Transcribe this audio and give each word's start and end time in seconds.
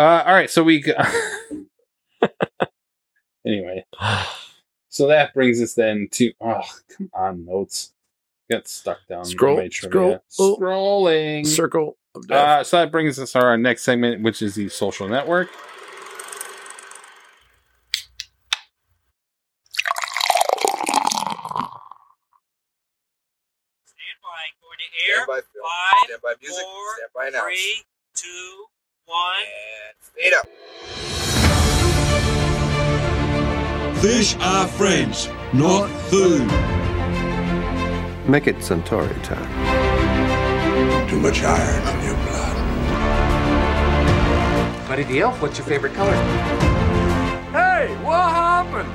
Uh, 0.00 0.22
all 0.24 0.32
right, 0.32 0.48
so 0.48 0.62
we. 0.62 0.80
Go- 0.80 0.94
anyway, 3.46 3.84
so 4.88 5.08
that 5.08 5.34
brings 5.34 5.60
us 5.60 5.74
then 5.74 6.08
to. 6.12 6.32
Oh, 6.40 6.62
come 6.96 7.10
on, 7.12 7.44
notes. 7.44 7.92
Got 8.50 8.66
stuck 8.66 9.06
down. 9.10 9.26
Scroll, 9.26 9.58
my 9.58 9.68
scroll, 9.68 10.20
oh. 10.38 10.56
scrolling. 10.58 11.46
Circle 11.46 11.98
of 12.14 12.26
death. 12.26 12.48
Uh, 12.48 12.64
so 12.64 12.78
that 12.78 12.90
brings 12.90 13.18
us 13.18 13.32
to 13.32 13.40
our 13.40 13.58
next 13.58 13.82
segment, 13.82 14.22
which 14.22 14.40
is 14.40 14.54
the 14.54 14.70
social 14.70 15.06
network. 15.06 15.50
Stand 23.84 24.16
by. 24.22 24.48
Going 24.62 24.78
to 24.78 25.10
air. 25.10 25.16
Stand 25.16 25.26
by, 25.28 25.40
Phil. 25.40 25.62
Five, 25.62 26.06
Stand 26.06 26.22
by 26.22 26.34
music. 26.40 26.64
four, 26.64 26.96
Stand 26.96 27.10
by 27.14 27.28
now. 27.38 27.44
three, 27.44 27.84
two, 28.14 28.64
one. 29.06 29.46
And 29.90 29.96
fade 30.14 30.34
up. 30.34 30.46
Fish 33.98 34.36
are 34.40 34.66
friends, 34.66 35.28
not 35.52 35.90
food. 36.08 36.46
Make 38.28 38.46
it 38.46 38.56
Suntory 38.56 39.22
time. 39.22 39.48
Too 41.08 41.18
much 41.18 41.42
iron 41.42 41.98
in 41.98 42.04
your 42.06 42.16
blood. 42.26 42.56
Buddy 44.88 45.04
the 45.04 45.20
Elf, 45.20 45.40
what's 45.42 45.58
your 45.58 45.66
favorite 45.66 45.94
color? 45.94 46.14
Hey, 47.52 47.94
what 48.04 48.30
happened? 48.30 48.88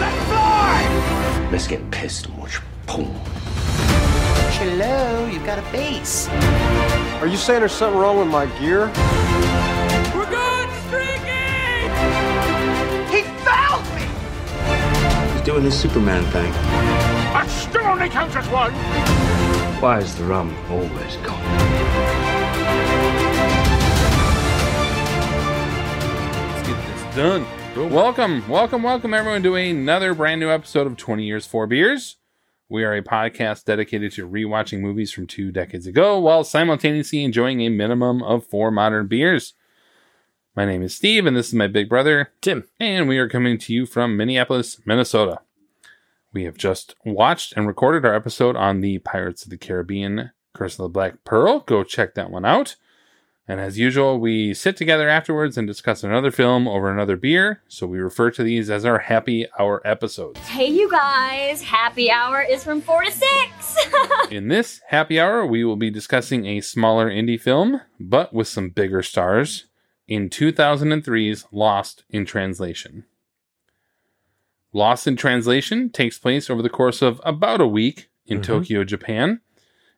Let's 0.00 0.24
fly! 0.28 1.48
Let's 1.52 1.66
get 1.66 1.90
pissed 1.90 2.26
and 2.26 2.38
watch 2.38 2.60
boom. 2.86 3.14
Hello, 4.58 5.26
you've 5.26 5.44
got 5.46 5.58
a 5.58 5.62
base. 5.72 6.28
Are 7.20 7.26
you 7.26 7.36
saying 7.36 7.60
there's 7.60 7.72
something 7.72 8.00
wrong 8.00 8.16
with 8.16 8.28
my 8.28 8.46
gear? 8.58 8.86
We're 10.16 10.30
going 10.30 10.70
streaking! 10.86 11.90
He 13.10 13.24
found 13.44 13.84
me. 13.94 15.34
He's 15.34 15.42
doing 15.42 15.62
his 15.64 15.78
Superman 15.78 16.24
thing. 16.32 16.50
I 17.34 17.46
still 17.46 17.84
only 17.84 18.08
counts 18.08 18.36
as 18.36 18.48
one. 18.48 18.72
Why 19.82 19.98
is 19.98 20.16
the 20.16 20.24
rum 20.24 20.56
always 20.70 21.16
gone? 21.16 21.44
Let's 26.48 26.68
get 26.68 26.86
this 26.86 27.16
done. 27.16 27.46
Welcome, 27.92 28.48
welcome, 28.48 28.82
welcome, 28.82 29.12
everyone, 29.12 29.42
to 29.42 29.56
another 29.56 30.14
brand 30.14 30.40
new 30.40 30.48
episode 30.48 30.86
of 30.86 30.96
20 30.96 31.22
Years, 31.24 31.44
Four 31.44 31.66
Beers. 31.66 32.16
We 32.70 32.84
are 32.84 32.94
a 32.94 33.02
podcast 33.02 33.64
dedicated 33.64 34.12
to 34.12 34.28
rewatching 34.28 34.78
movies 34.78 35.10
from 35.10 35.26
two 35.26 35.50
decades 35.50 35.88
ago 35.88 36.20
while 36.20 36.44
simultaneously 36.44 37.24
enjoying 37.24 37.60
a 37.60 37.68
minimum 37.68 38.22
of 38.22 38.46
four 38.46 38.70
modern 38.70 39.08
beers. 39.08 39.54
My 40.54 40.64
name 40.64 40.80
is 40.82 40.94
Steve, 40.94 41.26
and 41.26 41.36
this 41.36 41.48
is 41.48 41.54
my 41.54 41.66
big 41.66 41.88
brother, 41.88 42.30
Tim. 42.40 42.68
and 42.78 43.08
we 43.08 43.18
are 43.18 43.28
coming 43.28 43.58
to 43.58 43.72
you 43.74 43.86
from 43.86 44.16
Minneapolis, 44.16 44.80
Minnesota. 44.86 45.40
We 46.32 46.44
have 46.44 46.56
just 46.56 46.94
watched 47.04 47.54
and 47.56 47.66
recorded 47.66 48.06
our 48.06 48.14
episode 48.14 48.54
on 48.54 48.82
the 48.82 48.98
Pirates 48.98 49.42
of 49.42 49.50
the 49.50 49.58
Caribbean 49.58 50.30
Curse 50.54 50.74
of 50.74 50.84
the 50.84 50.88
Black 50.90 51.24
Pearl. 51.24 51.64
Go 51.66 51.82
check 51.82 52.14
that 52.14 52.30
one 52.30 52.44
out. 52.44 52.76
And 53.50 53.58
as 53.58 53.76
usual, 53.80 54.20
we 54.20 54.54
sit 54.54 54.76
together 54.76 55.08
afterwards 55.08 55.58
and 55.58 55.66
discuss 55.66 56.04
another 56.04 56.30
film 56.30 56.68
over 56.68 56.88
another 56.88 57.16
beer. 57.16 57.62
So 57.66 57.84
we 57.84 57.98
refer 57.98 58.30
to 58.30 58.44
these 58.44 58.70
as 58.70 58.84
our 58.84 59.00
happy 59.00 59.44
hour 59.58 59.82
episodes. 59.84 60.38
Hey, 60.46 60.68
you 60.68 60.88
guys, 60.88 61.60
happy 61.60 62.12
hour 62.12 62.42
is 62.48 62.62
from 62.62 62.80
4 62.80 63.02
to 63.02 63.10
6. 63.10 63.76
In 64.30 64.46
this 64.46 64.80
happy 64.90 65.18
hour, 65.18 65.44
we 65.44 65.64
will 65.64 65.74
be 65.74 65.90
discussing 65.90 66.46
a 66.46 66.60
smaller 66.60 67.10
indie 67.10 67.40
film, 67.40 67.80
but 67.98 68.32
with 68.32 68.46
some 68.46 68.68
bigger 68.68 69.02
stars, 69.02 69.66
in 70.06 70.28
2003's 70.30 71.44
Lost 71.50 72.04
in 72.08 72.24
Translation. 72.26 73.04
Lost 74.72 75.08
in 75.08 75.16
Translation 75.16 75.90
takes 75.90 76.20
place 76.20 76.48
over 76.48 76.62
the 76.62 76.70
course 76.70 77.02
of 77.02 77.20
about 77.24 77.60
a 77.60 77.66
week 77.66 78.10
in 78.26 78.38
Mhm. 78.38 78.44
Tokyo, 78.44 78.84
Japan, 78.84 79.40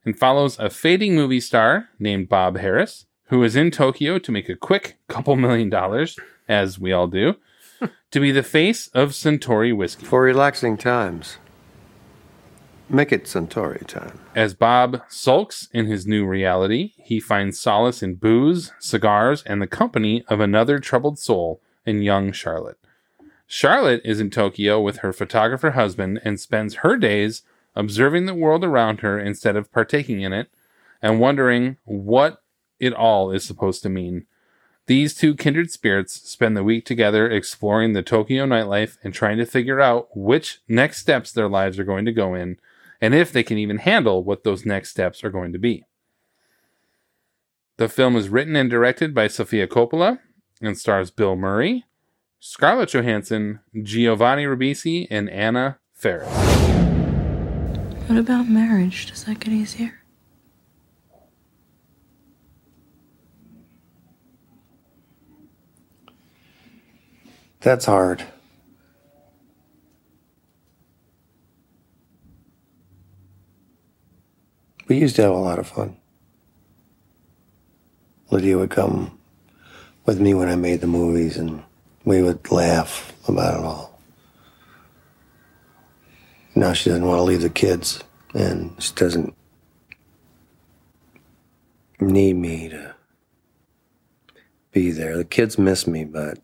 and 0.06 0.18
follows 0.18 0.58
a 0.58 0.70
fading 0.70 1.14
movie 1.14 1.41
star 1.41 1.91
named 1.98 2.30
Bob 2.30 2.56
Harris, 2.56 3.04
who 3.32 3.43
is 3.43 3.56
in 3.56 3.70
Tokyo 3.70 4.19
to 4.19 4.31
make 4.31 4.50
a 4.50 4.54
quick 4.54 4.98
couple 5.09 5.37
million 5.37 5.70
dollars, 5.70 6.19
as 6.50 6.78
we 6.78 6.93
all 6.93 7.06
do, 7.06 7.37
to 8.10 8.20
be 8.20 8.31
the 8.31 8.43
face 8.43 8.88
of 8.88 9.12
Suntory 9.12 9.75
whiskey. 9.75 10.04
For 10.04 10.20
relaxing 10.20 10.76
times. 10.76 11.38
Make 12.91 13.10
it 13.10 13.25
Suntory 13.25 13.87
time. 13.87 14.21
As 14.34 14.53
Bob 14.53 15.00
sulks 15.09 15.71
in 15.72 15.87
his 15.87 16.06
new 16.06 16.26
reality, 16.26 16.92
he 16.98 17.21
finds 17.21 17.59
solace 17.59 18.03
in 18.03 18.16
booze, 18.16 18.71
cigars, 18.78 19.42
and 19.44 19.62
the 19.62 19.66
company 19.66 20.22
of 20.28 20.41
another 20.41 20.78
troubled 20.78 21.19
soul 21.19 21.62
in 21.87 22.03
young 22.03 22.32
Charlotte. 22.32 22.78
Charlotte 23.47 24.03
is 24.04 24.21
in 24.21 24.28
Tokyo 24.28 24.78
with 24.78 24.98
her 24.98 25.15
photographer 25.15 25.71
husband 25.71 26.21
and 26.22 26.38
spends 26.38 26.75
her 26.75 26.98
days 26.98 27.44
observing 27.75 28.26
the 28.26 28.34
world 28.34 28.62
around 28.62 29.00
her 29.00 29.19
instead 29.19 29.56
of 29.56 29.72
partaking 29.72 30.21
in 30.21 30.34
it 30.34 30.50
and 31.00 31.19
wondering 31.19 31.78
what 31.84 32.41
it 32.82 32.93
all 32.93 33.31
is 33.31 33.44
supposed 33.44 33.82
to 33.84 33.88
mean. 33.88 34.26
These 34.87 35.15
two 35.15 35.37
kindred 35.37 35.70
spirits 35.70 36.28
spend 36.28 36.56
the 36.56 36.65
week 36.65 36.84
together 36.84 37.31
exploring 37.31 37.93
the 37.93 38.03
Tokyo 38.03 38.44
nightlife 38.44 38.98
and 39.04 39.15
trying 39.15 39.38
to 39.38 39.47
figure 39.47 39.81
out 39.81 40.09
which 40.16 40.60
next 40.66 40.98
steps 40.98 41.31
their 41.31 41.48
lives 41.48 41.78
are 41.78 41.84
going 41.84 42.04
to 42.04 42.12
go 42.12 42.34
in 42.34 42.59
and 43.00 43.15
if 43.15 43.32
they 43.32 43.44
can 43.44 43.56
even 43.56 43.78
handle 43.78 44.25
what 44.25 44.42
those 44.42 44.66
next 44.66 44.91
steps 44.91 45.22
are 45.22 45.31
going 45.31 45.53
to 45.53 45.59
be. 45.60 45.84
The 47.76 47.88
film 47.88 48.16
is 48.16 48.28
written 48.28 48.56
and 48.56 48.69
directed 48.69 49.15
by 49.15 49.28
Sofia 49.28 49.69
Coppola 49.69 50.19
and 50.60 50.76
stars 50.76 51.12
Bill 51.12 51.37
Murray, 51.37 51.84
Scarlett 52.41 52.91
Johansson, 52.91 53.60
Giovanni 53.81 54.44
Ribisi, 54.44 55.06
and 55.09 55.31
Anna 55.31 55.78
Faris. 55.92 56.28
What 58.09 58.19
about 58.19 58.48
marriage? 58.48 59.06
Does 59.06 59.25
that 59.25 59.38
get 59.38 59.53
easier? 59.53 60.01
That's 67.62 67.84
hard. 67.84 68.24
We 74.88 74.98
used 74.98 75.14
to 75.16 75.22
have 75.22 75.30
a 75.30 75.36
lot 75.36 75.60
of 75.60 75.68
fun. 75.68 75.96
Lydia 78.30 78.58
would 78.58 78.70
come 78.70 79.16
with 80.04 80.20
me 80.20 80.34
when 80.34 80.48
I 80.48 80.56
made 80.56 80.80
the 80.80 80.88
movies, 80.88 81.36
and 81.36 81.62
we 82.04 82.20
would 82.20 82.50
laugh 82.50 83.12
about 83.28 83.60
it 83.60 83.64
all. 83.64 84.00
Now 86.56 86.72
she 86.72 86.90
doesn't 86.90 87.06
want 87.06 87.18
to 87.18 87.22
leave 87.22 87.42
the 87.42 87.48
kids, 87.48 88.02
and 88.34 88.74
she 88.82 88.92
doesn't 88.94 89.34
need 92.00 92.34
me 92.34 92.68
to 92.70 92.94
be 94.72 94.90
there. 94.90 95.16
The 95.16 95.24
kids 95.24 95.58
miss 95.58 95.86
me, 95.86 96.04
but 96.04 96.40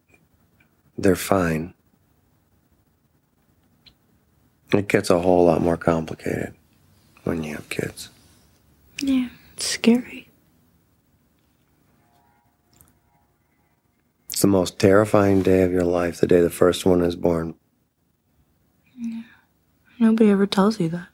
they're 0.98 1.16
fine. 1.16 1.72
It 4.74 4.88
gets 4.88 5.08
a 5.08 5.20
whole 5.20 5.46
lot 5.46 5.62
more 5.62 5.78
complicated 5.78 6.54
when 7.24 7.42
you 7.42 7.54
have 7.54 7.68
kids. 7.70 8.10
Yeah, 9.00 9.28
it's 9.54 9.64
scary. 9.66 10.28
It's 14.28 14.42
the 14.42 14.48
most 14.48 14.78
terrifying 14.78 15.42
day 15.42 15.62
of 15.62 15.72
your 15.72 15.84
life, 15.84 16.20
the 16.20 16.26
day 16.26 16.40
the 16.40 16.50
first 16.50 16.84
one 16.84 17.02
is 17.02 17.16
born. 17.16 17.54
Yeah. 18.96 19.22
Nobody 19.98 20.30
ever 20.30 20.46
tells 20.46 20.78
you 20.78 20.88
that. 20.90 21.08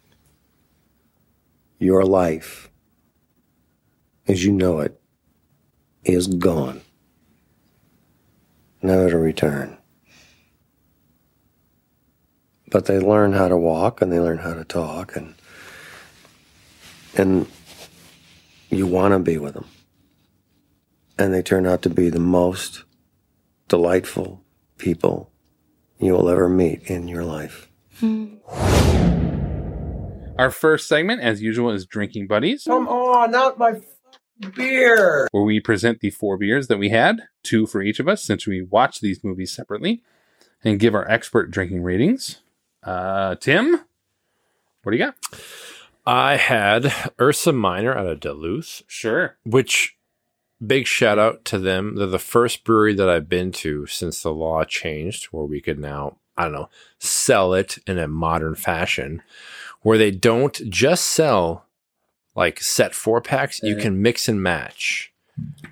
Your 1.78 2.04
life, 2.04 2.70
as 4.26 4.44
you 4.44 4.52
know 4.52 4.80
it, 4.80 5.00
is 6.04 6.26
gone. 6.26 6.80
Never 8.84 9.08
to 9.08 9.18
return. 9.18 9.78
But 12.70 12.84
they 12.84 12.98
learn 12.98 13.32
how 13.32 13.48
to 13.48 13.56
walk 13.56 14.02
and 14.02 14.12
they 14.12 14.20
learn 14.20 14.36
how 14.36 14.52
to 14.52 14.62
talk 14.62 15.16
and 15.16 15.34
and 17.16 17.46
you 18.68 18.86
want 18.86 19.12
to 19.12 19.20
be 19.20 19.38
with 19.38 19.54
them. 19.54 19.64
And 21.18 21.32
they 21.32 21.40
turn 21.40 21.64
out 21.64 21.80
to 21.82 21.88
be 21.88 22.10
the 22.10 22.18
most 22.20 22.84
delightful 23.68 24.44
people 24.76 25.32
you 25.98 26.12
will 26.12 26.28
ever 26.28 26.46
meet 26.46 26.82
in 26.82 27.08
your 27.08 27.24
life. 27.24 27.70
Hmm. 28.00 28.34
Our 30.36 30.50
first 30.50 30.88
segment, 30.88 31.22
as 31.22 31.40
usual, 31.40 31.70
is 31.70 31.86
Drinking 31.86 32.26
Buddies, 32.26 32.64
Come 32.64 32.88
on, 32.88 33.30
not 33.30 33.56
my 33.56 33.70
f- 33.70 33.93
beer. 34.54 35.28
where 35.32 35.42
we 35.44 35.60
present 35.60 36.00
the 36.00 36.10
four 36.10 36.36
beers 36.36 36.66
that 36.68 36.78
we 36.78 36.88
had, 36.90 37.22
two 37.42 37.66
for 37.66 37.82
each 37.82 38.00
of 38.00 38.08
us, 38.08 38.22
since 38.24 38.46
we 38.46 38.62
watched 38.62 39.00
these 39.00 39.22
movies 39.24 39.52
separately, 39.52 40.02
and 40.62 40.80
give 40.80 40.94
our 40.94 41.08
expert 41.10 41.50
drinking 41.50 41.82
ratings. 41.82 42.40
Uh, 42.82 43.34
Tim, 43.36 43.80
what 44.82 44.92
do 44.92 44.96
you 44.98 45.04
got? 45.04 45.14
I 46.06 46.36
had 46.36 46.92
Ursa 47.20 47.52
Minor 47.52 47.96
out 47.96 48.06
of 48.06 48.20
Duluth, 48.20 48.82
Sure. 48.86 49.36
which 49.44 49.96
big 50.64 50.86
shout 50.86 51.18
out 51.18 51.44
to 51.46 51.58
them. 51.58 51.96
They're 51.96 52.06
the 52.06 52.18
first 52.18 52.64
brewery 52.64 52.94
that 52.94 53.08
I've 53.08 53.28
been 53.28 53.52
to 53.52 53.86
since 53.86 54.22
the 54.22 54.32
law 54.32 54.64
changed, 54.64 55.26
where 55.26 55.44
we 55.46 55.60
could 55.60 55.78
now, 55.78 56.18
I 56.36 56.44
don't 56.44 56.52
know, 56.52 56.68
sell 56.98 57.54
it 57.54 57.78
in 57.86 57.98
a 57.98 58.08
modern 58.08 58.54
fashion, 58.54 59.22
where 59.82 59.96
they 59.98 60.10
don't 60.10 60.54
just 60.70 61.04
sell 61.06 61.66
like 62.34 62.60
set 62.60 62.94
four 62.94 63.20
packs. 63.20 63.62
You 63.62 63.76
can 63.76 64.00
mix 64.02 64.28
and 64.28 64.42
match. 64.42 65.12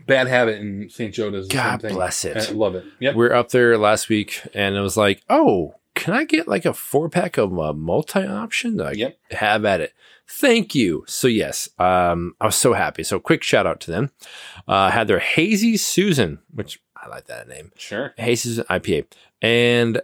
Bad 0.06 0.26
habit 0.26 0.60
in 0.60 0.88
St. 0.90 1.14
Joe 1.14 1.30
does 1.30 1.46
the 1.48 1.54
God 1.54 1.80
same 1.80 1.88
thing. 1.90 1.96
bless 1.96 2.24
it. 2.24 2.36
I 2.36 2.52
love 2.52 2.74
it. 2.74 2.84
Yep. 2.98 3.14
We 3.14 3.26
are 3.26 3.34
up 3.34 3.50
there 3.50 3.78
last 3.78 4.08
week, 4.08 4.40
and 4.54 4.74
it 4.74 4.80
was 4.80 4.96
like, 4.96 5.22
oh, 5.30 5.76
can 5.94 6.14
I 6.14 6.24
get 6.24 6.48
like 6.48 6.64
a 6.64 6.72
four 6.72 7.08
pack 7.08 7.38
of 7.38 7.56
a 7.56 7.72
multi 7.72 8.26
option? 8.26 8.76
Like, 8.78 8.96
Yep. 8.96 9.16
have 9.30 9.64
at 9.64 9.80
it. 9.80 9.94
Thank 10.26 10.74
you. 10.74 11.04
So 11.06 11.28
yes, 11.28 11.68
um, 11.78 12.34
I 12.40 12.46
was 12.46 12.56
so 12.56 12.72
happy. 12.72 13.04
So 13.04 13.20
quick 13.20 13.42
shout 13.42 13.66
out 13.66 13.80
to 13.82 13.90
them. 13.90 14.10
Uh, 14.66 14.90
had 14.90 15.06
their 15.06 15.18
hazy 15.20 15.76
Susan, 15.76 16.40
which 16.52 16.80
I 16.96 17.08
like 17.08 17.26
that 17.26 17.46
name. 17.48 17.70
Sure. 17.76 18.14
Hazy 18.16 18.48
Susan 18.48 18.64
IPA, 18.70 19.06
and 19.42 20.00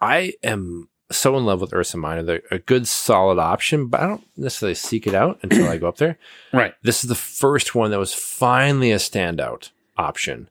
I 0.00 0.34
am 0.42 0.88
so 1.10 1.36
in 1.36 1.44
love 1.44 1.60
with 1.60 1.74
Ursa 1.74 1.96
Minor. 1.98 2.22
They're 2.22 2.42
a 2.50 2.58
good, 2.58 2.86
solid 2.88 3.38
option, 3.38 3.86
but 3.88 4.00
I 4.00 4.06
don't 4.06 4.26
necessarily 4.36 4.74
seek 4.74 5.06
it 5.06 5.14
out 5.14 5.38
until 5.42 5.68
I 5.68 5.76
go 5.76 5.88
up 5.88 5.96
there. 5.96 6.18
Right. 6.52 6.74
This 6.82 7.02
is 7.04 7.08
the 7.08 7.14
first 7.14 7.74
one 7.74 7.90
that 7.90 7.98
was 7.98 8.12
finally 8.14 8.92
a 8.92 8.96
standout 8.96 9.70
option. 9.96 10.48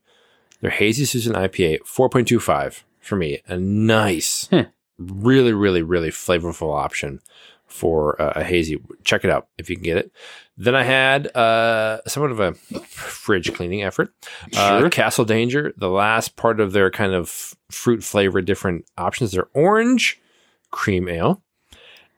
Their 0.61 0.71
Hazy 0.71 1.05
Susan 1.05 1.33
IPA, 1.33 1.79
4.25 1.81 2.83
for 2.99 3.15
me. 3.15 3.41
A 3.47 3.57
nice, 3.57 4.47
Hmm. 4.47 4.61
really, 4.99 5.53
really, 5.53 5.81
really 5.81 6.09
flavorful 6.09 6.75
option 6.75 7.21
for 7.65 8.21
uh, 8.21 8.33
a 8.35 8.43
hazy. 8.43 8.79
Check 9.03 9.23
it 9.23 9.31
out 9.31 9.47
if 9.57 9.69
you 9.69 9.75
can 9.75 9.83
get 9.83 9.97
it. 9.97 10.11
Then 10.57 10.75
I 10.75 10.83
had 10.83 11.35
uh, 11.35 12.01
somewhat 12.05 12.31
of 12.31 12.39
a 12.39 12.53
fridge 12.53 13.51
cleaning 13.53 13.81
effort. 13.81 14.13
Uh, 14.55 14.79
Sure. 14.81 14.89
Castle 14.89 15.25
Danger, 15.25 15.73
the 15.77 15.89
last 15.89 16.35
part 16.35 16.59
of 16.59 16.73
their 16.73 16.91
kind 16.91 17.13
of 17.13 17.29
fruit 17.69 18.03
flavor, 18.03 18.41
different 18.41 18.85
options. 18.97 19.31
Their 19.31 19.47
orange 19.53 20.20
cream 20.71 21.07
ale. 21.07 21.41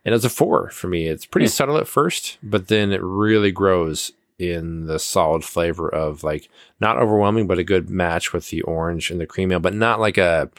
And 0.05 0.13
it's 0.13 0.25
a 0.25 0.29
four 0.29 0.69
for 0.69 0.87
me. 0.87 1.07
It's 1.07 1.25
pretty 1.25 1.45
Hmm. 1.47 1.51
subtle 1.51 1.77
at 1.77 1.87
first, 1.87 2.37
but 2.43 2.67
then 2.67 2.91
it 2.91 3.01
really 3.01 3.51
grows 3.51 4.11
in 4.39 4.87
the 4.87 4.99
solid 4.99 5.43
flavor 5.43 5.87
of 5.87 6.23
like 6.23 6.49
not 6.81 6.97
overwhelming, 6.97 7.47
but 7.47 7.59
a 7.59 7.63
good 7.63 7.89
match 7.89 8.33
with 8.33 8.49
the 8.49 8.61
orange 8.63 9.09
and 9.11 9.19
the 9.21 9.25
cream 9.25 9.51
ale, 9.51 9.59
but 9.59 9.73
not 9.73 9.99
like 10.01 10.17
a 10.17 10.49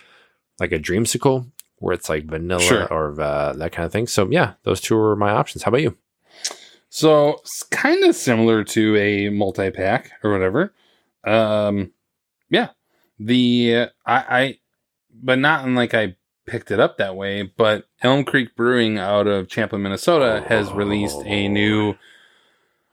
like 0.61 0.73
a 0.73 0.79
dreamsicle 0.79 1.51
where 1.79 1.93
it's 1.93 2.09
like 2.09 2.25
vanilla 2.25 2.61
Sure. 2.63 2.87
or 2.93 3.21
uh, 3.21 3.53
that 3.55 3.73
kind 3.73 3.85
of 3.85 3.93
thing. 3.93 4.07
So 4.07 4.29
yeah, 4.31 4.55
those 4.63 4.81
two 4.81 4.97
are 4.97 5.17
my 5.17 5.31
options. 5.33 5.65
How 5.65 5.69
about 5.69 5.83
you? 5.83 5.97
So 6.89 7.31
it's 7.43 7.65
kind 7.65 8.05
of 8.05 8.15
similar 8.15 8.63
to 8.65 8.97
a 8.97 9.29
multi 9.29 9.71
pack 9.71 10.13
or 10.23 10.33
whatever. 10.33 10.73
Um, 11.25 11.93
yeah, 12.49 12.69
the 13.19 13.89
I, 14.07 14.17
I, 14.41 14.59
but 15.13 15.39
not 15.39 15.67
in 15.67 15.75
like 15.75 15.93
I 15.93 16.15
picked 16.47 16.71
it 16.71 16.81
up 16.81 16.99
that 16.99 17.17
way. 17.17 17.43
But 17.43 17.87
Elm 18.03 18.25
Creek 18.25 18.55
Brewing 18.57 18.99
out 18.99 19.27
of 19.27 19.49
Champlin, 19.49 19.83
Minnesota, 19.83 20.45
has 20.49 20.73
released 20.73 21.21
a 21.25 21.49
new. 21.49 21.95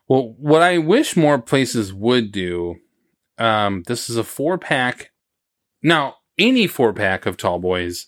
Well, 0.07 0.36
what 0.38 0.62
I 0.62 0.77
wish 0.77 1.15
more 1.15 1.39
places 1.39 1.94
would 1.94 2.31
do. 2.31 2.77
Um, 3.38 3.83
this 3.88 4.09
is 4.09 4.18
a 4.18 4.24
four 4.24 4.57
pack. 4.57 5.12
Now, 5.81 6.15
any 6.38 6.68
four 6.68 6.94
pack 6.94 7.25
of 7.25 7.38
Tall 7.38 7.59
Boys 7.59 8.07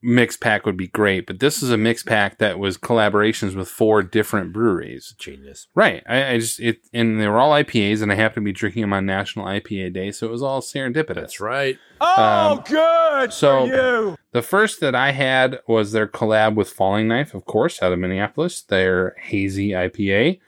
mixed 0.00 0.40
pack 0.40 0.64
would 0.64 0.76
be 0.76 0.86
great, 0.86 1.26
but 1.26 1.40
this 1.40 1.62
is 1.62 1.70
a 1.70 1.76
mixed 1.76 2.06
pack 2.06 2.38
that 2.38 2.58
was 2.58 2.78
collaborations 2.78 3.56
with 3.56 3.68
four 3.68 4.02
different 4.02 4.52
breweries. 4.52 5.14
Genius. 5.18 5.66
Right. 5.74 6.02
I, 6.08 6.32
I 6.32 6.38
just 6.38 6.60
it 6.60 6.86
and 6.92 7.20
they 7.20 7.26
were 7.26 7.38
all 7.38 7.50
IPAs, 7.52 8.00
and 8.02 8.12
I 8.12 8.14
happened 8.14 8.44
to 8.44 8.48
be 8.48 8.52
drinking 8.52 8.82
them 8.82 8.92
on 8.92 9.06
National 9.06 9.46
IPA 9.46 9.92
Day, 9.94 10.10
so 10.12 10.26
it 10.26 10.30
was 10.30 10.42
all 10.42 10.60
serendipitous. 10.60 11.14
That's 11.14 11.40
right. 11.40 11.78
Oh, 12.00 12.52
Um, 12.58 12.62
good 12.64 13.32
so- 13.32 13.66
for 13.66 13.74
you. 13.74 14.16
The 14.32 14.42
first 14.42 14.80
that 14.80 14.94
I 14.94 15.12
had 15.12 15.58
was 15.66 15.92
their 15.92 16.06
collab 16.06 16.54
with 16.54 16.70
Falling 16.70 17.08
Knife, 17.08 17.32
of 17.34 17.44
course, 17.46 17.82
out 17.82 17.92
of 17.92 17.98
Minneapolis. 17.98 18.60
Their 18.62 19.16
hazy 19.20 19.70
IPA. 19.70 20.38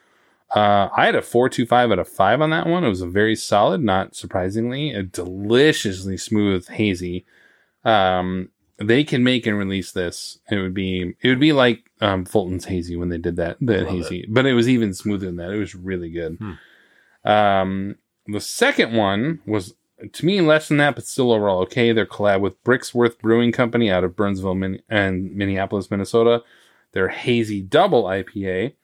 Uh, 0.54 0.88
I 0.96 1.06
had 1.06 1.14
a 1.14 1.22
four 1.22 1.48
two 1.48 1.64
five 1.64 1.90
out 1.90 1.98
of 1.98 2.08
five 2.08 2.40
on 2.40 2.50
that 2.50 2.66
one. 2.66 2.84
It 2.84 2.88
was 2.88 3.00
a 3.00 3.06
very 3.08 3.34
solid, 3.36 3.80
not 3.82 4.14
surprisingly, 4.14 4.90
a 4.92 5.02
deliciously 5.02 6.16
smooth 6.16 6.68
hazy. 6.68 7.24
Um, 7.84 8.50
they 8.80 9.04
can 9.04 9.22
make 9.22 9.46
and 9.46 9.58
release 9.58 9.92
this. 9.92 10.38
It 10.50 10.56
would 10.56 10.74
be 10.74 11.14
it 11.20 11.28
would 11.28 11.40
be 11.40 11.52
like 11.52 11.90
um, 12.00 12.24
Fulton's 12.24 12.64
hazy 12.64 12.96
when 12.96 13.10
they 13.10 13.18
did 13.18 13.36
that 13.36 13.58
the 13.60 13.84
hazy, 13.84 14.26
but 14.28 14.46
it 14.46 14.54
was 14.54 14.68
even 14.68 14.94
smoother 14.94 15.26
than 15.26 15.36
that. 15.36 15.50
It 15.50 15.58
was 15.58 15.74
really 15.74 16.10
good. 16.10 16.38
Hmm. 16.38 17.30
Um, 17.30 17.96
the 18.26 18.40
second 18.40 18.94
one 18.94 19.40
was 19.46 19.74
to 20.12 20.26
me 20.26 20.40
less 20.40 20.68
than 20.68 20.78
that, 20.78 20.94
but 20.94 21.06
still 21.06 21.30
overall 21.30 21.60
okay. 21.60 21.92
Their 21.92 22.06
collab 22.06 22.40
with 22.40 22.62
Bricksworth 22.64 23.18
Brewing 23.18 23.52
Company 23.52 23.90
out 23.90 24.04
of 24.04 24.16
Burnsville 24.16 24.54
Min- 24.54 24.82
and 24.88 25.34
Minneapolis, 25.34 25.90
Minnesota. 25.90 26.42
Their 26.92 27.08
hazy 27.08 27.60
double 27.60 28.04
IPA. 28.04 28.74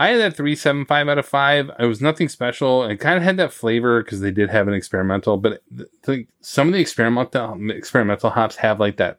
I 0.00 0.08
had 0.08 0.20
that 0.20 0.36
three 0.36 0.54
seven 0.54 0.84
five 0.84 1.08
out 1.08 1.18
of 1.18 1.26
five. 1.26 1.70
It 1.78 1.86
was 1.86 2.00
nothing 2.00 2.28
special. 2.28 2.84
It 2.84 2.98
kind 2.98 3.16
of 3.16 3.24
had 3.24 3.36
that 3.38 3.52
flavor 3.52 4.02
because 4.02 4.20
they 4.20 4.30
did 4.30 4.48
have 4.50 4.68
an 4.68 4.74
experimental, 4.74 5.36
but 5.36 5.62
th- 6.06 6.26
some 6.40 6.68
of 6.68 6.74
the 6.74 6.80
experimental 6.80 7.70
experimental 7.70 8.30
hops 8.30 8.56
have 8.56 8.78
like 8.78 8.96
that 8.98 9.18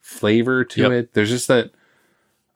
flavor 0.00 0.64
to 0.64 0.82
Yep. 0.82 0.92
it. 0.92 1.12
There's 1.14 1.30
just 1.30 1.48
that 1.48 1.72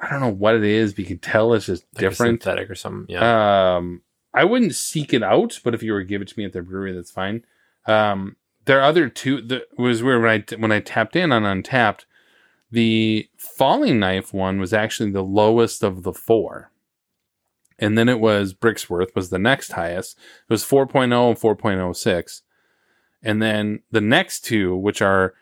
I 0.00 0.08
don't 0.10 0.20
know 0.20 0.28
what 0.28 0.54
it 0.54 0.62
is, 0.62 0.92
but 0.92 1.00
you 1.00 1.06
can 1.06 1.18
tell 1.18 1.52
it's 1.54 1.66
just 1.66 1.84
Like 1.94 2.00
different. 2.00 2.42
synthetic 2.42 2.70
or 2.70 2.76
something. 2.76 3.06
Yeah. 3.12 3.74
Um, 3.76 4.02
I 4.32 4.44
wouldn't 4.44 4.76
seek 4.76 5.12
it 5.12 5.24
out, 5.24 5.58
but 5.64 5.74
if 5.74 5.82
you 5.82 5.92
were 5.92 6.02
to 6.02 6.06
give 6.08 6.22
it 6.22 6.28
to 6.28 6.38
me 6.38 6.44
at 6.44 6.52
their 6.52 6.62
brewery, 6.62 6.92
that's 6.92 7.10
fine. 7.10 7.44
Um, 7.86 8.36
there 8.66 8.78
are 8.78 8.84
other 8.84 9.08
two. 9.08 9.40
That 9.40 9.62
was 9.76 10.02
where 10.02 10.20
when 10.20 10.30
I 10.30 10.56
when 10.56 10.70
I 10.70 10.78
tapped 10.80 11.16
in 11.16 11.32
on 11.32 11.42
Untappd, 11.42 12.04
the 12.70 13.28
Falling 13.36 13.98
Knife 13.98 14.32
one 14.32 14.60
was 14.60 14.72
actually 14.72 15.10
the 15.10 15.24
lowest 15.24 15.82
of 15.82 16.02
the 16.04 16.12
four, 16.12 16.70
and 17.78 17.96
then 17.96 18.08
it 18.08 18.20
was 18.20 18.54
Bricksworth 18.54 19.14
was 19.14 19.30
the 19.30 19.38
next 19.38 19.72
highest. 19.72 20.16
It 20.18 20.52
was 20.52 20.64
4.0 20.64 21.04
and 21.04 21.12
4.06, 21.38 22.42
and 23.22 23.42
then 23.42 23.80
the 23.90 24.00
next 24.00 24.40
two, 24.44 24.76
which 24.76 25.02
are 25.02 25.34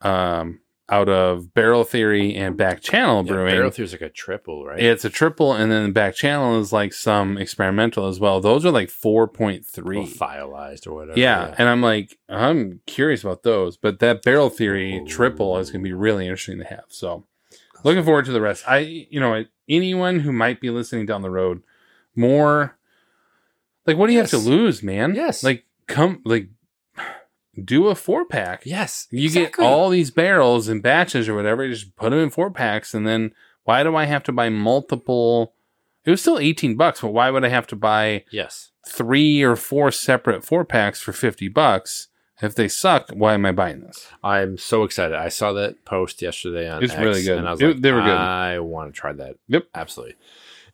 um, 0.00 0.60
out 0.88 1.08
of 1.08 1.54
Barrel 1.54 1.84
Theory 1.84 2.34
and 2.34 2.56
Back 2.56 2.80
Channel 2.82 3.24
yeah 3.24 3.32
Brewing, 3.32 3.54
Barrel 3.54 3.70
Theory's 3.70 3.92
like 3.92 4.00
a 4.02 4.10
triple, 4.10 4.64
right? 4.66 4.82
it's 4.82 5.04
a 5.04 5.10
triple, 5.10 5.52
and 5.54 5.70
then 5.70 5.92
back 5.92 6.14
channel 6.14 6.60
is 6.60 6.72
like 6.72 6.92
some 6.92 7.38
experimental 7.38 8.08
as 8.08 8.18
well. 8.20 8.40
Those 8.40 8.66
are 8.66 8.70
like 8.70 8.90
four 8.90 9.26
point 9.28 9.62
Or 9.62 9.82
three. 9.82 10.06
thiolized 10.06 10.86
or 10.86 10.94
whatever. 10.94 11.18
Yeah, 11.18 11.54
and 11.56 11.68
I'm 11.68 11.80
like, 11.82 12.18
I'm 12.28 12.80
curious 12.86 13.22
about 13.22 13.42
those, 13.42 13.76
but 13.76 14.00
that 14.00 14.22
barrel 14.22 14.50
theory 14.50 14.98
Ooh. 14.98 15.06
triple 15.06 15.56
is 15.58 15.70
going 15.70 15.82
to 15.82 15.88
be 15.88 15.94
really 15.94 16.26
interesting 16.26 16.58
to 16.58 16.64
have. 16.64 16.84
So, 16.88 17.26
looking 17.84 18.02
forward 18.04 18.24
to 18.26 18.32
the 18.32 18.40
rest. 18.40 18.64
I, 18.68 18.78
you 18.78 19.20
know, 19.20 19.44
anyone 19.68 20.20
who 20.20 20.32
might 20.32 20.60
be 20.60 20.68
listening 20.70 21.06
down 21.06 21.22
the 21.22 21.30
road, 21.30 21.62
more 22.14 22.76
like, 23.86 23.96
what 23.96 24.06
do 24.06 24.12
you 24.12 24.18
have 24.20 24.30
to 24.30 24.38
lose, 24.38 24.82
man? 24.82 25.14
Yes. 25.14 25.42
like 25.42 25.64
come, 25.86 26.20
like, 26.24 26.48
do 27.64 27.88
a 27.88 27.94
four 27.94 28.24
pack. 28.24 28.62
Yes. 28.64 29.08
You 29.10 29.24
exactly. 29.26 29.64
get 29.64 29.70
all 29.70 29.88
these 29.90 30.10
barrels 30.10 30.68
in 30.68 30.80
batches 30.80 31.28
or 31.28 31.34
whatever, 31.34 31.68
just 31.68 31.94
put 31.96 32.10
them 32.10 32.18
in 32.20 32.30
four 32.30 32.50
packs, 32.50 32.94
and 32.94 33.06
then 33.06 33.32
why 33.64 33.82
do 33.82 33.94
I 33.96 34.04
have 34.04 34.22
to 34.24 34.32
buy 34.32 34.48
multiple? 34.48 35.54
It 36.04 36.10
was 36.10 36.20
still 36.20 36.38
18 36.38 36.76
bucks, 36.76 37.00
but 37.00 37.12
why 37.12 37.30
would 37.30 37.44
I 37.44 37.48
have 37.48 37.66
to 37.68 37.76
buy 37.76 38.24
Yes. 38.32 38.70
three 38.86 39.42
or 39.42 39.54
four 39.56 39.90
separate 39.92 40.44
four 40.44 40.64
packs 40.64 41.00
for 41.00 41.12
50 41.12 41.48
bucks? 41.48 42.08
If 42.40 42.56
they 42.56 42.66
suck, 42.66 43.08
why 43.14 43.34
am 43.34 43.46
I 43.46 43.52
buying 43.52 43.82
this? 43.82 44.08
I'm 44.24 44.58
so 44.58 44.82
excited. 44.82 45.14
I 45.16 45.28
saw 45.28 45.52
that 45.52 45.84
post 45.84 46.20
yesterday 46.20 46.68
on 46.68 46.82
It's 46.82 46.92
X, 46.92 47.00
really 47.00 47.22
good. 47.22 47.38
and 47.38 47.46
I 47.46 47.52
was 47.52 47.60
It- 47.60 47.66
like, 47.66 47.80
they 47.82 47.92
were 47.92 48.00
good. 48.00 48.10
I 48.10 48.58
want 48.58 48.92
to 48.92 49.00
try 49.00 49.12
that. 49.12 49.36
Yep. 49.46 49.66
absolutely. 49.76 50.16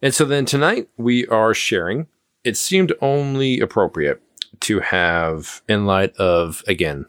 And 0.00 0.14
so 0.14 0.24
then 0.24 0.44
tonight 0.44 0.88
we 0.96 1.26
are 1.26 1.54
sharing. 1.54 2.06
It 2.44 2.56
seemed 2.56 2.92
only 3.00 3.60
appropriate 3.60 4.22
to 4.60 4.80
have, 4.80 5.62
in 5.68 5.86
light 5.86 6.16
of 6.16 6.62
again 6.66 7.06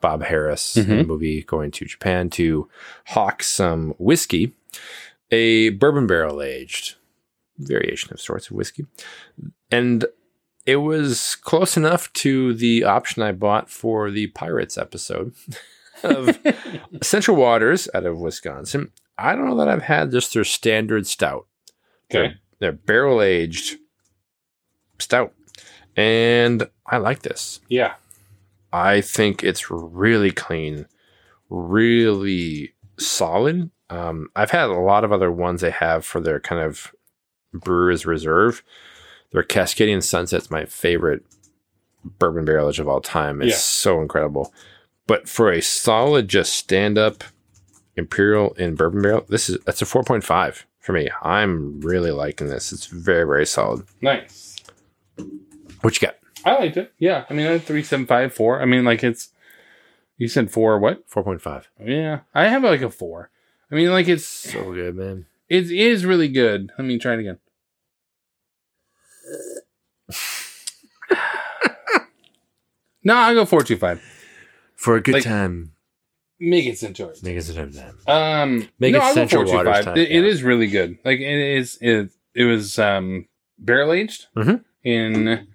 Bob 0.00 0.22
Harris 0.22 0.76
in 0.76 0.88
the 0.88 0.94
mm-hmm. 0.94 1.08
movie 1.08 1.42
going 1.42 1.70
to 1.72 1.84
Japan 1.84 2.30
to 2.30 2.68
hawk 3.06 3.42
some 3.42 3.94
whiskey, 3.98 4.54
a 5.30 5.70
bourbon 5.70 6.06
barrel 6.06 6.42
aged 6.42 6.96
variation 7.58 8.12
of 8.12 8.20
sorts 8.20 8.48
of 8.48 8.56
whiskey, 8.56 8.86
and 9.70 10.04
it 10.66 10.76
was 10.76 11.34
close 11.34 11.76
enough 11.76 12.12
to 12.12 12.54
the 12.54 12.84
option 12.84 13.22
I 13.22 13.32
bought 13.32 13.70
for 13.70 14.10
the 14.10 14.28
Pirates 14.28 14.78
episode 14.78 15.34
of 16.04 16.38
Central 17.02 17.36
Waters 17.36 17.88
out 17.94 18.06
of 18.06 18.18
Wisconsin. 18.18 18.92
I 19.16 19.34
don't 19.34 19.48
know 19.48 19.56
that 19.56 19.68
I've 19.68 19.82
had 19.82 20.12
just 20.12 20.32
their 20.32 20.44
standard 20.44 21.06
stout. 21.08 21.47
Okay. 22.10 22.34
They're 22.58 22.72
barrel 22.72 23.22
aged 23.22 23.78
stout. 24.98 25.34
And 25.96 26.68
I 26.86 26.98
like 26.98 27.22
this. 27.22 27.60
Yeah. 27.68 27.94
I 28.72 29.00
think 29.00 29.42
it's 29.42 29.70
really 29.70 30.30
clean, 30.30 30.86
really 31.48 32.74
solid. 32.98 33.70
Um, 33.90 34.28
I've 34.36 34.50
had 34.50 34.68
a 34.68 34.74
lot 34.78 35.04
of 35.04 35.12
other 35.12 35.30
ones 35.32 35.60
they 35.60 35.70
have 35.70 36.04
for 36.04 36.20
their 36.20 36.40
kind 36.40 36.60
of 36.62 36.92
Brewers 37.52 38.04
Reserve. 38.06 38.62
Their 39.32 39.42
Cascadian 39.42 40.02
Sunset's 40.02 40.50
my 40.50 40.64
favorite 40.66 41.24
bourbon 42.04 42.44
barrelage 42.44 42.78
of 42.78 42.88
all 42.88 43.00
time. 43.00 43.40
It's 43.42 43.50
Yeah. 43.52 43.56
so 43.56 44.00
incredible. 44.02 44.52
But 45.06 45.28
for 45.28 45.50
a 45.50 45.62
solid, 45.62 46.28
just 46.28 46.54
stand 46.54 46.98
up 46.98 47.24
imperial 47.96 48.52
in 48.54 48.74
bourbon 48.74 49.02
barrel, 49.02 49.24
this 49.28 49.48
is 49.48 49.58
that's 49.64 49.82
a 49.82 49.86
four 49.86 50.02
point 50.04 50.22
five 50.24 50.66
for 50.88 50.94
me. 50.94 51.10
I'm 51.22 51.80
really 51.82 52.10
liking 52.10 52.48
this. 52.48 52.72
It's 52.72 52.86
very 52.86 53.24
very 53.26 53.44
solid. 53.44 53.84
Nice. 54.00 54.56
What 55.82 56.00
you 56.00 56.08
got? 56.08 56.16
I 56.46 56.58
liked 56.58 56.78
it. 56.78 56.94
Yeah. 56.98 57.26
I 57.28 57.34
mean, 57.34 57.46
I 57.46 57.50
had 57.52 57.62
three, 57.62 57.82
seven, 57.82 58.06
five, 58.06 58.32
four. 58.32 58.62
I 58.62 58.64
mean, 58.64 58.84
like 58.84 59.04
it's. 59.04 59.28
You 60.16 60.28
said 60.28 60.50
four. 60.50 60.78
What? 60.78 61.04
Four 61.06 61.22
point 61.22 61.42
five. 61.42 61.68
Yeah, 61.78 62.20
I 62.34 62.48
have 62.48 62.64
like 62.64 62.80
a 62.80 62.88
four. 62.90 63.30
I 63.70 63.74
mean, 63.74 63.90
like 63.90 64.08
it's 64.08 64.24
So 64.24 64.72
good, 64.72 64.96
man. 64.96 65.26
it 65.50 65.70
is 65.70 66.06
really 66.06 66.28
good. 66.28 66.72
Let 66.78 66.86
me 66.86 66.98
try 66.98 67.12
it 67.14 67.20
again. 67.20 67.38
no, 73.04 73.14
I'll 73.14 73.34
go 73.34 73.44
four 73.44 73.62
two 73.62 73.76
five. 73.76 74.02
For 74.74 74.96
a 74.96 75.00
good 75.02 75.14
Like- 75.14 75.24
time, 75.24 75.72
Make 76.40 76.66
it 76.66 76.76
it. 76.78 77.22
make 77.24 77.36
it 77.36 77.42
time. 77.72 77.96
Um, 78.06 78.68
Make 78.78 78.92
no, 78.92 78.98
it 79.08 79.14
Central 79.14 79.44
425. 79.44 79.86
Waters 79.86 80.02
It- 80.02 80.12
it 80.16 80.22
yeah. 80.22 80.30
is 80.30 80.42
really 80.44 80.68
good. 80.68 80.98
Like 81.04 81.18
it 81.18 81.56
is. 81.56 81.78
It 81.80 82.10
it 82.34 82.44
was 82.44 82.78
um 82.78 83.26
barrel 83.58 83.92
aged 83.92 84.26
Mhm. 84.36 84.62
in. 84.84 85.48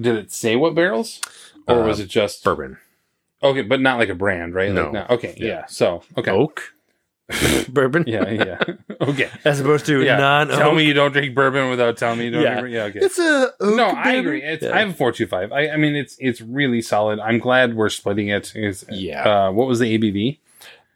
Did 0.00 0.16
it 0.16 0.32
say 0.32 0.56
what 0.56 0.74
barrels, 0.74 1.20
or 1.68 1.82
Uh, 1.84 1.86
was 1.86 2.00
it 2.00 2.08
just 2.08 2.42
Bourbon. 2.42 2.78
Okay, 3.42 3.62
but 3.62 3.80
not 3.80 3.98
like 3.98 4.08
a 4.08 4.14
brand, 4.14 4.54
right? 4.54 4.72
No. 4.72 4.84
Like, 4.84 4.92
no. 4.92 5.06
Okay, 5.10 5.34
yeah. 5.36 5.46
Yeah. 5.46 5.66
So 5.66 6.02
okay. 6.16 6.30
Oak 6.30 6.71
bourbon. 7.68 8.04
Yeah, 8.06 8.28
yeah. 8.30 8.58
okay. 9.00 9.28
As 9.44 9.60
opposed 9.60 9.86
to 9.86 10.02
Yeah. 10.02 10.16
non. 10.16 10.48
Tell 10.48 10.74
me 10.74 10.84
you 10.84 10.94
don't 10.94 11.12
drink 11.12 11.34
bourbon 11.34 11.70
without 11.70 11.96
telling 11.96 12.18
me 12.18 12.26
you 12.26 12.30
don't 12.32 12.42
Yeah. 12.42 12.60
drink. 12.60 12.74
Yeah. 12.74 12.84
Okay. 12.84 12.98
It's 13.00 13.18
a 13.18 13.52
oak 13.60 13.76
no, 13.76 13.86
I 13.86 14.12
agree. 14.12 14.42
It's, 14.42 14.62
Yeah. 14.62 14.74
I 14.74 14.80
have 14.80 14.90
a 14.90 14.94
four 14.94 15.12
two 15.12 15.26
five. 15.26 15.52
I, 15.52 15.68
I 15.70 15.76
mean, 15.76 15.94
it's 15.94 16.16
it's 16.18 16.40
really 16.40 16.82
solid. 16.82 17.18
I'm 17.20 17.38
glad 17.38 17.74
we're 17.74 17.88
splitting 17.88 18.28
it. 18.28 18.52
Is 18.54 18.84
Yeah. 18.90 19.22
Uh, 19.48 19.52
what 19.52 19.66
was 19.68 19.78
the 19.78 19.98
ABV? 19.98 20.38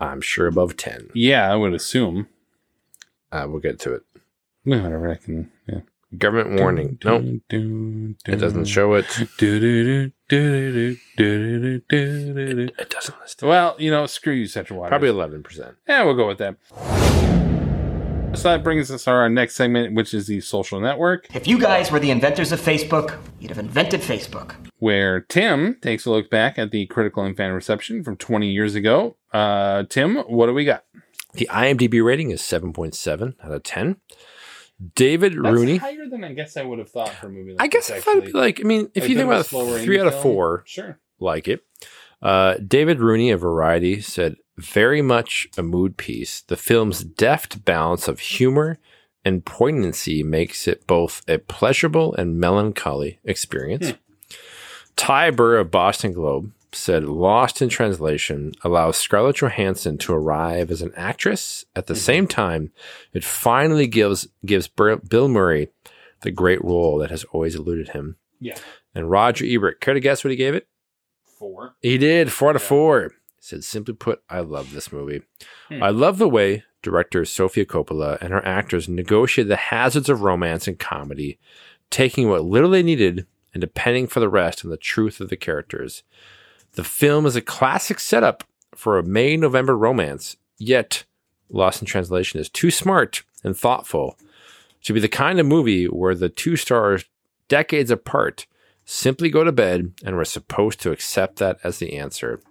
I'm 0.00 0.21
sure 0.21 0.47
above 0.47 0.76
ten. 0.76 1.09
Yeah, 1.14 1.50
I 1.50 1.57
would 1.57 1.73
assume. 1.75 2.28
Uh, 3.33 3.47
we'll 3.49 3.61
get 3.61 3.78
to 3.81 3.95
it. 3.95 4.02
Well, 4.64 4.83
Whatever 4.83 5.11
I 5.11 5.16
can. 5.16 5.50
Yeah. 5.66 5.81
Government 6.16 6.61
warning. 6.61 6.99
Nope. 7.05 7.40
It 7.50 8.37
doesn't 8.37 8.66
show 8.66 8.95
it. 8.95 9.07
It 10.28 11.00
doesn't 12.90 13.21
list 13.21 13.42
it. 13.42 13.47
Well, 13.47 13.76
you 13.78 13.90
know, 13.90 14.06
screw 14.06 14.33
you, 14.35 14.47
Central 14.47 14.78
Water. 14.78 14.90
Probably 14.90 15.09
eleven 15.09 15.42
percent. 15.42 15.76
Yeah, 15.88 16.02
we'll 16.04 16.14
go 16.14 16.26
with 16.28 16.38
that. 16.38 16.56
So 18.37 18.50
that 18.50 18.62
brings 18.62 18.90
us 18.90 19.04
to 19.04 19.11
our 19.12 19.28
next 19.30 19.54
segment, 19.54 19.95
which 19.95 20.12
is 20.12 20.26
the 20.26 20.40
social 20.42 20.78
network, 20.78 21.26
If 21.35 21.47
you 21.47 21.59
guys 21.59 21.90
were 21.90 21.99
the 21.99 22.11
inventors 22.11 22.52
of 22.52 22.61
Facebook, 22.61 23.18
you'd 23.40 23.50
have 23.50 23.59
invented 23.59 24.00
Facebook. 24.02 24.54
where 24.78 25.21
Tim 25.23 25.78
takes 25.80 26.04
a 26.04 26.11
look 26.11 26.28
back 26.28 26.59
at 26.59 26.71
the 26.71 26.85
critical 26.87 27.23
and 27.25 27.35
fan 27.35 27.52
reception 27.52 28.04
from 28.04 28.16
20 28.18 28.50
years 28.50 28.75
ago. 28.75 29.16
Uh, 29.33 29.85
Tim, 29.88 30.16
what 30.16 30.47
do 30.49 30.52
we 30.54 30.66
got? 30.66 30.85
The 31.33 31.49
IMDb 31.50 32.04
rating 32.04 32.30
is 32.30 32.42
seven 32.42 32.73
point 32.75 32.95
seven 32.95 33.37
out 33.42 33.52
of 33.52 33.62
ten. 33.62 33.97
David 34.95 35.33
That's 35.33 35.54
Rooney. 35.54 35.76
higher 35.78 36.06
than 36.09 36.23
I 36.25 36.33
guess 36.33 36.56
I 36.56 36.62
would 36.62 36.78
have 36.78 36.90
thought 36.90 37.09
for 37.11 37.28
a 37.28 37.30
movie 37.30 37.52
like 37.52 37.62
I 37.62 37.66
guess 37.68 37.88
this, 37.88 37.97
I 37.97 38.00
thought 38.00 38.16
it'd 38.18 38.33
be 38.33 38.38
like. 38.38 38.61
I 38.61 38.64
mean, 38.64 38.90
if 38.95 39.09
you 39.09 39.16
think 39.16 39.26
about 39.26 39.40
it, 39.50 39.85
three 39.85 39.99
out 40.00 40.06
of 40.06 40.21
four 40.21 40.62
Sure. 40.66 40.99
like 41.18 41.49
it. 41.49 41.62
Uh, 42.23 42.54
David 42.66 43.00
Rooney 43.00 43.30
of 43.30 43.40
Variety 43.40 44.00
said, 44.00 44.37
"Very 44.56 45.00
much 45.02 45.49
a 45.56 45.62
mood 45.62 45.97
piece. 45.97 46.40
The 46.42 46.56
film's 46.56 47.04
deft 47.04 47.64
balance 47.64 48.09
of 48.09 48.21
humor 48.21 48.78
and 49.25 49.45
poignancy 49.45 50.23
makes 50.23 50.68
it 50.68 50.87
both 50.87 51.23
a 51.28 51.38
pleasurable 51.38 52.14
and 52.14 52.38
melancholy 52.38 53.18
experience." 53.25 53.95
Ty 54.97 55.30
Burr 55.33 55.59
of 55.59 55.71
Boston 55.71 56.12
Globe 56.12 56.52
said, 56.76 57.04
"Lost 57.04 57.62
in 57.62 57.68
Translation 57.68 58.52
allows 58.62 58.97
Scarlett 58.97 59.37
Johansson 59.37 59.99
to 59.99 60.12
arrive 60.12 60.71
as 60.71 60.83
an 60.83 60.92
actress. 60.97 61.64
At 61.75 61.87
the 61.87 61.95
same 61.97 62.26
time, 62.26 62.73
it 63.12 63.25
finally 63.25 63.87
gives 63.87 64.28
gives 64.45 64.68
Bill 64.68 65.28
Murray 65.28 65.68
the 66.23 66.30
great 66.30 66.62
role 66.64 66.99
that 66.99 67.11
has 67.11 67.25
always 67.25 67.54
eluded 67.54 67.90
him." 67.90 68.16
Yeah. 68.40 68.56
And 68.95 69.11
Roger 69.11 69.45
Ebert, 69.47 69.80
care 69.80 69.95
to 69.95 70.00
guess 70.00 70.25
what 70.25 70.30
he 70.30 70.37
gave 70.37 70.54
it? 70.54 70.68
Four. 71.25 71.75
He 71.83 71.99
did 71.99 72.33
four 72.33 72.50
out 72.50 72.56
of 72.56 72.62
four. 72.62 73.12
He 73.37 73.40
said, 73.40 73.64
simply 73.64 73.95
put, 73.95 74.23
I 74.28 74.40
love 74.40 74.73
this 74.73 74.90
movie. 74.90 75.23
Hmm. 75.68 75.83
I 75.83 75.90
love 75.90 76.18
the 76.18 76.28
way 76.28 76.64
director 76.83 77.25
Sofia 77.25 77.66
Coppola 77.66 78.16
and 78.21 78.33
her 78.33 78.45
actors 78.47 78.88
negotiated 78.88 79.50
the 79.50 79.56
hazards 79.56 80.09
of 80.09 80.23
romance 80.23 80.66
and 80.66 80.78
comedy, 80.78 81.38
taking 81.90 82.28
what 82.28 82.45
little 82.45 82.71
they 82.71 82.83
needed 82.83 83.26
and 83.52 83.61
depending 83.61 84.06
for 84.06 84.21
the 84.21 84.28
rest 84.28 84.64
on 84.64 84.71
the 84.71 84.76
truth 84.76 85.21
of 85.21 85.28
the 85.28 85.37
characters. 85.37 86.02
The 86.76 86.85
film 86.85 87.25
is 87.25 87.37
a 87.37 87.40
classic 87.40 87.99
setup 87.99 88.45
for 88.75 88.99
a 88.99 89.02
May 89.02 89.38
November 89.38 89.76
romance, 89.76 90.37
yet 90.59 91.04
Lost 91.49 91.80
in 91.80 91.87
Translation 91.87 92.38
is 92.38 92.50
too 92.50 92.71
smart 92.71 93.23
and 93.42 93.56
thoughtful 93.56 94.18
to 94.83 94.92
be 94.92 95.00
the 95.00 95.09
kind 95.09 95.40
of 95.40 95.47
movie 95.47 95.87
where 95.87 96.14
the 96.14 96.28
two 96.28 96.54
stars, 96.54 97.06
decades 97.49 97.90
apart, 97.90 98.47
simply 98.85 99.30
go 99.30 99.42
to 99.42 99.52
bed 99.52 99.95
and 100.04 100.16
we're 100.16 100.25
supposed 100.25 100.78
to 100.83 100.92
accept 100.92 101.37
that 101.37 101.59
as 101.64 101.78
the 101.78 101.97
answer. 101.97 102.42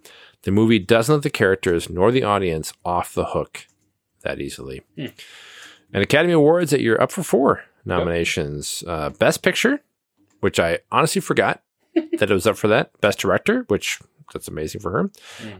The 0.41 0.51
movie 0.51 0.79
doesn't 0.79 1.13
let 1.13 1.23
the 1.23 1.29
characters 1.29 1.87
nor 1.87 2.11
the 2.11 2.23
audience 2.23 2.73
off 2.83 3.13
the 3.13 3.25
hook 3.25 3.67
that 4.23 4.41
easily. 4.41 4.81
Hmm. 4.95 5.07
And 5.93 6.01
Academy 6.01 6.33
Awards 6.33 6.71
that 6.71 6.81
you're 6.81 7.01
up 7.01 7.11
for 7.11 7.21
four 7.21 7.63
nominations 7.85 8.83
uh, 8.87 9.11
Best 9.11 9.43
Picture, 9.43 9.81
which 10.39 10.59
I 10.59 10.79
honestly 10.91 11.21
forgot 11.21 11.61
that 11.93 12.31
it 12.31 12.33
was 12.33 12.47
up 12.47 12.57
for 12.57 12.67
that. 12.69 12.99
Best 13.01 13.19
Director, 13.19 13.65
which 13.67 13.99
that's 14.33 14.47
amazing 14.47 14.81
for 14.81 14.91
her. 14.91 15.11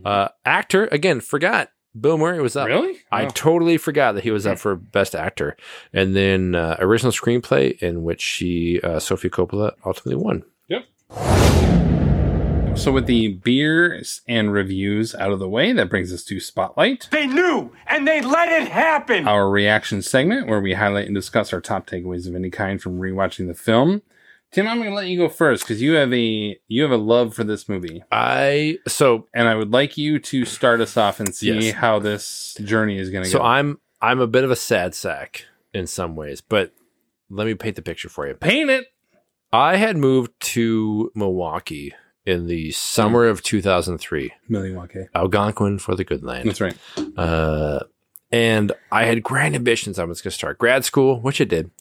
Uh, 0.03 0.27
actor, 0.45 0.85
again, 0.91 1.19
forgot. 1.21 1.69
Bill 1.99 2.17
Murray 2.17 2.41
was 2.41 2.57
up. 2.57 2.67
Really? 2.67 2.97
I 3.11 3.25
Oh. 3.25 3.29
totally 3.33 3.77
forgot 3.77 4.13
that 4.15 4.23
he 4.25 4.31
was 4.31 4.45
up 4.45 4.59
for 4.59 4.75
Best 4.75 5.15
Actor. 5.15 5.55
And 5.93 6.13
then 6.13 6.53
uh, 6.53 6.75
original 6.79 7.13
screenplay, 7.13 7.81
in 7.81 8.03
which 8.03 8.21
she, 8.21 8.81
uh, 8.81 8.99
Sophie 8.99 9.29
Coppola, 9.29 9.71
ultimately 9.85 10.21
won. 10.21 10.43
Yep. 10.67 10.83
So 12.77 12.91
with 12.91 13.05
the 13.05 13.29
beers 13.29 14.19
and 14.27 14.51
reviews 14.51 15.15
out 15.15 15.31
of 15.31 15.39
the 15.39 15.47
way, 15.47 15.71
that 15.71 15.89
brings 15.89 16.11
us 16.11 16.25
to 16.25 16.41
Spotlight, 16.41 17.07
They 17.09 17.25
knew, 17.25 17.71
and 17.87 18.05
they 18.05 18.19
let 18.19 18.49
it 18.51 18.67
happen. 18.67 19.25
our 19.29 19.49
reaction 19.49 20.01
segment 20.01 20.47
where 20.47 20.59
we 20.59 20.73
highlight 20.73 21.05
and 21.05 21.15
discuss 21.15 21.53
our 21.53 21.61
top 21.61 21.87
takeaways 21.87 22.27
of 22.27 22.35
any 22.35 22.49
kind 22.49 22.81
from 22.81 22.99
rewatching 22.99 23.47
the 23.47 23.53
film. 23.53 24.01
Tim, 24.55 24.69
I'm 24.69 24.77
going 24.77 24.89
to 24.89 24.95
let 24.95 25.07
you 25.07 25.17
go 25.17 25.27
first 25.27 25.63
because 25.63 25.81
you 25.81 25.95
have 25.95 26.13
a 26.13 26.57
you 26.69 26.81
have 26.83 26.91
a 26.91 26.95
love 26.97 27.33
for 27.33 27.43
this 27.43 27.67
movie, 27.67 28.01
I 28.09 28.77
so 28.87 29.27
and 29.33 29.49
I 29.49 29.55
would 29.55 29.71
like 29.73 29.97
you 29.97 30.17
to 30.17 30.45
start 30.45 30.79
us 30.79 30.95
off 30.95 31.19
and 31.19 31.35
see 31.35 31.51
Yes. 31.59 31.73
how 31.75 31.99
this 31.99 32.55
journey 32.63 32.97
is 32.97 33.09
going 33.09 33.25
to 33.25 33.29
so 33.29 33.39
go. 33.39 33.43
So 33.43 33.45
I'm 33.45 33.79
I'm 34.01 34.21
a 34.21 34.27
bit 34.27 34.45
of 34.45 34.51
a 34.51 34.55
sad 34.55 34.95
sack 34.95 35.43
in 35.73 35.87
some 35.87 36.15
ways, 36.15 36.39
but 36.39 36.71
let 37.29 37.47
me 37.47 37.53
paint 37.53 37.75
the 37.75 37.81
picture 37.81 38.07
for 38.07 38.27
you. 38.27 38.33
Paint 38.33 38.69
it. 38.69 38.85
I 39.51 39.75
had 39.75 39.97
moved 39.97 40.31
to 40.53 41.11
Milwaukee 41.15 41.93
in 42.25 42.47
the 42.47 42.71
summer 42.71 43.25
of 43.25 43.43
2003. 43.43 44.31
Milwaukee. 44.47 45.07
Algonquin 45.13 45.79
for 45.79 45.95
the 45.95 46.05
good 46.05 46.23
land. 46.23 46.47
That's 46.47 46.61
right. 46.61 46.77
Uh, 47.17 47.81
and 48.31 48.71
I 48.89 49.03
had 49.03 49.21
grand 49.21 49.53
ambitions. 49.53 49.99
I 49.99 50.05
was 50.05 50.21
going 50.21 50.31
to 50.31 50.35
start 50.35 50.57
grad 50.59 50.85
school, 50.85 51.19
which 51.19 51.41
I 51.41 51.43
did, 51.43 51.71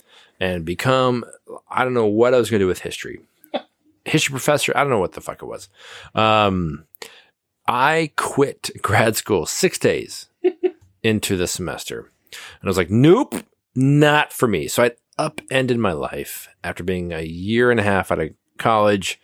and 0.41 0.65
become, 0.65 1.25
I 1.69 1.85
don't 1.85 1.95
know 1.95 2.07
what 2.07 2.35
I 2.35 2.39
was 2.39 2.51
going 2.51 2.61
to 2.61 2.65
do 2.65 2.69
with 2.69 2.81
history. 2.81 3.21
history 4.05 4.33
professor, 4.33 4.73
I 4.77 4.81
don't 4.81 4.91
know 4.91 4.99
what 4.99 5.13
the 5.13 5.21
fuck 5.21 5.43
it 5.43 5.47
was. 5.47 5.69
Um, 6.15 6.85
I 7.67 8.13
quit 8.17 8.71
grad 8.83 9.17
school 9.17 9.47
six 9.47 9.79
days 9.79 10.29
into 11.03 11.37
the 11.37 11.47
semester. 11.47 12.01
And 12.01 12.65
I 12.65 12.69
was 12.69 12.77
like, 12.77 12.91
nope, 12.91 13.35
not 13.75 14.33
for 14.33 14.49
me. 14.49 14.69
So 14.69 14.85
I 14.85 14.93
upended 15.19 15.79
my 15.79 15.93
life 15.93 16.49
after 16.63 16.83
being 16.83 17.13
a 17.13 17.23
year 17.23 17.71
and 17.71 17.81
a 17.81 17.85
half 17.85 18.11
out 18.11 18.21
of 18.21 18.31
college, 18.59 19.21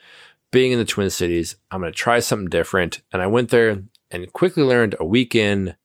being 0.50 0.73
in 0.73 0.79
the 0.79 0.85
Twin 0.85 1.11
Cities. 1.11 1.57
I'm 1.71 1.81
going 1.81 1.93
to 1.93 1.99
try 1.99 2.21
something 2.21 2.49
different. 2.49 3.02
And 3.12 3.21
I 3.21 3.26
went 3.26 3.50
there 3.50 3.83
and 4.11 4.33
quickly 4.33 4.62
learned 4.62 4.97
a 4.99 5.05
weekend, 5.05 5.76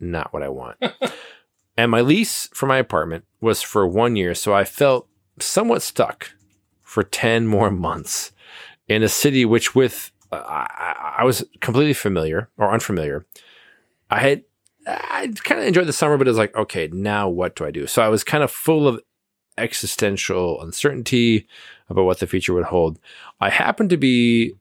not 0.00 0.32
what 0.32 0.42
I 0.42 0.48
want. 0.48 0.78
and 1.76 1.90
my 1.90 2.00
lease 2.00 2.48
for 2.54 2.66
my 2.66 2.78
apartment 2.78 3.24
was 3.40 3.62
for 3.62 3.86
one 3.86 4.16
year. 4.16 4.34
So 4.34 4.54
I 4.54 4.64
felt 4.64 5.08
somewhat 5.40 5.82
stuck 5.82 6.30
for 6.82 7.02
10 7.02 7.46
more 7.46 7.70
months 7.70 8.32
in 8.88 9.02
a 9.02 9.08
city 9.08 9.44
which, 9.44 9.74
with 9.74 10.12
uh, 10.30 10.36
I, 10.36 11.14
I 11.18 11.24
was 11.24 11.44
completely 11.60 11.94
familiar 11.94 12.48
or 12.56 12.70
unfamiliar. 12.72 13.26
I 14.10 14.20
had 14.20 14.44
I 14.86 15.32
kind 15.44 15.60
of 15.62 15.66
enjoyed 15.66 15.86
the 15.86 15.92
summer, 15.94 16.18
but 16.18 16.26
it 16.26 16.30
was 16.30 16.38
like, 16.38 16.54
okay, 16.54 16.88
now 16.92 17.28
what 17.28 17.56
do 17.56 17.64
I 17.64 17.70
do? 17.70 17.86
So 17.86 18.02
I 18.02 18.08
was 18.08 18.22
kind 18.22 18.44
of 18.44 18.50
full 18.50 18.86
of 18.86 19.00
existential 19.56 20.60
uncertainty 20.62 21.46
about 21.88 22.04
what 22.04 22.18
the 22.20 22.26
future 22.26 22.52
would 22.52 22.64
hold. 22.66 22.98
I 23.40 23.48
happened 23.50 23.88
to 23.90 23.96
be 23.96 24.54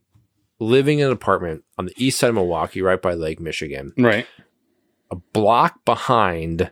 living 0.60 1.00
in 1.00 1.08
an 1.08 1.12
apartment 1.12 1.63
on 1.77 1.86
the 1.88 1.93
east 1.98 2.20
side 2.20 2.29
of 2.29 2.36
Milwaukee, 2.36 2.82
right 2.82 3.01
by 3.01 3.13
Lake 3.15 3.39
Michigan, 3.41 3.91
Right. 3.98 4.25
a 5.12 5.15
block 5.17 5.84
behind 5.84 6.72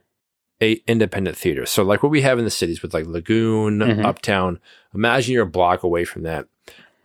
a 0.61 0.73
independent 0.87 1.35
theater. 1.37 1.65
So 1.65 1.83
like 1.83 2.03
what 2.03 2.11
we 2.11 2.21
have 2.21 2.37
in 2.39 2.45
the 2.45 2.51
cities 2.51 2.81
with 2.81 2.93
like 2.93 3.05
Lagoon, 3.07 3.79
Mhm. 3.79 4.05
Uptown. 4.05 4.59
Imagine 4.93 5.33
you're 5.33 5.43
a 5.43 5.49
block 5.49 5.83
away 5.83 6.05
from 6.05 6.23
that. 6.23 6.47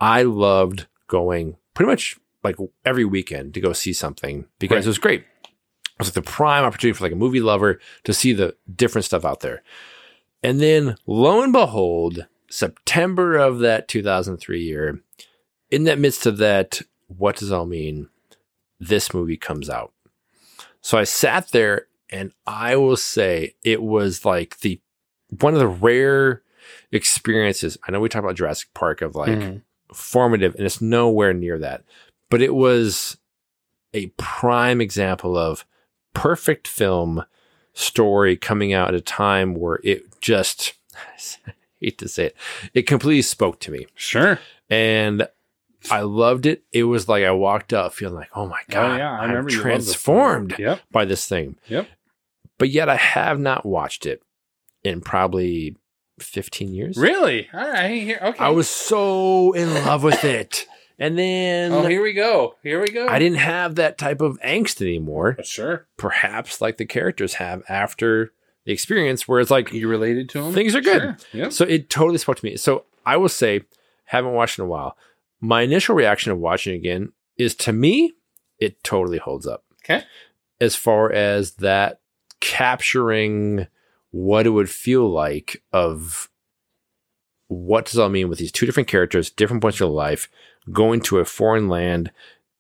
I 0.01 0.23
loved 0.23 0.87
going 1.09 1.57
pretty 1.75 1.91
much 1.91 2.17
like 2.45 2.57
every 2.85 3.05
weekend 3.05 3.55
to 3.55 3.61
go 3.61 3.73
see 3.73 3.93
something 3.93 4.47
because 4.59 4.77
Right. 4.77 4.85
it 4.85 4.89
was 4.89 4.99
great. 4.99 5.21
It 5.45 5.99
was 6.01 6.09
like 6.09 6.25
the 6.25 6.31
prime 6.31 6.65
opportunity 6.65 6.97
for 6.97 7.05
like 7.05 7.13
a 7.13 7.17
movie 7.17 7.41
lover 7.41 7.81
to 8.05 8.13
see 8.13 8.33
the 8.35 8.55
different 8.75 9.05
stuff 9.07 9.25
out 9.25 9.41
there. 9.41 9.63
And 10.43 10.61
then 10.61 10.97
lo 11.07 11.43
and 11.43 11.53
behold, 11.53 12.27
September 12.51 13.37
of 13.37 13.61
that 13.61 13.89
2003 13.89 14.63
year, 14.63 15.01
in 15.71 15.85
that 15.85 15.99
midst 15.99 16.27
of 16.27 16.37
that, 16.39 16.83
what 17.09 17.37
does 17.37 17.51
all 17.51 17.67
mean? 17.67 18.09
This 18.79 19.15
movie 19.15 19.39
comes 19.39 19.71
out. 19.71 19.93
So 20.83 20.99
I 20.99 21.05
sat 21.05 21.49
there 21.49 21.87
and 22.11 22.33
I 22.47 22.77
will 22.77 22.97
say 22.97 23.55
it 23.65 23.83
was 23.83 24.25
like 24.25 24.61
the 24.61 24.81
one 25.41 25.55
of 25.55 25.61
the 25.61 25.67
rare 25.69 26.43
experiences. 26.93 27.77
I 27.87 27.91
know 27.93 28.01
we 28.01 28.09
talk 28.09 28.23
about 28.23 28.37
Jurassic 28.37 28.69
Park 28.75 29.03
of 29.03 29.15
like 29.15 29.31
Mhm. 29.31 29.63
formative, 29.93 30.55
and 30.55 30.65
it's 30.65 30.81
nowhere 30.81 31.33
near 31.33 31.59
that. 31.59 31.85
But 32.31 32.43
it 32.43 32.55
was 32.55 33.17
a 33.93 34.07
prime 34.17 34.81
example 34.81 35.37
of 35.37 35.65
perfect 36.15 36.67
film 36.69 37.25
story 37.73 38.37
coming 38.37 38.73
out 38.73 38.89
at 38.89 38.95
a 38.95 39.01
time 39.01 39.55
where 39.55 39.81
it 39.85 40.21
just 40.21 40.75
I 41.47 41.53
hate 41.81 41.99
to 41.99 42.09
say 42.09 42.27
it, 42.27 42.37
it 42.75 42.83
completely 42.87 43.23
spoke 43.23 43.61
to 43.61 43.71
me. 43.71 43.87
Sure. 43.95 44.39
And 44.71 45.29
I 45.91 46.01
loved 46.01 46.47
it. 46.47 46.65
It 46.73 46.85
was 46.85 47.09
like 47.09 47.23
I 47.25 47.31
walked 47.31 47.73
up 47.73 47.93
feeling 47.93 48.17
like, 48.17 48.31
oh 48.35 48.47
my 48.47 48.61
God, 48.71 48.97
yeah, 48.99 49.13
I 49.21 49.41
this 49.43 49.55
transformed. 49.55 50.57
Yep. 50.59 50.81
by 50.91 51.05
this 51.05 51.29
thing. 51.29 51.57
Yep. 51.69 51.87
But 52.59 52.71
yet 52.71 52.89
I 52.89 52.97
have 52.97 53.39
not 53.39 53.67
watched 53.67 54.07
it 54.07 54.23
in 54.83 55.01
probably 55.01 55.77
15 56.21 56.73
years. 56.75 56.97
Really? 56.97 57.49
All 57.53 57.61
right. 57.69 58.03
Here. 58.03 58.19
Okay. 58.23 58.39
I 58.45 58.49
was 58.51 58.69
so 58.69 59.53
in 59.53 59.73
love 59.75 60.03
with 60.03 60.25
it. 60.25 60.67
And 60.99 61.19
then 61.19 61.73
Oh, 61.73 61.85
here 61.87 62.03
we 62.03 62.15
go. 62.15 62.55
Here 62.63 62.81
we 62.81 62.89
go. 62.89 63.07
I 63.07 63.19
didn't 63.19 63.39
have 63.39 63.75
that 63.75 63.99
type 63.99 64.23
of 64.23 64.41
angst 64.41 64.81
anymore. 64.81 65.37
Uh, 65.39 65.43
sure. 65.43 65.87
Perhaps 65.99 66.61
like 66.63 66.79
the 66.79 66.87
characters 66.87 67.35
have 67.35 67.63
after 67.69 68.33
the 68.65 68.73
experience 68.73 69.29
where 69.29 69.41
it's 69.41 69.51
like 69.51 69.73
You 69.73 69.89
related 69.89 70.31
to 70.31 70.43
them. 70.43 70.55
things 70.55 70.75
are 70.75 70.81
good. 70.81 71.01
Sure. 71.03 71.17
Yep. 71.35 71.53
So 71.53 71.65
it 71.67 71.91
totally 71.91 72.17
spoke 72.19 72.39
to 72.39 72.45
me. 72.47 72.57
So 72.57 72.85
I 73.05 73.19
will 73.19 73.29
say, 73.29 73.61
haven't 74.07 74.33
watched 74.33 74.59
in 74.59 74.65
a 74.65 74.69
while. 74.69 74.97
My 75.41 75.61
initial 75.63 75.95
reaction 75.95 76.33
of 76.33 76.39
watching 76.39 76.73
it 76.75 76.79
again 76.79 77.13
is 77.37 77.55
to 77.57 77.73
me, 77.75 78.15
it 78.59 78.83
totally 78.83 79.19
holds 79.19 79.47
up. 79.47 79.65
Okay. 79.85 80.03
As 80.63 80.75
far 80.75 81.13
as 81.13 81.57
that 81.57 82.01
capturing 82.41 83.67
what 84.11 84.47
it 84.47 84.51
would 84.51 84.71
feel 84.71 85.09
like 85.09 85.63
of 85.73 86.29
what 87.49 87.85
does 87.87 87.99
all 87.99 88.09
mean 88.09 88.29
with 88.29 88.39
these 88.39 88.53
two 88.53 88.67
different 88.67 88.89
characters, 88.89 89.31
different 89.31 89.63
points 89.63 89.81
of 89.81 89.91
life, 89.91 90.29
going 90.73 91.01
to 91.01 91.19
a 91.19 91.25
foreign 91.25 91.69
land, 91.69 92.11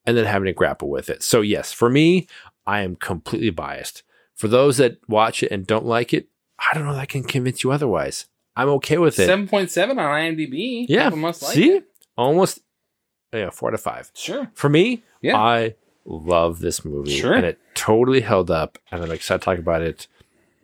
and 0.05 0.17
then 0.17 0.25
having 0.27 0.47
to 0.47 0.53
grapple 0.53 0.89
with 0.89 1.09
it. 1.11 1.23
So 1.23 1.41
yes, 1.41 1.73
for 1.73 1.91
me, 1.91 2.29
I 2.67 2.81
am 2.81 2.97
completely 2.97 3.51
biased. 3.51 4.03
For 4.35 4.49
those 4.49 4.77
that 4.77 4.99
watch 5.09 5.43
it 5.43 5.51
and 5.51 5.67
don't 5.67 5.87
like 5.87 6.13
it, 6.13 6.29
I 6.59 6.75
don't 6.75 6.85
know 6.87 6.93
that 6.93 7.01
I 7.01 7.07
can 7.07 7.25
convince 7.25 7.65
you 7.65 7.73
otherwise. 7.73 8.27
I'm 8.55 8.69
okay 8.71 8.99
with 8.99 9.19
it. 9.19 9.27
Seven 9.27 9.49
point 9.49 9.71
seven 9.71 9.99
on 9.99 10.07
IMDb. 10.07 10.87
Yeah. 10.89 11.09
Like 11.09 11.35
See? 11.35 11.71
it. 11.73 11.87
Almost 12.17 12.61
yeah, 13.33 13.51
four 13.51 13.71
to 13.71 13.79
five. 13.79 14.11
Sure. 14.15 14.51
For 14.55 14.69
me, 14.69 15.03
Yeah. 15.21 15.37
I 15.37 15.75
love 16.07 16.61
this 16.61 16.85
movie. 16.85 17.17
Sure. 17.19 17.33
And 17.35 17.45
it 17.45 17.59
totally 17.75 18.21
held 18.21 18.51
up. 18.51 18.79
And 18.91 19.03
I'm 19.03 19.11
excited 19.11 19.41
to 19.41 19.45
talk 19.45 19.59
about 19.59 19.83
it. 19.83 20.07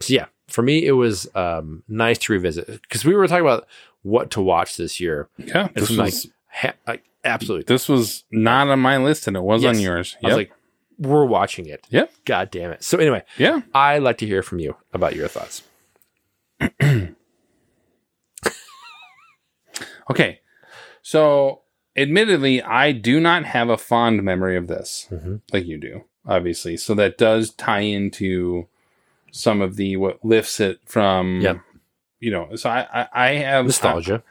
So 0.01 0.15
yeah, 0.15 0.27
for 0.49 0.63
me, 0.63 0.87
it 0.87 0.93
was 0.93 1.29
um, 1.35 1.83
nice 1.89 2.19
to 2.19 2.33
revisit 2.33 2.67
because 2.83 3.05
we 3.05 3.15
were 3.15 3.27
talking 3.27 3.45
about 3.45 3.67
what 4.03 4.31
to 4.33 4.41
watch 4.43 4.77
this 4.77 4.99
year. 5.01 5.29
Yeah. 5.39 5.69
It's 5.77 5.89
This 5.89 5.99
like, 5.99 6.07
was 6.13 6.29
ha- 6.49 6.75
like 6.87 7.05
absolutely. 7.25 7.65
this 7.73 7.89
was 7.89 8.25
not 8.33 8.69
on 8.69 8.81
my 8.81 8.97
list, 8.99 9.27
and 9.29 9.37
it 9.37 9.43
was 9.43 9.65
on 9.65 9.75
Yes. 9.75 9.83
yours. 9.83 10.17
I 10.25 10.27
was 10.29 10.37
like, 10.37 10.53
we're 10.99 11.25
watching 11.25 11.67
it. 11.67 11.87
Yep. 11.91 12.13
God 12.25 12.51
damn 12.51 12.71
it. 12.71 12.83
So 12.85 12.99
anyway, 12.99 13.23
yeah. 13.39 13.63
I'd 13.75 14.03
like 14.03 14.19
to 14.19 14.27
hear 14.27 14.43
from 14.43 14.59
you 14.61 14.77
about 14.93 15.15
your 15.17 15.29
thoughts. 15.29 15.63
Okay. 20.11 20.41
So, 21.03 21.63
admittedly, 21.97 22.63
I 22.63 22.93
do 22.93 23.21
not 23.21 23.45
have 23.45 23.69
a 23.69 23.77
fond 23.79 24.23
memory 24.23 24.57
of 24.57 24.67
this 24.67 25.09
Mhm. 25.13 25.41
like 25.53 25.67
you 25.67 25.79
do, 25.79 26.05
obviously. 26.27 26.77
So 26.77 26.95
that 26.95 27.19
does 27.19 27.51
tie 27.51 27.81
into 27.81 28.67
some 29.31 29.61
of 29.63 29.77
the 29.77 29.97
what 29.97 30.25
lifts 30.25 30.61
it 30.61 30.81
from 30.87 31.41
Yep. 31.41 31.59
you 32.21 32.31
know, 32.31 32.55
so 32.57 32.71
I 32.71 32.87
I, 32.93 33.09
I 33.13 33.29
have 33.37 33.65
Nostalgia. 33.67 34.23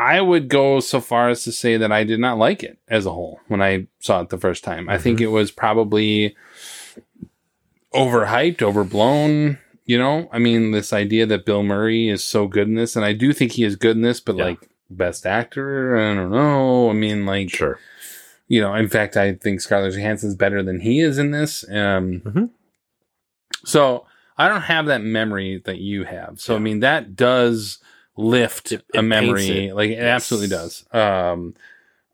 I 0.00 0.20
would 0.20 0.48
go 0.48 0.78
so 0.78 1.00
far 1.00 1.28
as 1.28 1.42
to 1.42 1.50
say 1.50 1.76
that 1.76 1.90
I 1.90 2.04
did 2.04 2.20
not 2.20 2.38
like 2.38 2.62
it 2.62 2.78
as 2.86 3.04
a 3.04 3.10
whole 3.10 3.40
when 3.48 3.60
I 3.60 3.88
saw 3.98 4.20
it 4.20 4.28
the 4.28 4.38
first 4.38 4.62
time. 4.62 4.88
I 4.88 4.96
think 4.96 5.20
it 5.20 5.26
was 5.26 5.50
probably 5.50 6.36
overhyped, 7.92 8.62
overblown. 8.62 9.58
You 9.86 9.98
know, 9.98 10.28
I 10.30 10.38
mean, 10.38 10.70
this 10.70 10.92
idea 10.92 11.26
that 11.26 11.44
Bill 11.46 11.64
Murray 11.64 12.08
is 12.08 12.22
so 12.22 12.46
good 12.46 12.68
in 12.68 12.74
this, 12.74 12.94
and 12.94 13.04
I 13.04 13.12
do 13.12 13.32
think 13.32 13.52
he 13.52 13.64
is 13.64 13.74
good 13.74 13.96
in 13.96 14.02
this, 14.02 14.20
but 14.20 14.36
Yeah. 14.36 14.44
like 14.44 14.68
best 14.90 15.26
actor, 15.26 15.96
I 15.96 16.14
don't 16.14 16.30
know. 16.30 16.90
I 16.90 16.92
mean, 16.94 17.26
like, 17.26 17.50
Sure. 17.50 17.78
you 18.46 18.60
know, 18.60 18.74
in 18.74 18.88
fact, 18.88 19.16
I 19.16 19.34
think 19.34 19.60
Scarlett 19.60 19.94
Johansson's 19.94 20.34
better 20.34 20.62
than 20.62 20.80
he 20.80 21.00
is 21.00 21.18
in 21.18 21.30
this. 21.30 21.64
Um, 21.70 22.20
Mhm. 22.20 22.50
so 23.64 24.06
I 24.36 24.48
don't 24.48 24.62
have 24.62 24.86
that 24.86 25.02
memory 25.02 25.60
that 25.64 25.78
you 25.78 26.04
have. 26.04 26.40
So 26.40 26.54
I 26.56 26.58
mean, 26.58 26.80
that 26.80 27.16
does 27.16 27.78
lift 28.16 28.72
It- 28.72 28.84
a 28.94 29.02
memory, 29.02 29.66
it. 29.68 29.74
like 29.74 29.90
it 29.90 29.94
Yes. 29.98 30.04
absolutely 30.22 30.48
does. 30.48 30.84
Um, 30.92 31.54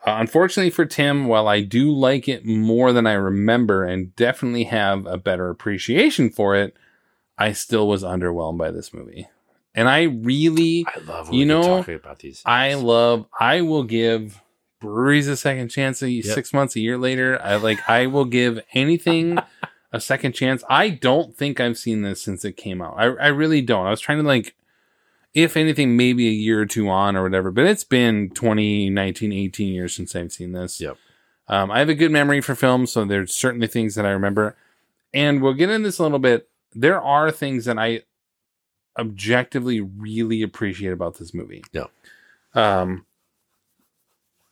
uh, 0.06 0.16
unfortunately 0.18 0.70
for 0.70 0.84
Tim, 0.84 1.26
while 1.26 1.48
I 1.48 1.60
do 1.60 1.90
like 1.92 2.28
it 2.28 2.44
more 2.44 2.92
than 2.92 3.06
I 3.06 3.12
remember, 3.14 3.84
and 3.84 4.14
definitely 4.16 4.64
have 4.64 5.06
a 5.06 5.16
better 5.18 5.48
appreciation 5.50 6.30
for 6.30 6.56
it, 6.56 6.74
I 7.38 7.52
still 7.52 7.88
was 7.88 8.02
underwhelmed 8.02 8.58
by 8.58 8.70
this 8.70 8.92
movie. 8.92 9.28
And 9.74 9.88
I 9.88 10.02
really, 10.02 10.86
I 10.86 11.00
love 11.00 11.28
when 11.28 11.38
You 11.38 11.46
know, 11.46 11.62
talking 11.62 11.96
about 11.96 12.20
these. 12.20 12.42
I 12.46 12.74
love. 12.74 13.26
I 13.38 13.60
will 13.62 13.82
give 13.82 14.40
breweries 14.80 15.26
a 15.26 15.36
second 15.36 15.68
chance. 15.68 16.02
A, 16.02 16.22
Six 16.22 16.52
months, 16.52 16.76
a 16.76 16.80
year 16.80 16.96
later, 16.96 17.40
I 17.42 17.56
like. 17.56 17.88
I 17.88 18.06
will 18.06 18.24
give 18.24 18.60
anything 18.72 19.38
a 19.92 20.00
second 20.00 20.32
chance. 20.32 20.62
I 20.68 20.90
don't 20.90 21.36
think 21.36 21.58
I've 21.60 21.78
seen 21.78 22.02
this 22.02 22.22
since 22.22 22.44
it 22.44 22.56
came 22.56 22.80
out. 22.80 22.94
I, 22.96 23.04
I 23.04 23.26
really 23.28 23.62
don't. 23.62 23.86
I 23.86 23.90
was 23.90 24.00
trying 24.00 24.18
to 24.18 24.24
like, 24.24 24.54
if 25.34 25.56
anything, 25.56 25.96
maybe 25.96 26.28
a 26.28 26.32
year 26.32 26.60
or 26.60 26.66
two 26.66 26.88
on 26.88 27.16
or 27.16 27.22
whatever. 27.22 27.50
But 27.50 27.66
it's 27.66 27.84
been 27.84 28.30
20, 28.30 28.90
19, 28.90 29.32
18 29.32 29.72
years 29.74 29.94
since 29.94 30.14
I've 30.14 30.32
seen 30.32 30.52
this. 30.52 30.80
Yep. 30.80 30.96
Um, 31.48 31.70
I 31.70 31.80
have 31.80 31.88
a 31.88 31.94
good 31.94 32.10
memory 32.10 32.40
for 32.40 32.54
films, 32.54 32.92
so 32.92 33.04
there's 33.04 33.34
certainly 33.34 33.66
things 33.66 33.96
that 33.96 34.06
I 34.06 34.10
remember. 34.10 34.56
And 35.12 35.42
we'll 35.42 35.54
get 35.54 35.70
into 35.70 35.88
this 35.88 35.98
a 35.98 36.02
little 36.02 36.18
bit. 36.18 36.48
There 36.72 37.00
are 37.00 37.30
things 37.30 37.64
that 37.66 37.78
I 37.78 38.02
objectively 38.98 39.80
really 39.80 40.42
appreciate 40.42 40.92
about 40.92 41.18
this 41.18 41.34
movie. 41.34 41.64
Yeah. 41.72 41.86
Um, 42.54 43.06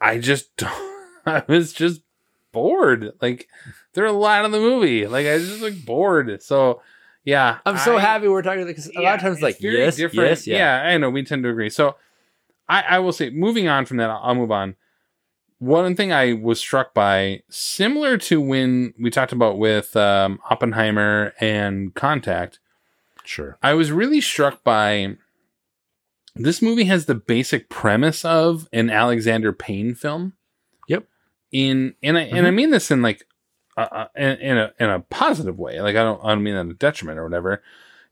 I 0.00 0.18
just 0.18 0.57
don't, 0.57 1.07
I 1.26 1.42
was 1.46 1.72
just 1.72 2.02
bored. 2.50 3.12
Like 3.20 3.48
there 3.94 4.05
are 4.05 4.09
a 4.09 4.12
lot 4.12 4.44
of 4.44 4.52
the 4.52 4.61
movie. 4.61 5.07
Like 5.07 5.26
I 5.26 5.35
was 5.35 5.48
just 5.48 5.62
like 5.62 5.85
bored. 5.85 6.42
So 6.42 6.83
yeah, 7.24 7.59
I'm 7.64 7.78
so 7.78 7.96
I- 7.96 8.00
happy 8.00 8.28
we're 8.28 8.42
talking 8.42 8.66
because 8.66 8.88
a 8.96 9.00
lot 9.00 9.14
of 9.14 9.20
times 9.20 9.40
like 9.40 9.61
yes, 9.61 9.96
different. 9.96 10.28
yes, 10.28 10.46
yeah. 10.46 10.83
I 10.85 10.98
know 10.98 11.11
we 11.11 11.22
tend 11.24 11.44
to 11.44 11.48
agree. 11.50 11.70
So 11.70 11.96
I, 12.68 12.83
I 12.83 12.98
will 12.98 13.12
say, 13.12 13.31
moving 13.31 13.68
on 13.68 13.87
from 13.87 13.98
that, 13.98 14.11
I'll, 14.11 14.20
I'll 14.22 14.35
move 14.35 14.50
on. 14.50 14.76
One 15.59 15.94
thing 15.94 16.12
I 16.12 16.33
was 16.33 16.59
struck 16.59 16.92
by, 16.92 17.42
similar 17.48 18.18
to 18.18 18.40
when 18.40 18.94
we 18.98 19.11
talked 19.11 19.31
about 19.33 19.59
with 19.59 19.94
um, 19.96 20.40
Oppenheimer 20.50 21.35
and 21.38 21.94
Contact, 21.94 22.59
Sure. 23.25 23.59
I 23.63 23.75
was 23.75 23.93
really 23.93 24.21
struck 24.21 24.63
by 24.65 25.17
this 26.35 26.63
movie 26.63 26.85
has 26.85 27.07
the 27.07 27.15
basic 27.15 27.69
premise 27.69 28.25
of 28.25 28.67
an 28.73 28.89
Alexander 28.91 29.53
Payne 29.53 29.95
film. 29.95 30.33
Yep. 30.89 31.07
In 31.53 31.95
and 32.03 32.17
I 32.19 32.23
and 32.23 32.47
I 32.47 32.51
mean 32.51 32.71
this 32.71 32.91
in 32.91 33.03
like 33.03 33.27
uh, 33.77 33.81
uh, 33.91 34.07
in, 34.17 34.31
in 34.39 34.59
a 34.59 34.73
in 34.81 34.89
a 34.91 35.01
positive 35.01 35.59
way. 35.59 35.81
Like 35.81 35.97
I 35.97 36.03
don't 36.03 36.21
I 36.25 36.31
don't 36.31 36.43
mean 36.43 36.55
that 36.55 36.67
a 36.67 36.75
detriment 36.75 37.19
or 37.19 37.25
whatever. 37.25 37.63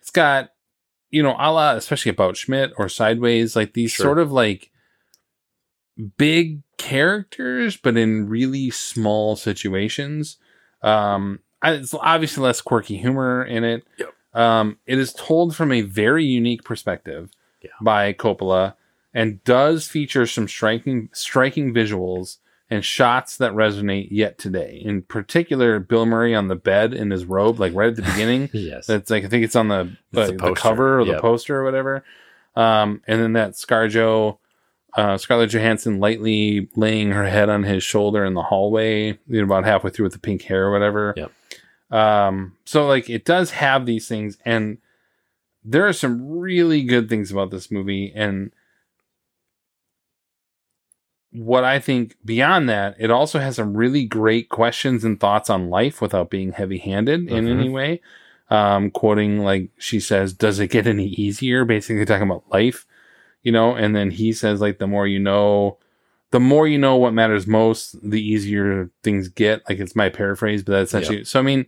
It's 0.00 0.10
got 0.10 0.50
you 1.10 1.22
know 1.22 1.34
a 1.38 1.50
la 1.50 1.72
especially 1.74 2.10
about 2.10 2.36
Schmidt 2.36 2.72
or 2.76 2.88
Sideways 2.88 3.56
like 3.56 3.72
these 3.74 3.90
Sure. 3.92 4.04
sort 4.04 4.18
of 4.18 4.30
like 4.30 4.70
big 6.16 6.62
characters 6.78 7.76
but 7.76 7.96
in 7.96 8.28
really 8.28 8.70
small 8.70 9.36
situations. 9.36 10.36
Um, 10.82 11.40
I- 11.62 11.72
it's 11.72 11.94
obviously 11.94 12.42
less 12.42 12.60
quirky 12.60 12.96
humor 12.96 13.44
in 13.44 13.64
it. 13.64 13.84
Yep. 13.98 14.14
Um, 14.34 14.78
it 14.86 14.98
is 14.98 15.12
told 15.12 15.56
from 15.56 15.72
a 15.72 15.80
very 15.82 16.24
unique 16.24 16.62
perspective 16.64 17.30
Yeah. 17.62 17.70
by 17.80 18.12
Coppola 18.12 18.74
and 19.12 19.42
does 19.44 19.88
feature 19.88 20.26
some 20.26 20.46
striking 20.46 21.08
striking 21.12 21.74
visuals 21.74 22.38
and 22.72 22.84
shots 22.84 23.36
that 23.38 23.52
resonate 23.52 24.08
yet 24.12 24.38
today. 24.38 24.80
In 24.84 25.02
particular, 25.02 25.80
Bill 25.80 26.06
Murray 26.06 26.34
on 26.36 26.46
the 26.46 26.54
bed 26.54 26.94
in 26.94 27.10
his 27.10 27.24
robe, 27.24 27.58
like 27.58 27.74
right 27.74 27.88
at 27.88 27.96
the 27.96 28.02
beginning. 28.02 28.48
Yes. 28.52 28.86
That's 28.86 29.10
like 29.10 29.24
I 29.24 29.28
think 29.28 29.44
it's 29.44 29.56
on 29.56 29.68
the 29.68 29.96
It's 30.12 30.30
the 30.30 30.36
the, 30.36 30.52
cover 30.54 31.00
or 31.00 31.04
the 31.04 31.18
poster 31.20 31.56
or 31.56 31.64
whatever. 31.64 32.04
Um, 32.54 33.02
and 33.08 33.20
then 33.20 33.32
that 33.34 33.52
ScarJo 33.52 34.38
uh, 34.96 35.16
Scarlett 35.18 35.50
Johansson 35.50 36.00
lightly 36.00 36.68
laying 36.76 37.10
her 37.12 37.24
head 37.28 37.48
on 37.48 37.62
his 37.62 37.82
shoulder 37.84 38.24
in 38.24 38.34
the 38.34 38.42
hallway, 38.42 39.18
you 39.28 39.38
know, 39.38 39.44
about 39.44 39.64
halfway 39.64 39.90
through 39.90 40.04
with 40.04 40.12
the 40.12 40.18
pink 40.18 40.42
hair 40.42 40.66
or 40.66 40.72
whatever. 40.72 41.14
Yep. 41.16 41.32
Um, 41.90 42.56
so 42.64 42.86
like 42.86 43.10
it 43.10 43.24
does 43.24 43.50
have 43.52 43.86
these 43.86 44.06
things, 44.08 44.38
and 44.44 44.78
there 45.64 45.86
are 45.86 45.92
some 45.92 46.38
really 46.38 46.82
good 46.82 47.08
things 47.08 47.30
about 47.32 47.50
this 47.50 47.70
movie, 47.70 48.12
and 48.14 48.52
what 51.32 51.62
I 51.64 51.78
think 51.78 52.16
beyond 52.24 52.68
that, 52.68 52.96
it 52.98 53.10
also 53.10 53.38
has 53.38 53.56
some 53.56 53.76
really 53.76 54.04
great 54.04 54.48
questions 54.48 55.04
and 55.04 55.18
thoughts 55.18 55.48
on 55.48 55.70
life 55.70 56.00
without 56.00 56.28
being 56.30 56.52
heavy 56.52 56.78
handed 56.78 57.28
in 57.28 57.44
Mhm. 57.44 57.50
any 57.50 57.68
way. 57.68 58.00
Um, 58.50 58.90
quoting 58.90 59.38
like 59.40 59.68
she 59.78 60.00
says, 60.00 60.32
"Does 60.32 60.58
it 60.58 60.68
get 60.68 60.88
any 60.88 61.06
easier?" 61.06 61.64
Basically 61.64 62.04
talking 62.04 62.28
about 62.28 62.50
life, 62.50 62.84
you 63.44 63.52
know. 63.52 63.74
And 63.76 63.94
then 63.94 64.10
he 64.10 64.32
says 64.32 64.60
like, 64.60 64.78
"The 64.78 64.88
more 64.88 65.06
you 65.06 65.20
know, 65.20 65.78
the 66.30 66.40
more 66.40 66.66
you 66.68 66.78
know 66.78 66.96
what 66.96 67.12
matters 67.14 67.46
most, 67.46 67.96
the 68.08 68.20
easier 68.22 68.90
things 69.02 69.28
get." 69.28 69.62
Like 69.68 69.78
it's 69.78 69.96
my 69.96 70.08
paraphrase, 70.08 70.62
but 70.62 70.72
that's 70.72 70.90
essentially. 70.90 71.24
So 71.24 71.38
I 71.40 71.42
mean, 71.42 71.66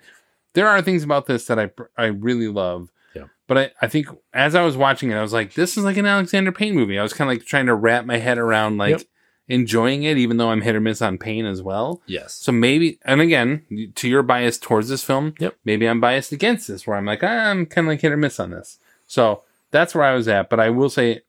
there 0.54 0.68
are 0.68 0.82
things 0.82 1.02
about 1.04 1.26
this 1.26 1.46
that 1.46 1.58
I 1.58 1.70
I 1.96 2.06
really 2.06 2.48
love. 2.48 2.90
Yeah. 3.14 3.24
But 3.46 3.58
I, 3.58 3.70
I 3.82 3.86
think 3.88 4.06
as 4.32 4.54
I 4.54 4.62
was 4.62 4.76
watching 4.76 5.10
it, 5.10 5.16
I 5.16 5.22
was 5.22 5.32
like, 5.32 5.54
this 5.54 5.76
is 5.76 5.84
like 5.84 5.96
an 5.96 6.06
Alexander 6.06 6.52
Payne 6.52 6.74
movie. 6.74 6.98
I 6.98 7.02
was 7.02 7.12
kind 7.12 7.30
of 7.30 7.36
like 7.36 7.46
trying 7.46 7.66
to 7.66 7.74
wrap 7.74 8.04
my 8.06 8.18
head 8.18 8.38
around 8.38 8.78
like 8.78 8.90
Yep. 8.90 9.02
enjoying 9.48 10.04
it, 10.04 10.16
even 10.16 10.36
though 10.36 10.50
I'm 10.50 10.62
hit 10.62 10.74
or 10.76 10.80
miss 10.80 11.02
on 11.02 11.18
Payne 11.18 11.44
as 11.46 11.60
well. 11.60 12.00
Yes. 12.06 12.32
So 12.34 12.52
maybe, 12.52 12.98
and 13.04 13.20
again, 13.20 13.92
to 13.96 14.08
your 14.08 14.22
bias 14.22 14.58
towards 14.58 14.88
this 14.88 15.02
film, 15.04 15.34
Yep. 15.40 15.56
maybe 15.64 15.86
I'm 15.86 16.00
biased 16.00 16.32
against 16.32 16.68
this, 16.68 16.86
where 16.86 16.96
I'm 16.96 17.04
like, 17.04 17.22
"Ah, 17.22 17.50
I'm 17.50 17.66
kind 17.66 17.86
of 17.86 17.90
like 17.90 18.00
hit 18.00 18.12
or 18.12 18.16
miss 18.16 18.38
on 18.40 18.50
this. 18.50 18.78
So 19.06 19.42
that's 19.72 19.94
where 19.94 20.04
I 20.04 20.14
was 20.14 20.28
at. 20.28 20.48
But 20.48 20.60
I 20.60 20.70
will 20.70 20.88
say, 20.88 21.22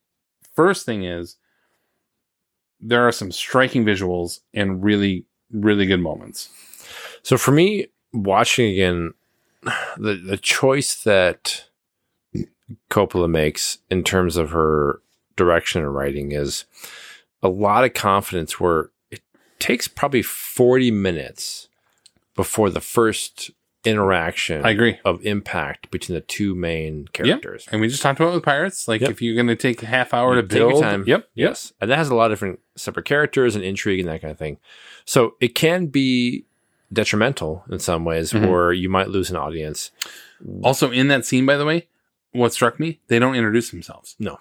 first 0.56 0.86
thing 0.86 1.04
is, 1.04 1.36
there 2.84 3.08
are 3.08 3.12
some 3.12 3.32
striking 3.32 3.86
visuals 3.86 4.42
and 4.54 4.84
really, 4.84 5.26
really 5.52 5.86
good 5.86 6.02
moments. 6.02 6.50
So 7.24 7.38
for 7.38 7.52
me, 7.52 7.88
watching 8.12 8.72
again, 8.72 9.14
the 9.98 10.16
the 10.16 10.38
choice 10.38 11.04
that 11.04 11.66
Coppola 12.90 13.30
makes 13.30 13.78
in 13.90 14.04
terms 14.04 14.36
of 14.36 14.52
her 14.52 15.02
direction 15.36 15.82
and 15.82 15.96
writing 15.96 16.34
is 16.34 16.66
a 17.42 17.50
lot 17.50 17.86
of 17.86 17.94
confidence. 17.94 18.60
Where 18.60 18.90
it 19.10 19.22
takes 19.60 19.88
probably 19.88 20.22
forty 20.22 20.92
minutes 20.92 21.70
before 22.36 22.70
the 22.70 22.82
first 22.82 23.52
interaction. 23.86 24.66
I 24.66 24.72
agree. 24.72 24.98
of 25.06 25.26
impact 25.26 25.92
between 25.92 26.16
the 26.16 26.22
two 26.22 26.56
main 26.56 27.08
characters. 27.14 27.68
And 27.72 27.82
we 27.82 27.88
just 27.88 28.02
talked 28.02 28.20
about 28.20 28.32
it 28.32 28.36
with 28.36 28.44
Pirates. 28.44 28.88
Like, 28.88 29.02
Yep. 29.02 29.10
if 29.12 29.22
you're 29.22 29.36
going 29.36 29.48
to 29.48 29.56
take 29.56 29.84
a 29.84 29.86
half 29.86 30.14
hour 30.14 30.36
to 30.36 30.42
Take 30.42 30.58
your 30.60 30.70
build, 30.70 30.82
time. 30.84 31.04
Yep. 31.06 31.28
Yes. 31.36 31.74
And 31.82 31.92
that 31.92 31.98
has 31.98 32.10
a 32.10 32.16
lot 32.16 32.26
of 32.26 32.32
different 32.32 32.60
separate 32.76 33.06
characters 33.06 33.56
and 33.56 33.64
intrigue 33.64 34.00
and 34.00 34.10
that 34.10 34.22
kind 34.22 34.32
of 34.32 34.38
thing. 34.38 34.58
So 35.06 35.36
it 35.42 35.50
can 35.56 35.88
be 35.88 36.46
detrimental 36.92 37.64
in 37.72 37.80
some 37.80 38.06
ways 38.06 38.32
Mhm. 38.32 38.50
where 38.50 38.72
you 38.72 38.88
might 38.90 39.10
lose 39.10 39.30
an 39.30 39.36
audience. 39.36 39.92
Also, 40.62 40.92
in 40.92 41.08
that 41.10 41.26
scene, 41.26 41.46
by 41.46 41.58
the 41.58 41.66
way, 41.66 41.88
what 42.32 42.54
struck 42.54 42.80
me, 42.80 43.00
they 43.08 43.20
don't 43.20 43.36
introduce 43.36 43.70
themselves. 43.72 44.16
No. 44.20 44.40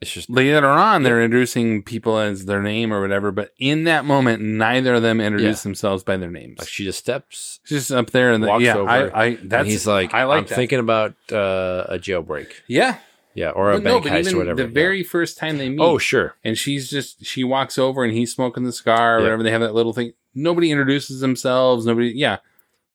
It's 0.00 0.10
just 0.12 0.30
Later 0.30 0.66
on, 0.66 1.02
they're 1.02 1.22
introducing 1.22 1.82
people 1.82 2.16
as 2.18 2.46
their 2.46 2.62
name 2.62 2.90
or 2.92 3.02
whatever, 3.02 3.30
but 3.32 3.52
in 3.58 3.84
that 3.84 4.06
moment, 4.06 4.40
neither 4.42 4.94
of 4.94 5.02
them 5.02 5.20
introduce 5.20 5.58
Yeah. 5.60 5.68
themselves 5.68 6.02
by 6.02 6.16
their 6.16 6.30
names. 6.30 6.58
like 6.58 6.68
she 6.68 6.84
just 6.84 6.98
steps, 7.00 7.60
She's 7.64 7.80
just 7.80 7.90
up 7.92 8.10
there 8.10 8.32
and 8.32 8.44
walks 8.46 8.64
yeah, 8.64 8.76
over, 8.76 8.88
I, 8.88 9.24
I, 9.24 9.34
that's, 9.42 9.60
and 9.60 9.68
he's 9.68 9.86
like, 9.86 10.14
I 10.14 10.24
like 10.24 10.38
I'm 10.38 10.44
that. 10.46 10.54
thinking 10.54 10.78
about 10.78 11.14
uh, 11.30 11.84
a 11.90 11.98
jailbreak. 11.98 12.52
yeah, 12.66 12.96
Yeah. 13.34 13.50
Or 13.50 13.72
a 13.72 13.74
But 13.80 13.84
bank 13.84 14.04
heist 14.06 14.32
or 14.32 14.38
whatever. 14.38 14.56
The 14.56 14.68
yeah. 14.68 14.74
very 14.74 15.02
first 15.04 15.36
time 15.36 15.58
they 15.58 15.68
meet, 15.68 15.80
Oh, 15.80 15.98
sure. 15.98 16.34
and 16.44 16.56
she's 16.56 16.88
just 16.88 17.24
she 17.26 17.44
walks 17.44 17.76
over 17.78 18.02
and 18.02 18.12
he's 18.14 18.32
smoking 18.34 18.64
the 18.64 18.72
cigar 18.72 19.16
or 19.16 19.18
Yeah. 19.18 19.24
whatever. 19.24 19.42
They 19.42 19.50
have 19.50 19.60
that 19.60 19.74
little 19.74 19.92
thing. 19.92 20.14
Nobody 20.34 20.70
introduces 20.70 21.20
themselves. 21.20 21.84
Nobody, 21.84 22.08
yeah, 22.16 22.38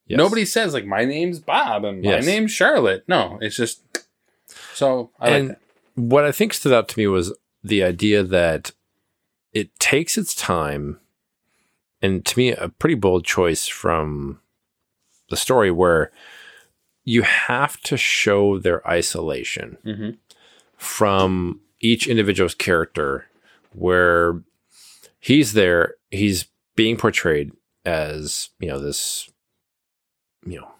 Yes. 0.07 0.17
nobody 0.17 0.43
says 0.45 0.73
like 0.73 0.85
my 0.87 1.05
name's 1.05 1.39
Bob 1.39 1.85
and 1.85 2.03
Yes. 2.03 2.25
my 2.25 2.31
name's 2.31 2.51
Charlotte. 2.51 3.03
No, 3.07 3.37
it's 3.41 3.55
just 3.57 3.81
so. 4.73 5.11
I 5.19 5.25
like 5.29 5.39
and 5.39 5.49
that. 5.51 5.59
What 5.95 6.23
I 6.25 6.31
think 6.31 6.53
stood 6.53 6.73
out 6.73 6.87
to 6.89 6.99
me 6.99 7.07
was 7.07 7.33
the 7.63 7.83
idea 7.83 8.23
that 8.23 8.71
it 9.53 9.77
takes 9.79 10.17
its 10.17 10.35
time, 10.35 10.99
and 12.01 12.25
to 12.25 12.37
me, 12.37 12.51
a 12.51 12.69
pretty 12.69 12.95
bold 12.95 13.25
choice 13.25 13.67
from 13.67 14.39
the 15.29 15.37
story 15.37 15.71
where 15.71 16.11
you 17.03 17.21
have 17.23 17.79
to 17.81 17.97
show 17.97 18.59
their 18.59 18.85
isolation 18.87 19.77
Mhm. 19.85 20.17
from 20.77 21.61
each 21.79 22.07
individual's 22.07 22.55
character, 22.55 23.27
where 23.73 24.41
he's 25.19 25.53
there, 25.53 25.95
he's 26.11 26.45
being 26.75 26.97
portrayed 26.97 27.51
as 27.85 28.49
you 28.59 28.67
know 28.67 28.79
this, 28.79 29.29
you 30.45 30.59
know, 30.59 30.71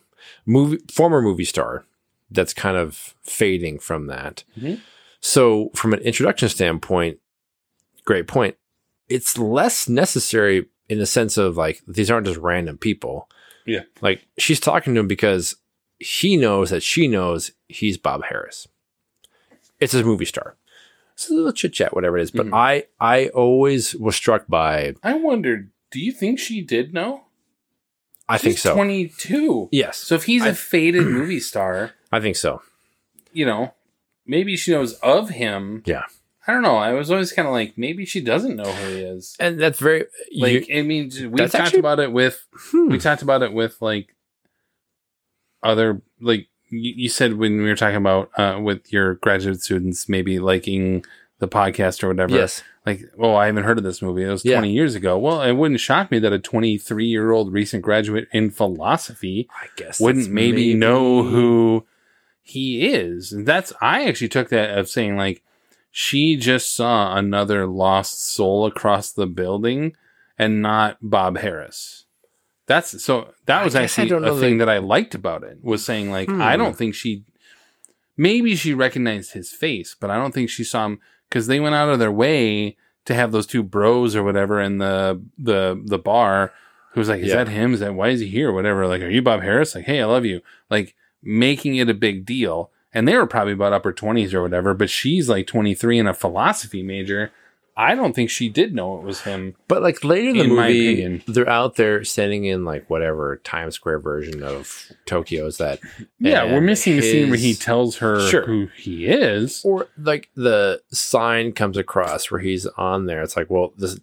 movie 0.45 0.80
former 0.91 1.21
movie 1.21 1.45
star 1.45 1.86
that's 2.32 2.54
kind 2.54 2.75
of 2.78 3.13
fading 3.23 3.80
from 3.80 4.08
that. 4.08 4.43
Mhm. 4.60 4.82
So, 5.28 5.72
from 5.74 5.92
an 5.94 6.02
introduction 6.02 6.50
standpoint, 6.50 7.18
great 8.06 8.28
point. 8.28 8.58
It's 9.10 9.40
less 9.40 9.90
necessary 9.90 10.68
in 10.88 11.00
the 11.00 11.08
sense 11.08 11.36
of 11.38 11.58
like 11.58 11.82
these 11.88 12.12
aren't 12.12 12.28
just 12.28 12.40
random 12.40 12.78
people. 12.78 13.28
Yeah. 13.66 13.82
Like 14.02 14.28
she's 14.38 14.60
talking 14.60 14.94
to 14.94 15.00
him 15.00 15.08
because 15.08 15.56
he 15.98 16.38
knows 16.38 16.70
that 16.70 16.84
she 16.84 17.08
knows 17.08 17.52
he's 17.68 17.98
Bob 17.98 18.24
Harris. 18.26 18.68
It's 19.80 19.94
his 19.94 20.04
movie 20.04 20.26
star. 20.26 20.58
It's 21.16 21.30
a 21.32 21.34
little 21.34 21.52
chit 21.54 21.74
chat, 21.74 21.96
whatever 21.96 22.20
it 22.20 22.22
is. 22.24 22.32
But 22.32 22.48
Mhm. 22.48 22.54
I, 22.54 22.84
I 23.00 23.30
always 23.30 23.96
was 23.96 24.16
struck 24.16 24.46
by. 24.48 24.94
I 25.02 25.14
wondered, 25.16 25.72
do 25.90 26.00
you 26.00 26.12
think 26.12 26.38
she 26.40 26.62
did 26.62 26.94
know? 26.94 27.24
I 28.30 28.38
think 28.38 28.60
so. 28.60 28.76
Twenty 28.76 29.08
two. 29.08 29.70
yes, 29.72 29.98
So 29.98 30.14
if 30.16 30.26
he's 30.26 30.44
a 30.46 30.50
I- 30.50 30.54
faded 30.54 31.04
movie 31.08 31.40
star, 31.40 31.94
I 32.12 32.20
think 32.20 32.36
so. 32.36 32.62
you 33.34 33.46
know, 33.48 33.74
maybe 34.26 34.56
she 34.58 34.72
knows 34.72 34.94
of 34.96 35.30
him. 35.30 35.84
Yeah. 35.86 36.04
I 36.48 36.52
don't 36.54 36.62
know. 36.62 36.76
I 36.78 36.94
was 36.94 37.10
always 37.10 37.32
kind 37.32 37.48
of 37.48 37.54
like, 37.54 37.76
maybe 37.76 38.06
she 38.06 38.22
doesn't 38.22 38.56
know 38.56 38.72
who 38.72 38.94
he 38.94 39.00
is. 39.02 39.36
And 39.40 39.60
that's 39.60 39.80
very 39.80 40.06
Like, 40.36 40.68
you- 40.68 40.80
I 40.80 40.82
mean, 40.84 41.12
we 41.32 41.38
talked 41.40 41.56
actually- 41.56 41.80
about 41.80 42.00
it 42.00 42.12
with 42.12 42.46
hmm. 42.72 42.90
we 42.90 43.00
talked 43.00 43.22
about 43.24 43.42
it 43.42 43.52
with 43.54 43.82
like 43.82 44.16
other 45.64 46.02
like 46.22 46.48
you, 46.70 46.94
you 46.96 47.10
said 47.10 47.34
when 47.38 47.58
we 47.58 47.64
were 47.70 47.76
talking 47.76 47.96
about 47.98 48.30
uh, 48.38 48.60
with 48.62 48.92
your 48.94 49.16
graduate 49.16 49.62
students 49.62 50.08
maybe 50.10 50.40
liking 50.40 51.04
the 51.40 51.48
podcast 51.48 52.02
or 52.04 52.08
whatever. 52.08 52.34
yes, 52.36 52.64
Like, 52.86 53.02
oh, 53.20 53.36
I 53.36 53.48
haven't 53.48 53.64
heard 53.66 53.78
of 53.78 53.84
this 53.84 54.02
movie. 54.02 54.24
It 54.24 54.30
was 54.30 54.46
Yeah. 54.46 54.56
20 54.60 54.72
years 54.72 54.96
ago. 54.96 55.18
Well, 55.18 55.42
it 55.42 55.52
wouldn't 55.54 55.82
shock 55.82 56.10
me 56.10 56.18
that 56.20 56.32
a 56.32 56.40
23 56.40 57.06
year 57.06 57.32
old 57.32 57.52
recent 57.52 57.84
graduate 57.84 58.28
in 58.32 58.52
philosophy 58.52 59.50
I 59.60 59.68
guess 59.76 60.00
wouldn't 60.00 60.26
that's 60.26 60.34
maybe, 60.34 60.74
know 60.76 61.24
who 61.24 61.86
he 62.47 62.88
is. 62.88 63.31
And 63.34 63.45
that's, 63.47 63.73
I 63.81 64.05
actually 64.05 64.29
took 64.29 64.49
that 64.49 64.77
of 64.77 64.88
saying, 64.88 65.17
like, 65.17 65.41
she 65.91 66.36
just 66.38 66.73
saw 66.75 67.15
another 67.17 67.65
lost 67.65 68.23
soul 68.23 68.65
across 68.67 69.12
the 69.12 69.25
building 69.25 69.95
and 70.38 70.62
not 70.62 70.97
Bob 71.01 71.38
Harris. 71.39 72.05
That's 72.67 73.03
so 73.03 73.34
that 73.45 73.63
was 73.65 73.75
I 73.75 73.84
actually 73.84 74.10
don't 74.10 74.23
a 74.23 74.27
know 74.27 74.39
thing 74.39 74.58
that- 74.60 74.65
that 74.65 74.75
I 74.75 74.77
liked 74.79 75.15
about 75.15 75.43
it 75.43 75.58
was 75.63 75.84
saying, 75.84 76.12
like, 76.12 76.29
Hmm. 76.29 76.41
I 76.41 76.55
don't 76.55 76.75
think 76.77 76.93
she, 76.95 77.23
maybe 78.17 78.55
she 78.55 78.73
recognized 78.73 79.34
his 79.34 79.51
face, 79.51 79.95
but 79.99 80.10
I 80.10 80.17
don't 80.17 80.34
think 80.34 80.49
she 80.49 80.63
saw 80.63 80.86
him 80.86 80.99
because 81.29 81.47
they 81.47 81.60
went 81.60 81.75
out 81.75 81.89
of 81.89 81.99
their 81.99 82.12
way 82.12 82.77
to 83.05 83.13
have 83.13 83.31
those 83.31 83.45
two 83.47 83.63
bros 83.63 84.15
or 84.15 84.23
whatever 84.23 84.60
in 84.62 84.77
the 84.79 85.21
the 85.38 85.81
the 85.86 85.99
bar 85.99 86.53
who 86.93 86.99
was 87.01 87.10
like 87.10 87.21
is 87.21 87.27
Yeah. 87.29 87.43
that 87.43 87.49
him 87.49 87.73
is 87.73 87.79
that 87.81 87.93
why 87.93 88.10
is 88.10 88.19
he 88.19 88.27
here 88.27 88.51
whatever 88.51 88.88
like 88.88 89.01
are 89.03 89.10
you 89.10 89.21
bob 89.21 89.41
harris 89.43 89.75
like 89.75 89.86
hey 89.86 90.01
i 90.01 90.05
love 90.05 90.25
you 90.25 90.41
like 90.71 90.95
making 91.26 91.76
it 91.76 91.90
a 91.90 91.94
big 91.94 92.26
deal 92.26 92.72
and 92.94 93.08
they 93.08 93.18
were 93.18 93.28
probably 93.28 93.52
about 93.54 93.74
upper 93.74 93.92
20s 93.92 94.34
or 94.34 94.42
whatever 94.42 94.74
but 94.74 94.90
she's 94.90 95.28
like 95.28 95.48
23 95.48 96.00
and 96.00 96.08
a 96.08 96.14
philosophy 96.14 96.82
major 96.84 97.32
i 97.76 97.94
don't 97.94 98.14
think 98.16 98.30
she 98.30 98.48
did 98.48 98.74
know 98.74 98.98
it 98.98 99.04
was 99.04 99.22
him 99.22 99.54
But 99.68 99.82
like 99.82 100.02
later 100.04 100.30
in 100.30 100.38
the 100.38 100.44
In 100.46 100.50
movie, 100.56 100.94
opinion. 100.94 101.24
they're 101.28 101.50
out 101.50 101.76
there 101.76 102.04
standing 102.06 102.46
in 102.46 102.64
like 102.64 102.90
whatever 102.90 103.36
Times 103.44 103.76
Square 103.76 104.00
version 104.00 104.42
of 104.44 104.92
Tokyo 105.06 105.46
is 105.48 105.58
that. 105.58 105.80
yeah 106.20 106.46
we're 106.46 106.62
missing 106.62 106.96
the 106.96 107.02
scene 107.02 107.30
where 107.30 107.38
he 107.38 107.54
tells 107.54 107.98
her 107.98 108.22
Sure. 108.30 108.46
who 108.46 108.68
he 108.78 109.08
is 109.08 109.62
or 109.66 109.88
like 109.98 110.30
the 110.36 110.82
sign 110.92 111.52
comes 111.52 111.76
across 111.76 112.32
where 112.32 112.40
he's 112.40 112.66
on 112.78 113.08
there. 113.08 113.22
It's 113.24 113.36
like, 113.36 113.50
well, 113.50 113.74
this 113.78 114.00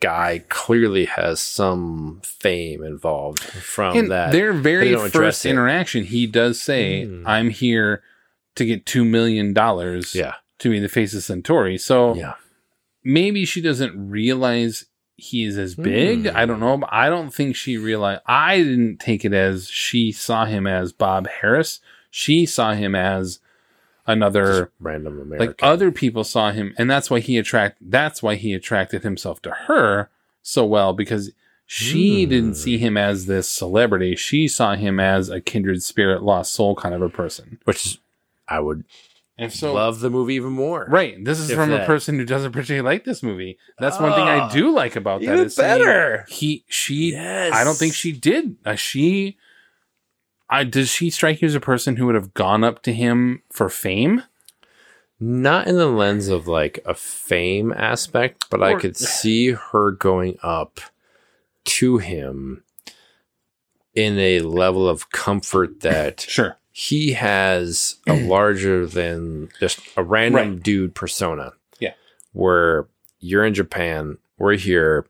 guy 0.00 0.44
clearly 0.48 1.06
has 1.06 1.40
some 1.40 2.20
fame 2.22 2.82
involved 2.84 3.40
from 3.40 3.96
and 3.96 4.10
that. 4.10 4.30
their 4.32 4.52
very 4.52 4.94
first 5.08 5.46
it. 5.46 5.50
interaction 5.50 6.04
he 6.04 6.26
does 6.26 6.60
say 6.60 7.04
Hmm. 7.06 7.26
i'm 7.26 7.48
here 7.50 8.02
to 8.56 8.66
get 8.66 8.84
two 8.84 9.04
million 9.04 9.54
dollars 9.54 10.14
yeah, 10.14 10.34
to 10.58 10.68
be 10.70 10.78
the 10.80 10.88
face 10.88 11.14
of 11.14 11.22
suntory 11.22 11.80
so 11.80 12.14
yeah, 12.14 12.34
maybe 13.02 13.44
she 13.46 13.62
doesn't 13.62 14.10
realize 14.10 14.84
he's 15.16 15.58
as 15.58 15.74
big. 15.74 16.28
Hmm. 16.28 16.34
I 16.36 16.46
don't 16.46 16.60
know, 16.60 16.78
but 16.78 16.88
I 16.92 17.10
don't 17.10 17.32
think 17.32 17.54
she 17.54 17.76
realized. 17.76 18.22
I 18.26 18.56
didn't 18.58 18.98
take 19.00 19.22
it 19.24 19.34
as 19.34 19.68
she 19.68 20.12
saw 20.12 20.46
him 20.46 20.66
as 20.66 20.92
Bob 20.94 21.28
Harris. 21.28 21.80
She 22.10 22.46
saw 22.46 22.72
him 22.72 22.94
as 22.94 23.38
another 24.10 24.60
Just 24.64 24.70
random 24.80 25.20
American. 25.20 25.46
like 25.48 25.60
other 25.62 25.90
people 25.92 26.24
saw 26.24 26.50
him 26.52 26.74
and 26.78 26.90
that's 26.90 27.10
why 27.10 27.20
he 27.20 27.38
attract 27.38 27.78
that's 27.80 28.22
why 28.22 28.34
he 28.34 28.54
attracted 28.54 29.02
himself 29.02 29.40
to 29.42 29.50
her 29.50 30.10
so 30.42 30.64
well 30.64 30.92
because 30.92 31.32
she 31.66 32.24
Hmm. 32.24 32.30
didn't 32.30 32.54
see 32.54 32.78
him 32.78 32.96
as 32.96 33.26
this 33.26 33.48
celebrity 33.48 34.16
she 34.16 34.48
saw 34.48 34.74
him 34.74 34.98
as 35.00 35.28
a 35.28 35.40
kindred 35.40 35.82
spirit 35.82 36.22
lost 36.22 36.52
soul 36.52 36.74
kind 36.74 36.94
of 36.94 37.02
a 37.02 37.08
person 37.08 37.58
which 37.64 37.98
I 38.48 38.58
would 38.60 38.84
and 39.38 39.50
so 39.52 39.72
love 39.72 40.00
the 40.00 40.10
movie 40.10 40.34
even 40.34 40.52
more. 40.52 40.86
right 40.90 41.24
this 41.24 41.38
is 41.38 41.50
from 41.52 41.72
a 41.72 41.84
person 41.86 42.18
who 42.18 42.24
doesn't 42.26 42.52
particularly 42.52 42.84
like 42.84 43.04
this 43.04 43.22
movie 43.22 43.56
that's 43.78 43.98
one 44.00 44.12
thing 44.12 44.24
i 44.28 44.40
Ah, 44.40 44.48
do 44.50 44.70
like 44.70 44.96
about 44.96 45.20
that 45.20 45.32
even 45.32 45.46
is 45.46 45.54
better. 45.56 46.26
he 46.28 46.64
she 46.68 47.12
Yes. 47.12 47.52
i 47.54 47.64
don't 47.64 47.76
think 47.76 47.94
she 47.94 48.12
did 48.12 48.56
uh, 48.66 48.74
she 48.74 49.38
I, 50.50 50.64
does 50.64 50.88
she 50.90 51.10
strike 51.10 51.40
you 51.40 51.46
as 51.46 51.54
a 51.54 51.60
person 51.60 51.96
who 51.96 52.06
would 52.06 52.14
have 52.16 52.34
gone 52.34 52.64
up 52.64 52.82
to 52.82 52.92
him 52.92 53.42
for 53.52 53.68
fame 53.68 54.24
Not 55.20 55.68
in 55.68 55.76
the 55.76 55.86
lens 55.86 56.28
of 56.28 56.48
like 56.48 56.80
a 56.84 56.94
fame 56.94 57.72
aspect, 57.72 58.46
but 58.50 58.62
I 58.62 58.74
could 58.74 58.96
see 58.96 59.52
her 59.52 59.92
going 59.92 60.38
up 60.42 60.80
to 61.64 61.98
him 61.98 62.64
in 63.94 64.18
a 64.18 64.40
level 64.40 64.88
of 64.88 65.10
comfort 65.10 65.80
that 65.80 66.20
sure 66.28 66.56
he 66.72 67.12
has 67.12 67.96
a 68.06 68.14
larger 68.26 68.86
than 68.86 69.50
just 69.60 69.80
a 69.96 70.02
random 70.02 70.52
Right. 70.54 70.62
dude 70.62 70.94
persona. 70.94 71.52
Yeah. 71.80 71.94
Where 72.32 72.86
you're 73.18 73.44
in 73.44 73.54
Japan, 73.54 74.18
we're 74.38 74.56
here, 74.56 75.06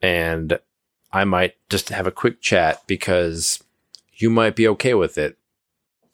and 0.00 0.58
I 1.12 1.24
might 1.24 1.54
just 1.68 1.90
have 1.90 2.06
a 2.06 2.12
quick 2.12 2.40
chat 2.40 2.82
because 2.86 3.62
you 4.20 4.30
might 4.30 4.56
be 4.56 4.68
okay 4.68 4.94
with 4.94 5.18
it 5.18 5.38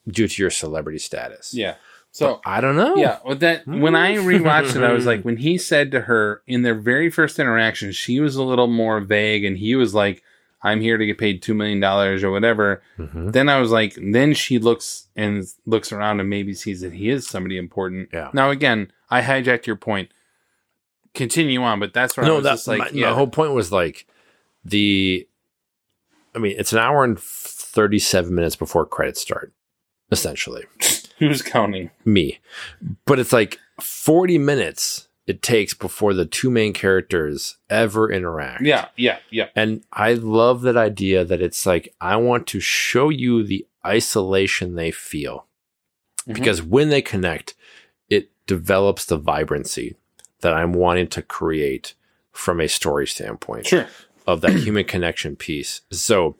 due 0.07 0.27
to 0.27 0.41
your 0.41 0.51
celebrity 0.51 0.99
status. 0.99 1.53
yeah 1.53 1.75
so 2.11 2.41
But 2.43 2.49
I 2.49 2.61
don't 2.61 2.75
know. 2.75 2.95
Yeah, 2.95 3.19
well, 3.23 3.35
that 3.35 3.67
when 3.67 3.95
I 3.95 4.15
rewatched 4.15 4.75
it, 4.75 4.81
I 4.81 4.91
was 4.91 5.05
like, 5.05 5.21
when 5.27 5.37
he 5.37 5.57
said 5.59 5.91
to 5.91 6.01
her 6.01 6.41
in 6.47 6.63
their 6.63 6.73
very 6.73 7.11
first 7.11 7.37
interaction, 7.37 7.91
she 7.91 8.19
was 8.19 8.35
a 8.35 8.43
little 8.43 8.65
more 8.65 8.99
vague, 9.01 9.45
and 9.45 9.55
he 9.55 9.75
was 9.75 9.93
like, 9.93 10.23
"I'm 10.63 10.81
here 10.81 10.97
to 10.97 11.05
get 11.05 11.19
paid 11.19 11.43
two 11.43 11.53
million 11.53 11.79
dollars 11.79 12.23
or 12.23 12.31
whatever." 12.31 12.81
Mhm. 12.97 13.33
Then 13.33 13.49
I 13.49 13.59
was 13.59 13.69
like, 13.69 13.95
then 14.01 14.33
she 14.33 14.57
looks 14.57 15.09
and 15.15 15.45
looks 15.67 15.91
around 15.91 16.19
and 16.19 16.27
maybe 16.27 16.55
sees 16.55 16.81
that 16.81 16.93
he 16.93 17.09
is 17.09 17.27
somebody 17.27 17.55
important. 17.55 18.09
Yeah. 18.11 18.31
Now 18.33 18.49
again, 18.49 18.91
I 19.11 19.21
hijacked 19.21 19.67
your 19.67 19.75
point. 19.75 20.09
Continue 21.13 21.61
on, 21.61 21.79
but 21.79 21.93
that's 21.93 22.17
where 22.17 22.25
I 22.25 22.29
no, 22.29 22.35
was 22.35 22.43
that's 22.43 22.61
just 22.61 22.67
like, 22.67 22.79
my, 22.79 22.89
yeah, 22.99 23.09
my 23.09 23.15
whole 23.15 23.27
point 23.27 23.51
was 23.51 23.71
like 23.71 24.07
the. 24.65 25.27
I 26.33 26.39
mean, 26.39 26.55
it's 26.57 26.73
an 26.73 26.79
hour 26.79 27.03
and 27.03 27.19
thirty-seven 27.77 28.33
minutes 28.33 28.55
before 28.55 28.85
credits 28.87 29.21
start, 29.21 29.53
essentially. 30.11 30.63
who's 31.19 31.43
counting? 31.43 31.91
Me, 32.03 32.39
but 33.05 33.19
it's 33.19 33.31
like 33.31 33.59
forty 33.79 34.39
minutes 34.39 35.07
it 35.27 35.41
takes 35.43 35.73
before 35.75 36.13
the 36.15 36.25
two 36.25 36.49
main 36.49 36.73
characters 36.73 37.57
ever 37.69 38.09
interact. 38.11 38.63
Yeah, 38.63 38.87
yeah, 38.95 39.19
yeah. 39.29 39.49
And 39.55 39.83
I 39.93 40.13
love 40.13 40.61
that 40.61 40.77
idea 40.77 41.23
that 41.25 41.41
it's 41.41 41.65
like, 41.65 41.93
I 41.99 42.15
want 42.15 42.47
to 42.47 42.59
show 42.61 43.09
you 43.09 43.43
the 43.43 43.67
isolation 43.85 44.75
they 44.75 44.89
feel. 44.89 45.45
Mhm. 46.27 46.33
Because 46.35 46.63
when 46.63 46.87
they 46.89 47.01
connect, 47.01 47.55
it 48.09 48.29
develops 48.47 49.03
the 49.05 49.17
vibrancy 49.17 49.95
that 50.39 50.53
I'm 50.53 50.71
wanting 50.71 51.07
to 51.09 51.21
create 51.21 51.93
from 52.31 52.61
a 52.61 52.69
story 52.69 53.05
standpoint 53.05 53.67
Sure. 53.67 53.87
of 54.25 54.39
that 54.41 54.53
human 54.55 54.85
connection 54.85 55.35
piece. 55.35 55.81
So, 55.91 56.37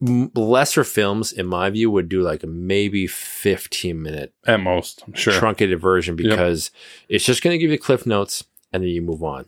lesser 0.00 0.84
films, 0.84 1.32
in 1.32 1.46
my 1.46 1.68
view, 1.70 1.90
would 1.90 2.08
do 2.08 2.22
like 2.22 2.42
a 2.42 2.46
maybe 2.46 3.06
15 3.06 4.00
minute 4.00 4.32
At 4.46 4.60
most, 4.60 5.02
I'm 5.06 5.12
sure. 5.14 5.32
truncated 5.32 5.80
version 5.80 6.16
Yep. 6.18 6.30
because 6.30 6.70
it's 7.08 7.24
just 7.24 7.42
going 7.42 7.54
to 7.54 7.58
give 7.58 7.70
you 7.70 7.78
cliff 7.78 8.06
notes 8.06 8.44
and 8.72 8.82
then 8.82 8.90
you 8.90 9.02
move 9.02 9.22
on. 9.22 9.46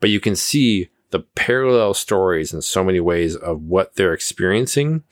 But 0.00 0.10
you 0.10 0.18
can 0.20 0.34
see 0.36 0.88
the 1.10 1.20
parallel 1.20 1.94
stories 1.94 2.52
in 2.52 2.62
so 2.62 2.82
many 2.82 2.98
ways 2.98 3.36
of 3.36 3.62
what 3.62 3.94
they're 3.96 4.14
experiencing 4.14 5.04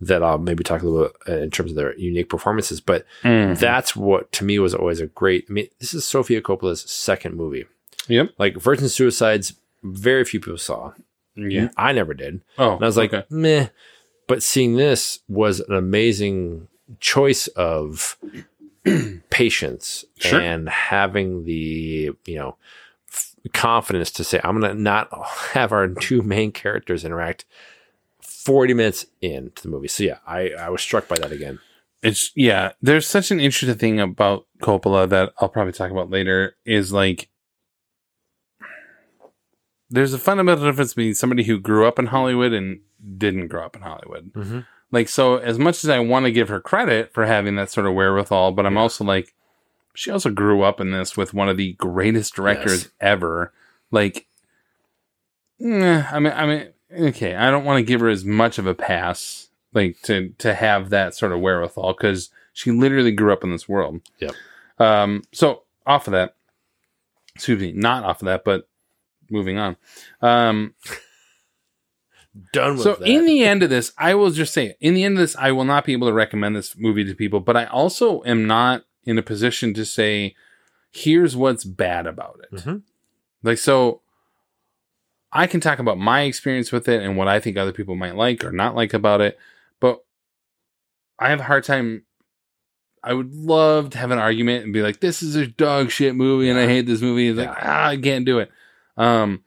that 0.00 0.22
I'll 0.22 0.38
maybe 0.38 0.62
talk 0.62 0.82
a 0.82 0.86
little 0.86 1.08
bit 1.26 1.34
uh, 1.34 1.42
in 1.42 1.50
terms 1.50 1.72
of 1.72 1.76
their 1.76 1.96
unique 1.98 2.28
performances. 2.28 2.80
But 2.80 3.04
Mhm. 3.24 3.58
that's 3.58 3.96
what 3.96 4.30
to 4.32 4.44
me 4.44 4.58
was 4.60 4.72
always 4.72 5.00
a 5.00 5.08
great. 5.08 5.46
I 5.50 5.52
mean, 5.52 5.68
this 5.80 5.92
is 5.92 6.04
Sofia 6.04 6.40
Coppola's 6.40 6.82
second 6.82 7.34
movie. 7.34 7.66
Yep. 8.06 8.30
Like 8.38 8.56
Virgin 8.56 8.88
Suicides, 8.88 9.54
very 9.82 10.24
few 10.24 10.38
people 10.40 10.56
saw. 10.58 10.92
Yeah. 11.34 11.68
I 11.76 11.92
never 11.92 12.14
did. 12.14 12.40
Oh, 12.56 12.74
And 12.76 12.82
I 12.84 12.86
was 12.86 12.96
like, 12.96 13.12
okay. 13.12 13.26
meh. 13.28 13.68
But 14.28 14.42
seeing 14.44 14.76
this 14.76 15.18
was 15.28 15.58
an 15.58 15.74
amazing 15.74 16.68
choice 17.00 17.48
of 17.48 18.16
patience 19.30 20.04
Sure. 20.18 20.40
and 20.40 20.68
having 20.68 21.44
the, 21.44 22.12
you 22.24 22.36
know, 22.36 22.56
f- 23.10 23.34
confidence 23.52 24.10
to 24.12 24.24
say, 24.24 24.40
I'm 24.44 24.60
going 24.60 24.74
to 24.76 24.80
not 24.80 25.08
have 25.52 25.72
our 25.72 25.88
two 25.88 26.22
main 26.22 26.52
characters 26.52 27.04
interact 27.04 27.44
40 28.22 28.74
minutes 28.74 29.06
into 29.20 29.62
the 29.62 29.68
movie. 29.68 29.88
So 29.88 30.04
yeah, 30.04 30.18
I, 30.26 30.50
I 30.50 30.68
was 30.70 30.80
struck 30.82 31.08
by 31.08 31.16
that 31.18 31.32
again. 31.32 31.58
it's 32.02 32.30
yeah 32.36 32.72
there's 32.80 33.06
such 33.08 33.30
an 33.32 33.40
interesting 33.40 33.76
thing 33.76 33.98
about 33.98 34.46
coppola 34.62 35.08
that 35.08 35.32
i'll 35.40 35.48
probably 35.48 35.72
talk 35.72 35.90
about 35.90 36.10
later 36.10 36.54
is 36.64 36.92
like 36.92 37.28
there's 39.90 40.12
a 40.12 40.18
fundamental 40.18 40.64
difference 40.66 40.92
between 40.94 41.14
somebody 41.14 41.44
who 41.44 41.58
grew 41.58 41.86
up 41.86 41.98
in 41.98 42.06
hollywood 42.06 42.52
and 42.52 42.80
didn't 43.16 43.48
grow 43.48 43.64
up 43.64 43.74
in 43.76 43.82
hollywood 43.82 44.32
Mhm. 44.34 44.66
like 44.92 45.08
so 45.08 45.36
as 45.36 45.58
much 45.58 45.82
as 45.84 45.90
i 45.90 45.98
want 45.98 46.24
to 46.26 46.32
give 46.32 46.48
her 46.48 46.60
credit 46.60 47.12
for 47.12 47.24
having 47.26 47.56
that 47.56 47.70
sort 47.70 47.86
of 47.86 47.94
wherewithal 47.94 48.52
but 48.52 48.66
i'm 48.66 48.76
also 48.78 49.04
like 49.04 49.34
she 49.94 50.10
also 50.10 50.30
grew 50.30 50.62
up 50.62 50.80
in 50.80 50.90
this 50.92 51.16
with 51.16 51.32
one 51.34 51.48
of 51.48 51.56
the 51.56 51.72
greatest 51.74 52.34
directors 52.34 52.84
Yes. 52.84 52.90
ever 53.00 53.52
like 53.90 54.26
eh, 55.60 56.04
i 56.10 56.18
mean 56.18 56.32
i 56.32 56.46
mean 56.46 56.68
okay 57.00 57.34
i 57.34 57.50
don't 57.50 57.64
want 57.64 57.78
to 57.78 57.82
give 57.82 58.00
her 58.00 58.08
as 58.08 58.24
much 58.24 58.58
of 58.58 58.66
a 58.66 58.74
pass 58.74 59.48
like 59.74 60.00
to 60.02 60.30
to 60.38 60.54
have 60.54 60.90
that 60.90 61.14
sort 61.14 61.32
of 61.32 61.40
wherewithal 61.40 61.94
because 61.94 62.30
she 62.52 62.70
literally 62.70 63.12
grew 63.12 63.32
up 63.32 63.44
in 63.44 63.50
this 63.52 63.68
world 63.68 64.00
Yep. 64.20 64.32
um 64.78 65.22
so 65.32 65.62
off 65.86 66.06
of 66.06 66.12
that 66.12 66.34
excuse 67.34 67.60
me 67.60 67.72
not 67.72 68.04
off 68.04 68.22
of 68.22 68.26
that 68.26 68.44
but 68.44 68.67
moving 69.30 69.58
on 69.58 69.76
um 70.22 70.74
Done 72.52 72.74
with 72.74 72.82
so 72.82 72.94
that. 72.94 73.08
in 73.08 73.26
the 73.26 73.42
end 73.42 73.62
of 73.64 73.70
this, 73.70 73.92
I 73.98 74.14
will 74.14 74.30
just 74.30 74.54
say, 74.54 74.76
in 74.80 74.94
the 74.94 75.02
end 75.02 75.14
of 75.16 75.20
this, 75.20 75.34
I 75.36 75.50
will 75.50 75.64
not 75.64 75.84
be 75.84 75.92
able 75.92 76.06
to 76.06 76.12
recommend 76.12 76.54
this 76.54 76.76
movie 76.76 77.04
to 77.04 77.14
people, 77.14 77.40
but 77.40 77.56
I 77.56 77.64
also 77.64 78.22
am 78.24 78.46
not 78.46 78.84
in 79.04 79.18
a 79.18 79.22
position 79.22 79.74
to 79.74 79.84
say, 79.84 80.36
here's 80.92 81.34
what's 81.34 81.64
bad 81.64 82.06
about 82.06 82.40
it. 82.44 82.56
Mhm. 82.56 82.82
Like, 83.42 83.58
so 83.58 84.02
I 85.32 85.46
can 85.48 85.60
talk 85.60 85.78
about 85.80 85.98
my 85.98 86.22
experience 86.22 86.70
with 86.70 86.88
it 86.88 87.02
and 87.02 87.16
what 87.16 87.26
I 87.28 87.40
think 87.40 87.56
other 87.56 87.72
people 87.72 87.96
might 87.96 88.14
like 88.14 88.44
or 88.44 88.52
not 88.52 88.76
like 88.76 88.94
about 88.94 89.20
it, 89.20 89.36
but 89.80 90.04
I 91.18 91.30
have 91.30 91.40
a 91.40 91.44
hard 91.44 91.64
time. 91.64 92.04
I 93.02 93.14
would 93.14 93.34
love 93.34 93.90
to 93.90 93.98
have 93.98 94.10
an 94.12 94.18
argument 94.18 94.64
and 94.64 94.72
be 94.72 94.82
like, 94.82 95.00
this 95.00 95.22
is 95.22 95.34
a 95.34 95.46
dog 95.46 95.90
shit 95.90 96.14
movie 96.14 96.50
and 96.50 96.58
I 96.58 96.66
hate 96.66 96.86
this 96.86 97.00
movie. 97.00 97.28
It's 97.28 97.38
like, 97.38 97.48
ah, 97.48 97.88
I 97.88 97.96
can't 97.96 98.24
do 98.24 98.38
it. 98.38 98.50
Um, 98.98 99.42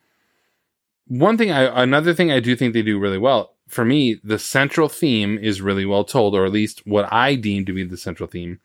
one 1.08 1.38
thing 1.38 1.52
I 1.52 1.84
another 1.84 2.14
thing 2.14 2.32
I 2.32 2.40
do 2.40 2.56
think 2.56 2.74
they 2.74 2.82
do 2.82 2.98
really 2.98 3.18
well 3.18 3.54
for 3.72 3.86
me, 3.86 4.20
the 4.22 4.38
central 4.38 4.90
theme 4.90 5.38
is 5.38 5.62
really 5.62 5.86
well 5.86 6.04
told, 6.04 6.36
or 6.36 6.46
at 6.46 6.52
least 6.52 6.86
what 6.86 7.12
I 7.12 7.36
deem 7.36 7.66
to 7.66 7.74
be 7.74 7.86
the 7.86 7.96
central 7.96 8.28
theme, 8.28 8.60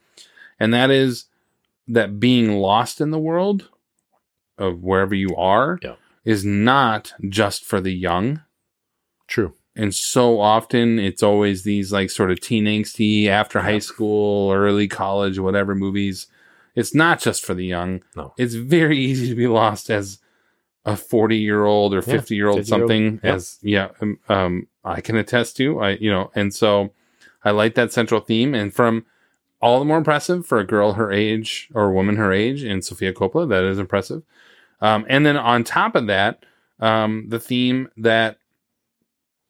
and 0.58 0.74
that 0.74 0.90
is 0.90 1.26
that 1.86 2.18
being 2.18 2.56
lost 2.58 3.00
in 3.00 3.12
the 3.12 3.18
world 3.18 3.68
of 4.58 4.82
wherever 4.82 5.14
you 5.14 5.34
are 5.36 5.78
Yeah. 5.80 5.94
is 6.24 6.44
not 6.44 7.12
just 7.28 7.64
for 7.64 7.80
the 7.80 7.92
young. 7.92 8.40
True. 9.28 9.54
And 9.76 9.94
so 9.94 10.40
often 10.40 10.98
it's 10.98 11.22
always 11.22 11.62
these 11.62 11.92
like 11.92 12.10
sort 12.10 12.32
of 12.32 12.40
teen 12.40 12.64
angsty 12.64 13.28
after 13.28 13.60
high 13.60 13.78
school, 13.78 14.50
early 14.50 14.88
college, 14.88 15.38
whatever 15.38 15.76
movies. 15.76 16.26
It's 16.74 16.94
not 16.94 17.20
just 17.20 17.44
for 17.44 17.54
the 17.54 17.66
young. 17.66 18.02
No. 18.16 18.32
It's 18.36 18.54
very 18.54 18.98
easy 19.08 19.28
to 19.28 19.36
be 19.36 19.46
lost 19.46 19.88
as 19.90 20.18
a 20.86 20.96
40 20.96 21.36
year 21.36 21.64
old 21.64 21.92
or 21.92 22.00
50 22.00 22.34
year 22.34 22.48
old 22.48 22.60
50-year-old. 22.60 22.66
something 22.88 23.20
Yeah. 23.22 23.34
as 23.34 23.58
yeah 23.62 23.88
um, 24.00 24.18
um 24.28 24.66
i 24.84 25.00
can 25.00 25.16
attest 25.16 25.56
to 25.58 25.80
i 25.80 25.90
you 25.90 26.10
know 26.10 26.30
and 26.34 26.54
so 26.54 26.92
i 27.44 27.50
like 27.50 27.74
that 27.74 27.92
central 27.92 28.20
theme 28.20 28.54
and 28.54 28.72
from 28.72 29.04
all 29.60 29.78
the 29.80 29.84
more 29.84 29.98
impressive 29.98 30.46
for 30.46 30.58
a 30.58 30.64
girl 30.66 30.92
her 30.94 31.10
age 31.12 31.68
or 31.74 31.86
a 31.86 31.92
woman 31.92 32.16
her 32.16 32.32
age 32.32 32.62
in 32.62 32.80
sofia 32.82 33.12
coppola 33.12 33.48
that 33.48 33.64
is 33.64 33.78
impressive 33.78 34.22
um 34.80 35.04
and 35.08 35.26
then 35.26 35.36
on 35.36 35.64
top 35.64 35.94
of 35.96 36.06
that 36.06 36.44
um 36.80 37.26
the 37.30 37.40
theme 37.40 37.88
that 37.96 38.38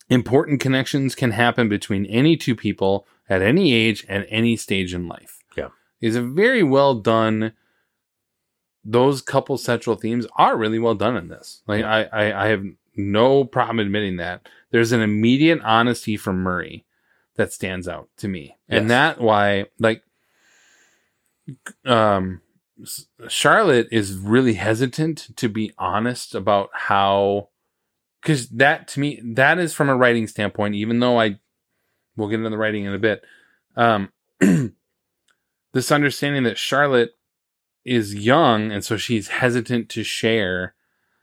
important 0.09 0.61
connections 0.61 1.15
can 1.15 1.33
happen 1.33 1.69
between 1.69 2.07
any 2.07 2.37
two 2.37 2.55
people 2.55 3.07
at 3.29 3.43
any 3.43 3.75
age 3.75 4.07
at 4.09 4.27
any 4.31 4.57
stage 4.57 4.95
in 4.95 5.09
life 5.09 5.43
Yeah. 5.57 5.69
is 6.01 6.17
a 6.17 6.23
very 6.23 6.63
well 6.63 6.95
done 6.95 7.53
those 8.89 9.21
couple 9.21 9.59
central 9.59 9.97
themes 9.97 10.27
are 10.37 10.57
really 10.57 10.79
well 10.79 10.95
done 10.95 11.17
in 11.17 11.29
this. 11.29 11.63
Like 11.67 11.85
I, 11.85 12.05
I, 12.05 12.45
I 12.45 12.49
have 12.49 12.65
no 12.95 13.45
problem 13.45 13.81
admitting 13.81 14.17
that. 14.17 14.49
There's 14.71 14.93
an 14.93 15.01
immediate 15.01 15.61
honesty 15.63 16.17
from 16.17 16.39
Murray 16.39 16.87
that 17.35 17.53
stands 17.53 17.89
out 17.89 18.09
to 18.19 18.29
me. 18.29 18.57
And 18.69 18.91
that 18.91 19.21
why 19.21 19.67
like 19.79 20.03
um 21.85 22.41
Charlotte 23.29 23.89
is 23.91 24.15
really 24.15 24.55
hesitant 24.55 25.37
to 25.37 25.49
be 25.49 25.73
honest 25.79 26.35
about 26.35 26.71
how 26.73 27.49
because 28.23 28.49
that 28.51 28.89
to 28.89 29.01
me 29.01 29.21
that 29.25 29.59
is 29.59 29.73
from 29.73 29.89
a 29.89 29.97
writing 29.97 30.27
standpoint 30.27 30.75
even 30.75 31.01
though 31.01 31.19
I 31.19 31.39
we'll 32.17 32.29
get 32.29 32.37
into 32.37 32.51
the 32.51 32.59
writing 32.59 32.85
in 32.85 32.93
a 32.93 32.99
bit 32.99 33.23
um 33.77 34.13
this 35.73 35.93
understanding 35.93 36.43
that 36.43 36.59
Charlotte 36.59 37.13
is 37.87 38.15
young 38.15 38.73
and 38.73 38.85
so 38.85 38.97
she's 38.97 39.29
hesitant 39.29 39.89
to 39.89 40.03
share 40.03 40.75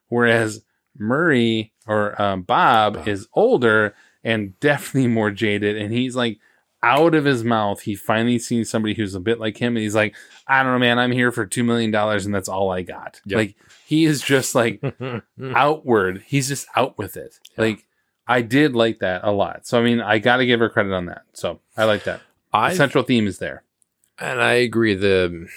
whereas 0.07 0.63
Murray 0.97 1.73
or 1.87 2.19
um, 2.21 2.43
Bob 2.43 3.07
is 3.07 3.27
older 3.33 3.93
and 4.23 4.57
definitely 4.59 5.09
more 5.09 5.31
jaded 5.31 5.77
and 5.77 5.91
he's 5.93 6.15
like 6.15 6.39
out 6.81 7.15
of 7.15 7.23
his 7.23 7.43
mouth. 7.45 7.81
He 7.81 7.95
finally 7.95 8.37
sees 8.37 8.69
somebody 8.69 8.93
who's 8.93 9.15
a 9.15 9.19
bit 9.19 9.39
like 9.39 9.57
him 9.57 9.75
and 9.75 9.83
he's 9.83 9.95
like 9.95 10.15
I 10.47 10.63
don't 10.63 10.73
know 10.73 10.79
man 10.79 10.99
I'm 10.99 11.11
here 11.11 11.31
for 11.31 11.45
2 11.45 11.63
million 11.63 11.91
dollars 11.91 12.25
and 12.25 12.33
that's 12.33 12.49
all 12.49 12.71
I 12.71 12.81
got. 12.81 13.21
Yep. 13.25 13.37
like 13.37 13.55
he 13.85 14.05
is 14.05 14.21
just 14.21 14.55
like 14.55 14.81
outward. 15.55 16.23
He's 16.25 16.47
just 16.47 16.67
out 16.75 16.97
with 16.97 17.17
it. 17.17 17.39
Like 17.57 17.85
I 18.27 18.41
did 18.41 18.73
like 18.75 18.99
that 18.99 19.21
a 19.23 19.31
lot. 19.31 19.67
So 19.67 19.79
I 19.79 19.83
mean 19.83 19.99
I 19.99 20.19
got 20.19 20.37
to 20.37 20.45
give 20.45 20.59
her 20.61 20.69
credit 20.69 20.93
on 20.93 21.07
that. 21.07 21.23
So 21.33 21.59
I 21.75 21.83
like 21.85 22.05
that. 22.05 22.21
The 22.53 22.75
central 22.75 23.03
theme 23.03 23.27
is 23.27 23.39
there. 23.39 23.63
And 24.19 24.41
I 24.41 24.53
agree 24.53 24.93
the 24.93 25.47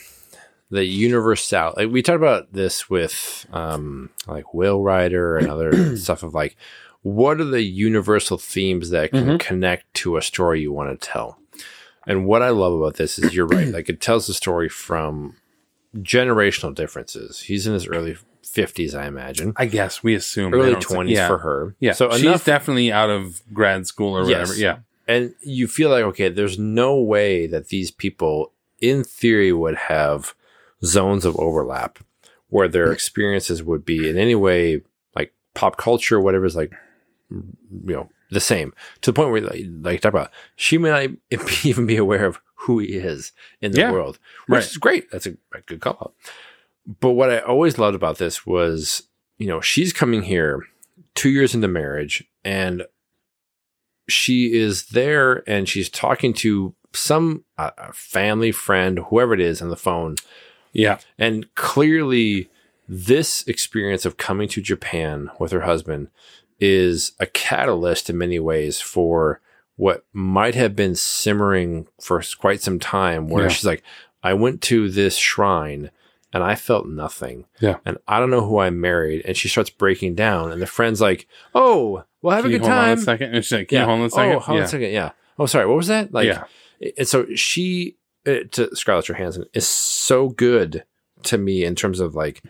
the 0.71 0.85
universal 0.85 1.73
like 1.77 1.91
we 1.91 2.03
talked 2.03 2.17
about 2.17 2.53
this 2.53 2.91
with 2.91 3.47
um 3.53 4.11
like 4.27 4.53
Whale 4.53 4.81
Rider 4.83 5.37
and 5.39 5.49
other 5.51 5.97
stuff 5.97 6.23
of 6.23 6.35
like 6.35 6.57
what 7.03 7.41
are 7.41 7.45
the 7.45 7.63
universal 7.63 8.37
themes 8.37 8.91
that 8.91 9.11
can 9.13 9.25
Mhm. 9.27 9.41
connect 9.41 9.93
to 9.95 10.17
a 10.17 10.23
story 10.23 10.61
you 10.61 10.73
want 10.73 11.01
to 11.01 11.07
tell 11.09 11.39
and 12.07 12.27
what 12.27 12.43
I 12.43 12.51
love 12.51 12.73
about 12.73 12.97
this 12.97 13.19
is 13.19 13.35
you're 13.35 13.47
right 13.47 13.69
like 13.77 13.89
it 13.89 14.01
tells 14.01 14.27
the 14.27 14.35
story 14.35 14.69
from 14.69 15.37
generational 15.97 16.75
differences 16.75 17.41
he's 17.41 17.67
in 17.67 17.73
his 17.75 17.87
early 17.87 18.17
50s 18.45 18.95
I 18.95 19.07
imagine 19.07 19.53
I 19.57 19.67
guess 19.67 20.03
we 20.03 20.15
assume 20.15 20.53
early 20.53 20.73
don't 20.73 20.83
say- 20.83 20.95
20s 20.95 21.11
yeah. 21.11 21.29
for 21.29 21.39
her 21.39 21.75
yeah 21.81 21.93
so 21.93 22.11
she's 22.13 22.23
enough 22.23 22.45
definitely 22.45 22.93
out 22.93 23.11
of 23.11 23.41
grad 23.53 23.87
school 23.87 24.17
or 24.17 24.23
whatever 24.25 24.53
Yes. 24.53 24.59
yeah 24.59 24.79
and 25.09 25.35
you 25.43 25.69
feel 25.69 25.91
like 25.91 26.03
okay 26.05 26.29
there's 26.29 26.59
no 26.59 27.01
way 27.01 27.47
that 27.47 27.69
these 27.69 27.91
people 27.91 28.53
in 28.81 29.05
theory 29.05 29.53
would 29.53 29.77
have 29.77 30.35
zones 30.87 31.25
of 31.25 31.37
overlap 31.39 31.99
where 32.49 32.69
their 32.69 32.93
experiences 32.93 33.63
would 33.63 33.85
be 33.85 34.09
in 34.09 34.17
any 34.17 34.35
way 34.35 34.81
like 35.15 35.33
pop 35.55 35.77
culture 35.77 36.21
whatever 36.21 36.45
is 36.45 36.57
like 36.57 36.73
you 37.31 37.95
know 37.95 38.09
the 38.31 38.41
same 38.41 38.73
to 39.01 39.11
the 39.11 39.15
point 39.15 39.31
where 39.31 39.41
like, 39.41 39.65
like 39.83 40.01
talk 40.01 40.13
about 40.13 40.31
she 40.57 40.79
may 40.79 40.91
not 40.91 41.43
even 41.65 41.87
be 41.87 41.97
aware 41.97 42.25
of 42.25 42.41
who 42.61 42.79
he 42.79 42.95
is 42.95 43.33
in 43.61 43.73
the 43.73 43.81
Yeah. 43.81 43.91
world 43.93 44.19
which 44.49 44.61
Right. 44.63 44.71
is 44.71 44.77
great 44.79 45.11
that's 45.11 45.27
a, 45.27 45.37
a 45.55 45.61
good 45.67 45.81
call 45.81 45.97
out 46.01 46.15
but 47.01 47.11
what 47.13 47.31
i 47.31 47.39
always 47.41 47.79
loved 47.79 47.95
about 47.97 48.19
this 48.19 48.47
was 48.47 49.03
you 49.39 49.47
know 49.47 49.61
she's 49.61 49.93
coming 49.93 50.23
here 50.23 50.63
two 51.15 51.31
years 51.31 51.55
into 51.55 51.69
marriage 51.69 52.25
and 52.45 52.85
she 54.09 54.55
is 54.55 54.87
there 54.87 55.43
and 55.49 55.69
she's 55.69 55.91
talking 55.91 56.33
to 56.33 56.75
some 56.93 57.45
uh, 57.59 57.71
uh, 57.77 57.91
family 57.93 58.53
friend, 58.53 59.01
whoever 59.11 59.35
it 59.35 59.41
is, 59.41 59.61
on 59.61 59.69
the 59.69 59.77
phone. 59.77 60.15
Yeah 60.77 60.99
And 61.19 61.53
clearly, 61.55 62.49
this 62.89 63.43
experience 63.49 64.05
of 64.05 64.17
coming 64.17 64.49
to 64.49 64.61
Japan 64.61 65.31
with 65.41 65.53
her 65.53 65.63
husband 65.63 66.09
is 66.61 67.13
a 67.19 67.27
catalyst 67.27 68.09
in 68.11 68.17
many 68.19 68.39
ways 68.39 68.81
for 68.81 69.41
what 69.77 70.05
might 70.13 70.55
have 70.55 70.75
been 70.75 70.95
simmering 70.95 71.87
for 72.01 72.23
quite 72.39 72.61
some 72.63 72.79
time, 72.79 73.29
where 73.29 73.45
Yeah. 73.45 73.49
she's 73.51 73.67
like, 73.67 73.83
I 74.23 74.33
went 74.35 74.63
to 74.63 74.89
this 74.89 75.17
shrine 75.17 75.91
and 76.33 76.43
I 76.43 76.55
felt 76.55 76.87
nothing. 76.87 77.45
Yeah. 77.61 77.77
And 77.85 77.99
I 78.09 78.19
don't 78.21 78.31
know 78.31 78.47
who 78.47 78.59
I 78.59 78.71
married. 78.71 79.23
And 79.27 79.37
she 79.37 79.49
starts 79.49 79.69
breaking 79.71 80.15
down. 80.15 80.51
And 80.53 80.63
the 80.63 80.67
friend's 80.67 81.01
like, 81.01 81.27
Oh, 81.55 82.05
well, 82.23 82.35
have 82.37 82.45
Can 82.45 82.55
a 82.55 82.59
good 82.59 82.63
hold 82.63 82.73
on 82.73 82.85
time. 82.85 82.99
a 82.99 83.03
second 83.03 83.35
and 83.35 83.45
she's 83.45 83.53
like 83.59 83.69
can 83.69 83.81
you 83.81 83.85
hold 83.85 83.99
on 83.99 84.01
a 84.03 84.05
oh, 84.07 84.09
second 84.09 84.33
Oh, 84.35 84.39
hold 84.41 84.59
on 84.59 84.65
a 84.65 84.69
second. 84.69 84.91
Yeah. 84.93 85.11
Oh, 85.39 85.47
sorry. 85.47 85.67
What 85.67 85.77
was 85.77 85.89
that? 85.89 86.13
Like, 86.13 86.27
yeah 86.27 86.45
and 86.99 87.09
so 87.09 87.27
she, 87.35 87.97
uh, 88.27 88.41
to 88.53 88.75
Scarlett 88.75 89.07
Johansson, 89.09 89.45
is 89.55 89.67
so 89.67 90.29
good 90.29 90.85
to 91.25 91.39
me 91.39 91.65
in 91.65 91.75
terms 91.75 92.01
of 92.01 92.15
like 92.15 92.43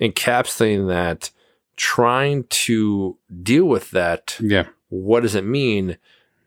encapsulating 0.00 0.88
that, 0.88 1.30
trying 1.76 2.44
to 2.44 3.16
deal 3.42 3.64
with 3.64 3.90
that. 3.92 4.36
yeah 4.40 4.66
What 4.88 5.20
does 5.20 5.34
it 5.34 5.44
mean? 5.44 5.96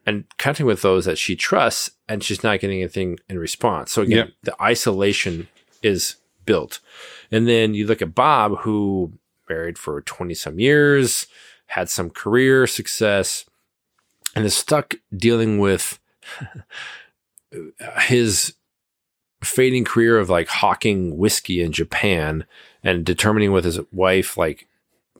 And 0.06 0.26
connecting 0.38 0.66
with 0.68 0.82
those 0.84 1.06
that 1.06 1.18
she 1.18 1.36
trusts, 1.36 1.90
and 2.08 2.24
she's 2.24 2.44
not 2.44 2.60
getting 2.60 2.80
anything 2.82 3.18
in 3.28 3.40
response. 3.40 3.92
So 3.92 4.04
again, 4.04 4.18
Yep. 4.18 4.30
the 4.44 4.62
isolation 4.62 5.48
is 5.82 6.18
built. 6.46 6.80
And 7.32 7.48
then 7.48 7.74
you 7.74 7.88
look 7.88 8.04
at 8.04 8.14
Bob, 8.14 8.60
who 8.60 9.14
married 9.50 9.80
for 9.80 10.02
20 10.02 10.34
some 10.36 10.60
years, 10.60 11.26
had 11.68 11.90
some 11.90 12.12
career 12.12 12.68
success, 12.68 13.46
and 14.36 14.46
is 14.46 14.56
stuck 14.56 14.94
dealing 15.16 15.58
with 15.58 15.98
his 18.02 18.54
fading 19.43 19.84
career 19.84 20.17
of 20.17 20.30
like 20.30 20.48
hawking 20.48 21.17
whiskey 21.17 21.62
in 21.62 21.71
Japan 21.71 22.45
and 22.84 23.06
determining 23.06 23.52
with 23.52 23.65
his 23.65 23.80
wife 23.91 24.38
like 24.38 24.67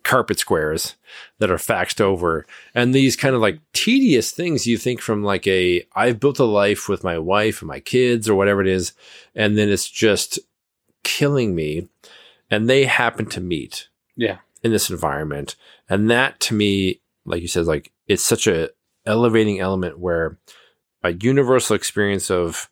carpet 0.04 0.38
squares 0.38 0.96
that 1.40 1.50
are 1.50 1.58
faxed 1.58 2.00
over 2.00 2.46
and 2.76 2.94
these 2.94 3.16
kind 3.16 3.34
of 3.34 3.42
like 3.42 3.60
tedious 3.74 4.30
things 4.32 4.68
you 4.68 4.78
think 4.78 5.02
from 5.02 5.24
like 5.24 5.48
a 5.48 5.84
I've 5.96 6.20
built 6.20 6.40
a 6.40 6.46
life 6.46 6.88
with 6.88 7.04
my 7.04 7.18
wife 7.18 7.62
and 7.62 7.68
my 7.68 7.80
kids 7.80 8.30
or 8.30 8.36
whatever 8.36 8.62
it 8.62 8.68
is 8.68 8.94
and 9.34 9.58
then 9.58 9.70
it's 9.70 9.90
just 9.90 10.40
killing 11.04 11.56
me 11.56 11.88
and 12.52 12.70
they 12.70 12.86
happen 12.86 13.26
to 13.28 13.42
meet 13.42 13.90
yeah. 14.16 14.38
in 14.62 14.72
this 14.72 14.92
environment. 14.92 15.56
And 15.90 16.10
that 16.12 16.40
to 16.42 16.54
me 16.54 17.02
like 17.26 17.42
you 17.42 17.48
said 17.48 17.66
like 17.66 17.92
it's 18.08 18.24
such 18.24 18.46
a 18.46 18.70
elevating 19.08 19.60
element 19.60 20.00
where 20.00 20.38
a 21.04 21.14
universal 21.14 21.76
experience 21.76 22.30
of 22.30 22.70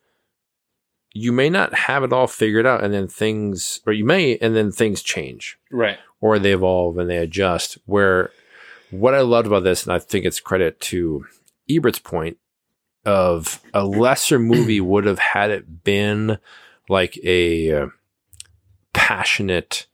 you 1.14 1.32
may 1.32 1.50
not 1.50 1.74
have 1.74 2.04
it 2.04 2.12
all 2.12 2.28
figured 2.28 2.66
out 2.66 2.84
and 2.84 2.94
then 2.94 3.08
things 3.08 3.82
or 3.86 3.94
you 3.94 4.04
may 4.04 4.38
and 4.38 4.56
then 4.56 4.72
things 4.72 5.02
change 5.04 5.58
right 5.72 5.98
or 6.22 6.40
they 6.40 6.54
evolve 6.54 6.98
and 6.98 7.10
they 7.10 7.18
adjust 7.18 7.78
where 7.86 8.32
what 8.90 9.14
i 9.14 9.20
loved 9.22 9.48
about 9.48 9.64
this 9.64 9.84
and 9.86 9.94
i 9.94 10.00
think 10.00 10.26
it's 10.26 10.40
credit 10.40 10.80
to 10.80 11.26
ebert's 11.70 12.00
point 12.00 12.38
of 13.06 13.62
a 13.74 13.84
lesser 13.86 14.40
movie 14.40 14.82
would 14.92 15.06
have 15.06 15.20
had 15.20 15.52
it 15.52 15.84
been 15.84 16.38
like 16.90 17.18
a 17.24 17.72
uh, 17.72 17.88
passionate 18.94 19.88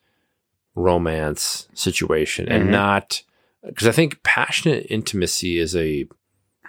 romance 0.75 1.67
situation 1.73 2.47
and 2.49 2.65
Mhm. 2.65 2.71
not 2.71 3.23
because 3.65 3.87
I 3.87 3.91
think 3.91 4.23
passionate 4.23 4.87
intimacy 4.89 5.59
is 5.59 5.75
a 5.75 6.07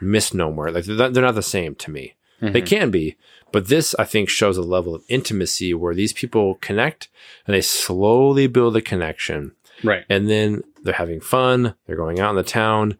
misnomer. 0.00 0.72
Like 0.72 0.84
they're 0.84 1.10
not 1.10 1.34
the 1.36 1.42
same 1.42 1.76
to 1.76 1.90
me. 1.90 2.14
They 2.40 2.62
Mhm. 2.62 2.66
can 2.66 2.90
be, 2.90 3.16
but 3.52 3.68
this 3.68 3.94
I 3.98 4.04
think 4.04 4.28
shows 4.30 4.56
a 4.56 4.62
level 4.62 4.94
of 4.94 5.04
intimacy 5.08 5.74
where 5.74 5.94
these 5.94 6.12
people 6.14 6.54
connect 6.62 7.08
and 7.46 7.54
they 7.54 7.60
slowly 7.60 8.46
build 8.46 8.76
a 8.76 8.80
connection, 8.80 9.52
right 9.84 10.04
and 10.08 10.28
then 10.28 10.62
they're 10.82 10.94
having 10.94 11.20
fun. 11.20 11.74
They're 11.86 11.96
going 11.96 12.18
out 12.18 12.30
in 12.30 12.36
the 12.36 12.42
town, 12.42 12.96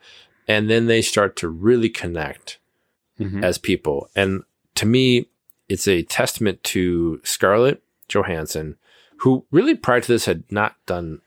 and 0.46 0.68
then 0.68 0.87
they 0.87 1.00
start 1.03 1.37
to 1.37 1.48
really 1.48 1.88
connect 1.88 2.59
Mhm. 3.18 3.42
as 3.42 3.57
people. 3.57 4.11
And 4.14 4.42
to 4.74 4.85
me, 4.87 5.26
it's 5.68 5.88
a 5.88 6.03
testament 6.03 6.62
to 6.64 7.20
Scarlett 7.24 7.83
Johansson, 8.09 8.76
who 9.18 9.46
really 9.50 9.74
prior 9.74 10.00
to 10.00 10.09
this 10.12 10.26
had 10.26 10.44
not 10.50 10.74
done 10.87 11.20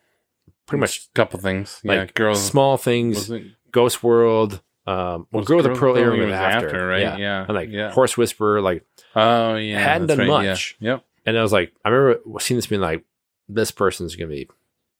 pretty 0.67 0.79
much 0.81 1.07
a 1.07 1.13
couple 1.15 1.39
things 1.39 1.81
yeah 1.83 1.93
like 2.01 2.13
girls 2.13 2.43
small 2.45 2.77
things. 2.77 3.31
Ghost 3.71 4.03
World, 4.03 4.61
um, 4.85 5.27
well, 5.31 5.41
with 5.41 5.47
the 5.47 5.53
Girl- 5.69 5.75
Pearl 5.75 5.97
Earring 5.97 6.31
after, 6.31 6.67
after, 6.67 6.87
right? 6.87 7.17
Yeah, 7.19 7.45
and 7.45 7.53
like 7.53 7.69
yeah. 7.69 7.91
Horse 7.91 8.17
Whisperer, 8.17 8.61
like, 8.61 8.85
oh 9.15 9.55
yeah 9.55 9.79
Hadn't 9.79 10.07
done 10.07 10.17
right, 10.19 10.27
yeah. 10.27 10.49
much. 10.51 10.75
yep 10.79 11.05
and 11.25 11.37
I 11.37 11.41
was 11.41 11.53
like, 11.53 11.73
I 11.85 11.89
remember 11.89 12.39
seeing 12.39 12.57
this 12.57 12.67
being 12.67 12.81
like, 12.81 13.05
this 13.47 13.71
person's 13.71 14.15
gonna 14.15 14.29
be 14.29 14.49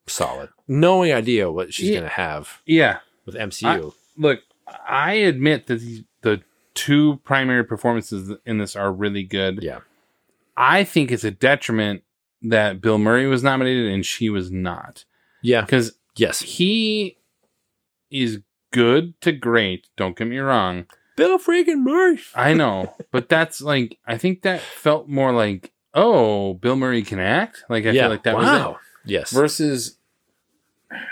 solid, 0.06 0.48
No 0.68 1.02
idea 1.02 1.50
what 1.50 1.74
she's 1.74 1.90
Yeah. 1.90 1.96
gonna 1.98 2.08
have 2.08 2.62
yeah 2.66 2.98
with 3.26 3.34
MCU. 3.34 3.92
look, 4.16 4.40
I 4.88 5.12
admit 5.14 5.66
that 5.66 5.80
the, 5.80 6.04
the 6.22 6.40
two 6.74 7.20
primary 7.24 7.64
performances 7.64 8.32
in 8.46 8.58
this 8.58 8.74
are 8.76 8.90
really 8.92 9.22
good. 9.22 9.62
yeah, 9.62 9.80
I 10.56 10.84
think 10.84 11.10
it's 11.12 11.24
a 11.24 11.30
detriment 11.30 12.02
that 12.42 12.80
Bill 12.80 12.98
Murray 12.98 13.26
was 13.26 13.42
nominated 13.42 13.92
and 13.92 14.04
she 14.04 14.28
was 14.30 14.50
not. 14.50 15.04
yeah, 15.42 15.60
Because 15.62 15.92
yes, 16.16 16.40
he 16.40 17.18
is 18.10 18.40
good 18.74 19.18
to 19.22 19.32
great. 19.32 19.86
Don't 19.96 20.16
get 20.16 20.26
me 20.26 20.38
wrong. 20.38 20.86
Bill 21.16 21.38
freaking 21.38 21.84
Murray. 21.84 22.18
I 22.34 22.54
know, 22.54 22.94
but 23.12 23.28
that's 23.28 23.60
like 23.62 23.98
I 24.06 24.18
think 24.18 24.42
that 24.42 24.60
felt 24.60 25.08
more 25.08 25.32
like 25.32 25.72
oh, 25.94 26.54
Bill 26.54 26.74
Murray 26.74 27.02
can 27.02 27.20
act. 27.20 27.64
Like 27.68 27.86
I 27.86 27.90
yeah, 27.90 28.02
feel 28.02 28.10
like 28.10 28.24
that 28.24 28.36
was 28.36 28.46
wow. 28.46 28.72
it. 28.72 28.76
Yes, 29.06 29.30
Versus, 29.30 29.98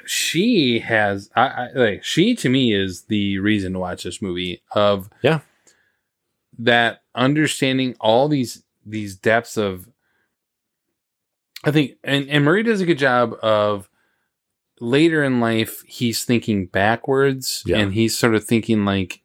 she 0.04 0.80
has 0.80 1.30
I, 1.36 1.46
I 1.46 1.68
like 1.74 2.04
she 2.04 2.34
to 2.36 2.48
me 2.48 2.74
is 2.74 3.02
the 3.02 3.38
reason 3.38 3.74
to 3.74 3.78
watch 3.78 4.02
this 4.02 4.20
movie 4.20 4.62
of 4.72 5.08
Yeah. 5.22 5.40
that 6.58 7.02
understanding 7.14 7.94
all 8.00 8.28
these 8.28 8.64
these 8.84 9.14
depths 9.14 9.56
of 9.56 9.88
I 11.64 11.70
think, 11.70 11.92
and, 12.02 12.28
and 12.28 12.44
Murray 12.44 12.64
does 12.64 12.80
a 12.80 12.86
good 12.86 12.98
job 12.98 13.34
of 13.42 13.88
later 14.82 15.22
in 15.22 15.40
life, 15.40 15.82
he's 15.86 16.24
thinking 16.24 16.66
backwards 16.66 17.62
Yeah. 17.64 17.78
and 17.78 17.94
he's 17.94 18.18
sort 18.18 18.34
of 18.34 18.44
thinking 18.44 18.84
like 18.84 19.20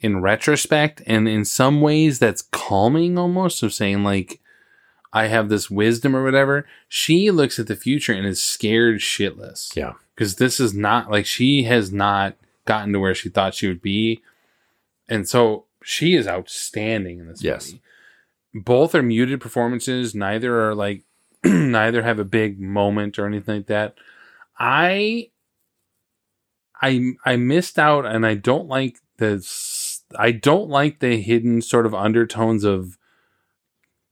in 0.00 0.20
retrospect. 0.20 1.02
And 1.06 1.26
in 1.28 1.44
some 1.44 1.80
ways, 1.80 2.18
that's 2.18 2.42
calming 2.42 3.16
almost 3.16 3.62
of 3.62 3.72
saying, 3.72 4.04
like, 4.04 4.40
I 5.12 5.26
have 5.28 5.48
this 5.48 5.70
wisdom 5.70 6.14
or 6.16 6.22
whatever. 6.24 6.66
She 6.88 7.30
looks 7.30 7.58
at 7.58 7.66
the 7.68 7.76
future 7.76 8.12
and 8.12 8.26
is 8.26 8.42
scared 8.42 9.00
shitless. 9.00 9.74
Yeah. 9.76 9.92
Because 10.14 10.36
this 10.36 10.58
is 10.60 10.74
not 10.74 11.10
like 11.10 11.24
she 11.26 11.62
has 11.64 11.92
not 11.92 12.34
gotten 12.64 12.92
to 12.92 13.00
where 13.00 13.14
she 13.14 13.28
thought 13.28 13.54
she 13.54 13.68
would 13.68 13.82
be. 13.82 14.22
And 15.08 15.28
so 15.28 15.64
she 15.82 16.14
is 16.14 16.26
outstanding 16.28 17.18
in 17.18 17.28
this 17.28 17.42
Yes. 17.42 17.68
movie. 17.72 17.82
Both 18.54 18.94
are 18.94 19.02
muted 19.02 19.40
performances. 19.40 20.14
Neither 20.14 20.68
are 20.68 20.74
like 20.74 21.02
neither 21.44 22.02
have 22.02 22.18
a 22.18 22.24
big 22.24 22.60
moment 22.60 23.18
or 23.18 23.26
anything 23.26 23.56
like 23.56 23.66
that. 23.66 23.94
I 24.62 25.30
I 26.80 27.14
I 27.24 27.34
missed 27.34 27.80
out 27.80 28.06
and 28.06 28.24
I 28.24 28.34
don't 28.34 28.68
like 28.68 29.00
the 29.18 29.44
I 30.16 30.30
don't 30.30 30.70
like 30.70 31.00
the 31.00 31.20
hidden 31.20 31.60
sort 31.62 31.84
of 31.84 31.96
undertones 31.96 32.62
of 32.62 32.96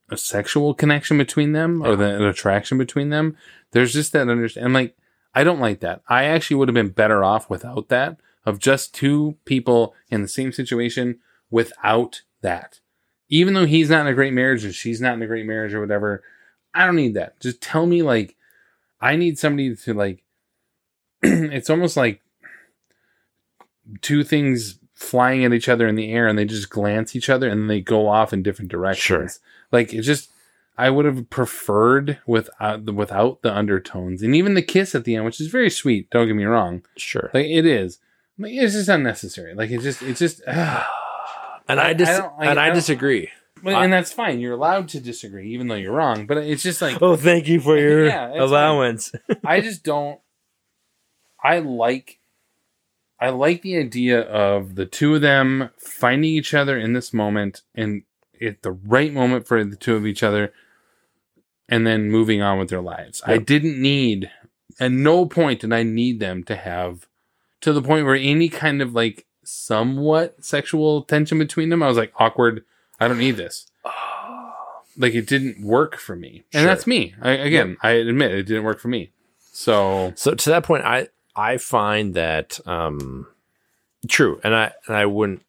a 0.08 0.16
sexual 0.16 0.74
connection 0.74 1.16
between 1.18 1.52
them 1.52 1.82
or 1.82 1.94
the 1.94 2.16
an 2.16 2.24
attraction 2.24 2.78
between 2.78 3.10
them. 3.10 3.36
There's 3.70 3.92
just 3.92 4.12
that 4.12 4.28
understand 4.28 4.74
like 4.74 4.96
I 5.36 5.44
don't 5.44 5.60
like 5.60 5.78
that. 5.80 6.02
I 6.08 6.24
actually 6.24 6.56
would 6.56 6.66
have 6.66 6.74
been 6.74 6.88
better 6.88 7.22
off 7.22 7.48
without 7.48 7.88
that 7.90 8.18
of 8.44 8.58
just 8.58 8.92
two 8.92 9.36
people 9.44 9.94
in 10.08 10.22
the 10.22 10.28
same 10.28 10.50
situation 10.50 11.20
without 11.48 12.22
that. 12.40 12.80
Even 13.28 13.54
though 13.54 13.66
he's 13.66 13.88
not 13.88 14.00
in 14.00 14.08
a 14.08 14.14
great 14.14 14.32
marriage 14.32 14.64
and 14.64 14.74
she's 14.74 15.00
not 15.00 15.14
in 15.14 15.22
a 15.22 15.28
great 15.28 15.46
marriage 15.46 15.74
or 15.74 15.80
whatever, 15.80 16.24
I 16.74 16.86
don't 16.86 16.96
need 16.96 17.14
that. 17.14 17.38
Just 17.38 17.60
tell 17.60 17.86
me 17.86 18.02
like 18.02 18.34
I 19.00 19.14
need 19.14 19.38
somebody 19.38 19.76
to 19.76 19.94
like 19.94 20.24
it's 21.52 21.70
almost 21.70 21.96
like 21.96 22.20
two 24.02 24.22
things 24.24 24.78
flying 24.94 25.44
at 25.44 25.52
each 25.52 25.68
other 25.68 25.88
in 25.88 25.94
the 25.94 26.12
air 26.12 26.28
and 26.28 26.38
they 26.38 26.44
just 26.44 26.70
glance 26.70 27.16
each 27.16 27.28
other 27.30 27.48
and 27.48 27.68
they 27.70 27.80
go 27.80 28.08
off 28.08 28.32
in 28.32 28.42
different 28.42 28.70
directions. 28.70 29.40
Like 29.72 29.92
it 29.94 30.02
just 30.02 30.30
I 30.78 30.88
would 30.90 31.04
have 31.04 31.28
preferred 31.30 32.18
without 32.26 32.54
uh, 32.60 32.78
the 32.82 32.92
without 32.92 33.42
the 33.42 33.54
undertones 33.54 34.22
and 34.22 34.34
even 34.34 34.54
the 34.54 34.62
kiss 34.62 34.94
at 34.94 35.04
the 35.04 35.16
end, 35.16 35.24
which 35.24 35.40
is 35.40 35.48
very 35.48 35.70
sweet. 35.70 36.08
Don't 36.10 36.26
get 36.26 36.36
me 36.36 36.44
wrong. 36.44 36.82
Sure. 36.96 37.30
Like 37.34 37.46
it 37.46 37.66
is. 37.66 37.98
Like, 38.38 38.52
it's 38.52 38.72
just 38.74 38.88
unnecessary. 38.88 39.54
Like 39.54 39.70
it's 39.70 39.84
just 39.84 40.02
it's 40.02 40.18
just 40.18 40.42
And 41.68 41.78
I, 41.78 41.92
dis- 41.92 42.08
don't- 42.08 42.32
and 42.40 42.58
I, 42.58 42.66
don't- 42.66 42.74
disagree. 42.74 43.30
Well, 43.62 43.80
and 43.80 43.92
that's 43.92 44.10
fine. 44.10 44.40
You're 44.40 44.54
allowed 44.54 44.88
to 44.88 45.00
disagree, 45.00 45.52
even 45.52 45.68
though 45.68 45.74
you're 45.74 45.92
wrong. 45.92 46.26
But 46.26 46.38
it's 46.38 46.62
just 46.62 46.80
like 46.80 47.00
Oh, 47.02 47.14
thank 47.14 47.46
you 47.46 47.60
for 47.60 47.76
your 47.78 48.06
Yeah, 48.06 48.42
allowance. 48.42 49.12
I 49.44 49.60
just 49.60 49.84
don't. 49.84 50.18
I 51.42 51.58
like. 51.60 52.18
I 53.18 53.28
like 53.30 53.60
the 53.62 53.76
idea 53.76 54.22
of 54.22 54.76
the 54.76 54.86
two 54.86 55.16
of 55.16 55.20
them 55.20 55.68
finding 55.76 56.30
each 56.30 56.54
other 56.54 56.78
in 56.78 56.94
this 56.94 57.12
moment 57.12 57.60
and 57.74 58.02
at 58.40 58.62
the 58.62 58.72
right 58.72 59.12
moment 59.12 59.46
for 59.46 59.62
the 59.62 59.76
two 59.76 59.94
of 59.94 60.06
each 60.06 60.22
other, 60.22 60.52
and 61.68 61.86
then 61.86 62.10
moving 62.10 62.40
on 62.40 62.58
with 62.58 62.70
their 62.70 62.80
lives. 62.80 63.20
I 63.26 63.36
didn't 63.36 63.80
need, 63.80 64.30
at 64.78 64.90
no 64.92 65.26
point 65.26 65.60
did 65.60 65.72
I 65.72 65.82
need 65.82 66.18
them 66.18 66.42
to 66.44 66.56
have, 66.56 67.06
to 67.60 67.74
the 67.74 67.82
point 67.82 68.06
where 68.06 68.14
any 68.14 68.48
kind 68.48 68.80
of 68.80 68.94
like 68.94 69.26
somewhat 69.44 70.42
sexual 70.42 71.02
tension 71.02 71.38
between 71.38 71.68
them. 71.68 71.82
I 71.82 71.88
was 71.88 71.98
like 71.98 72.12
awkward. 72.18 72.64
I 72.98 73.08
don't 73.08 73.18
need 73.18 73.36
this. 73.36 73.66
Like 74.96 75.14
it 75.14 75.26
didn't 75.28 75.64
work 75.64 75.96
for 75.96 76.16
me, 76.16 76.44
and 76.52 76.62
Sure. 76.62 76.64
that's 76.64 76.86
me. 76.86 77.14
I, 77.22 77.30
again, 77.30 77.76
I 77.80 77.92
admit 77.92 78.32
it 78.32 78.42
didn't 78.42 78.64
work 78.64 78.80
for 78.80 78.88
me. 78.88 79.12
So 79.52 80.12
So 80.16 80.34
to 80.34 80.50
that 80.50 80.64
point, 80.64 80.84
I 80.84 81.08
I 81.36 81.56
find 81.58 82.14
that 82.14 82.60
um 82.66 83.26
true, 84.08 84.40
and 84.42 84.54
I 84.54 84.72
and 84.86 84.96
I 84.96 85.06
wouldn't 85.06 85.42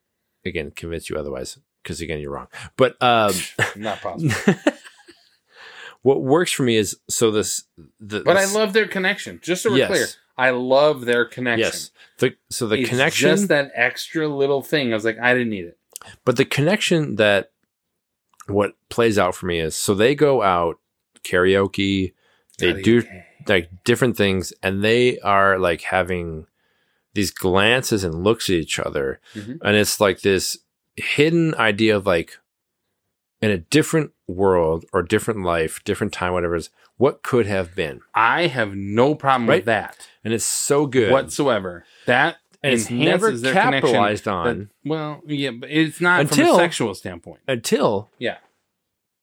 again 0.46 0.72
convince 0.72 1.10
you 1.10 1.18
otherwise 1.18 1.58
because 1.84 2.02
again 2.02 2.20
you're 2.20 2.32
wrong. 2.32 2.48
But 2.78 3.02
um, 3.02 3.34
not 3.76 4.02
possible. 4.02 4.54
what 6.02 6.22
works 6.22 6.52
for 6.52 6.64
me 6.64 6.78
is 6.78 7.00
so 7.10 7.32
this 7.32 7.64
the 8.00 8.22
But 8.22 8.38
I 8.38 8.46
love 8.46 8.74
their 8.74 8.88
connection. 8.88 9.40
Just 9.42 9.64
so 9.64 9.72
we're 9.72 9.78
Yes. 9.78 9.88
clear, 9.88 10.08
I 10.38 10.50
love 10.52 11.06
their 11.06 11.26
connection. 11.26 11.66
yes 11.66 11.92
the 12.18 12.36
so 12.50 12.68
the 12.68 12.80
It's 12.80 12.90
connection 12.90 13.30
just 13.30 13.48
that 13.50 13.72
extra 13.76 14.28
little 14.28 14.62
thing. 14.62 14.92
I 14.92 14.96
was 14.96 15.06
like, 15.06 15.20
I 15.20 15.34
didn't 15.34 15.50
need 15.50 15.66
it. 15.66 15.78
But 16.26 16.38
the 16.38 16.46
connection 16.46 17.16
that 17.18 17.52
what 18.48 18.74
plays 18.90 19.20
out 19.20 19.36
for 19.36 19.46
me 19.46 19.60
is 19.60 19.76
so 19.76 19.94
they 19.94 20.16
go 20.16 20.42
out 20.42 20.80
karaoke, 21.24 22.14
they 22.58 22.82
do 22.82 23.04
like 23.48 23.70
different 23.84 24.18
things, 24.18 24.54
and 24.64 24.84
they 24.84 25.20
are 25.20 25.58
like 25.60 25.82
having 25.84 26.48
these 27.14 27.32
glances 27.32 28.04
and 28.04 28.24
looks 28.24 28.50
at 28.50 28.56
each 28.56 28.80
other, 28.80 29.20
Mhm. 29.36 29.60
and 29.62 29.76
it's 29.76 30.00
like 30.00 30.22
this 30.22 30.58
hidden 30.96 31.54
idea 31.56 31.96
of 31.96 32.06
like 32.06 32.38
in 33.42 33.50
a 33.52 33.58
different 33.58 34.12
world 34.28 34.86
or 34.94 35.02
different 35.02 35.44
life, 35.44 35.84
different 35.84 36.14
time, 36.14 36.34
whatever 36.34 36.56
it 36.56 36.60
is, 36.60 36.70
what 36.98 37.24
could 37.24 37.48
have 37.48 37.76
been, 37.76 38.00
I 38.14 38.48
have 38.48 38.76
no 38.76 39.16
problem 39.16 39.50
Right? 39.50 39.58
with 39.58 39.66
that 39.66 40.08
and 40.24 40.34
it's 40.34 40.46
so 40.46 40.86
good. 40.86 41.12
whatsoever. 41.12 41.84
That 42.06 42.38
And 42.64 42.74
it's 42.76 42.92
never 42.92 43.32
their 43.32 43.54
connection 43.54 43.82
capitalized 43.82 44.26
that- 44.26 44.32
on. 44.32 44.70
well, 44.86 45.22
yeah, 45.26 45.50
but 45.50 45.72
it's 45.72 46.00
not 46.00 46.28
from 46.28 46.40
Until- 46.40 46.56
a 46.56 46.60
sexual 46.60 46.94
standpoint. 46.94 47.42
until 47.48 48.12
Yeah. 48.20 48.38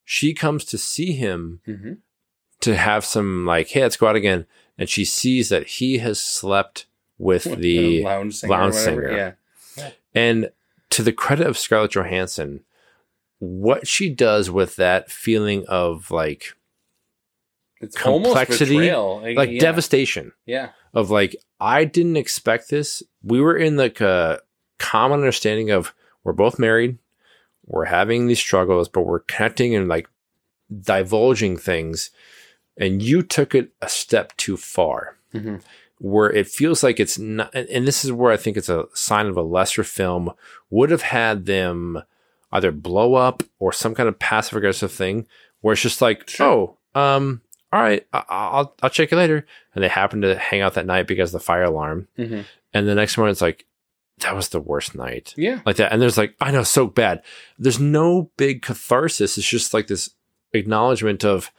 she 0.05 0.35
comes 0.35 0.65
to 0.67 0.77
see 0.79 1.13
him 1.13 1.61
Mm-hmm. 1.69 1.93
To 2.61 2.77
have 2.77 3.05
some 3.05 3.45
like, 3.47 3.69
hey, 3.69 3.83
let's 3.83 3.97
go 3.97 4.07
out 4.09 4.17
again. 4.17 4.47
And 4.77 4.89
she 4.89 5.05
sees 5.05 5.49
that 5.49 5.67
he 5.67 5.99
has 5.99 6.21
slept 6.23 6.87
with 7.19 7.45
the 7.45 8.05
lounge 8.05 8.37
singer. 8.37 8.51
lounge 8.51 8.75
whatever, 8.75 9.09
singer. 9.09 9.37
Yeah. 9.77 9.91
And 10.15 10.51
to 10.91 11.03
the 11.03 11.13
credit 11.13 11.47
of 11.47 11.59
Scarlett 11.59 11.93
Johansson, 11.93 12.61
what 13.41 13.87
she 13.87 14.09
does 14.09 14.51
with 14.51 14.77
that 14.77 15.11
feeling 15.11 15.65
of 15.69 16.11
like 16.11 16.55
It's 17.81 17.97
complexity, 17.97 18.75
betrayal. 18.79 19.35
like 19.37 19.51
yeah. 19.51 19.61
devastation, 19.61 20.33
Yeah. 20.47 20.71
of 20.95 21.11
like, 21.11 21.37
I 21.61 21.85
didn't 21.85 22.17
expect 22.17 22.71
this. 22.71 23.03
We 23.23 23.41
were 23.41 23.57
in 23.57 23.77
like 23.77 24.01
a 24.01 24.41
common 24.79 25.21
understanding 25.21 25.71
of 25.71 25.93
we're 26.25 26.33
both 26.33 26.59
married, 26.59 26.99
we're 27.67 27.85
having 27.87 28.27
these 28.27 28.39
struggles, 28.41 28.89
but 28.89 29.03
we're 29.03 29.21
connecting 29.21 29.75
and 29.75 29.89
like 29.89 30.09
divulging 30.81 31.57
things. 31.57 32.11
And 32.79 33.03
you 33.03 33.23
took 33.23 33.55
it 33.55 33.73
a 33.83 33.89
step 33.89 34.37
too 34.37 34.57
far 34.57 35.17
Mhm. 35.35 35.61
where 35.99 36.31
it 36.31 36.47
feels 36.47 36.83
like 36.83 37.01
it's 37.01 37.19
not, 37.19 37.53
and 37.55 37.87
this 37.87 38.05
is 38.05 38.13
where 38.13 38.31
I 38.33 38.37
think 38.37 38.57
it's 38.57 38.69
a 38.69 38.87
sign 38.95 39.27
of 39.27 39.37
a 39.37 39.43
lesser 39.43 39.83
film, 39.85 40.33
would 40.71 40.91
have 40.91 41.03
had 41.03 41.47
them 41.47 42.03
either 42.53 42.71
blow 42.73 43.15
up 43.15 43.43
or 43.59 43.73
some 43.73 43.95
kind 43.95 44.09
of 44.09 44.19
passive 44.19 44.57
aggressive 44.57 44.93
thing 44.93 45.27
where 45.61 45.73
it's 45.73 45.83
just 45.83 46.01
like, 46.01 46.31
oh, 46.41 46.77
um, 46.95 47.43
all 47.73 47.81
right, 47.83 48.07
I- 48.13 48.25
I'll 48.29 48.75
I'll 48.83 48.89
check 48.91 49.11
you 49.11 49.17
later, 49.19 49.45
and 49.75 49.83
they 49.85 49.89
happen 49.89 50.23
to 50.23 50.39
hang 50.39 50.61
out 50.63 50.75
that 50.75 50.87
night 50.87 51.07
because 51.07 51.31
of 51.35 51.41
the 51.41 51.45
fire 51.45 51.65
alarm, 51.65 52.07
Mhm. 52.19 52.45
and 52.73 52.89
the 52.89 52.95
next 52.95 53.19
morning 53.19 53.33
it's 53.33 53.43
like, 53.43 53.67
that 54.21 54.35
was 54.35 54.49
the 54.49 54.61
worst 54.61 54.95
night, 54.95 55.35
Yeah. 55.37 55.61
like 55.67 55.77
that, 55.77 55.93
and 55.93 56.01
there's 56.01 56.17
like, 56.17 56.35
I 56.41 56.51
know, 56.53 56.63
so 56.63 56.87
bad. 56.87 57.23
There's 57.59 57.79
no 57.81 58.31
big 58.37 58.63
catharsis. 58.63 59.37
It's 59.37 59.47
just 59.49 59.75
like 59.75 59.89
this 59.89 60.11
acknowledgement 60.55 61.25
of 61.25 61.51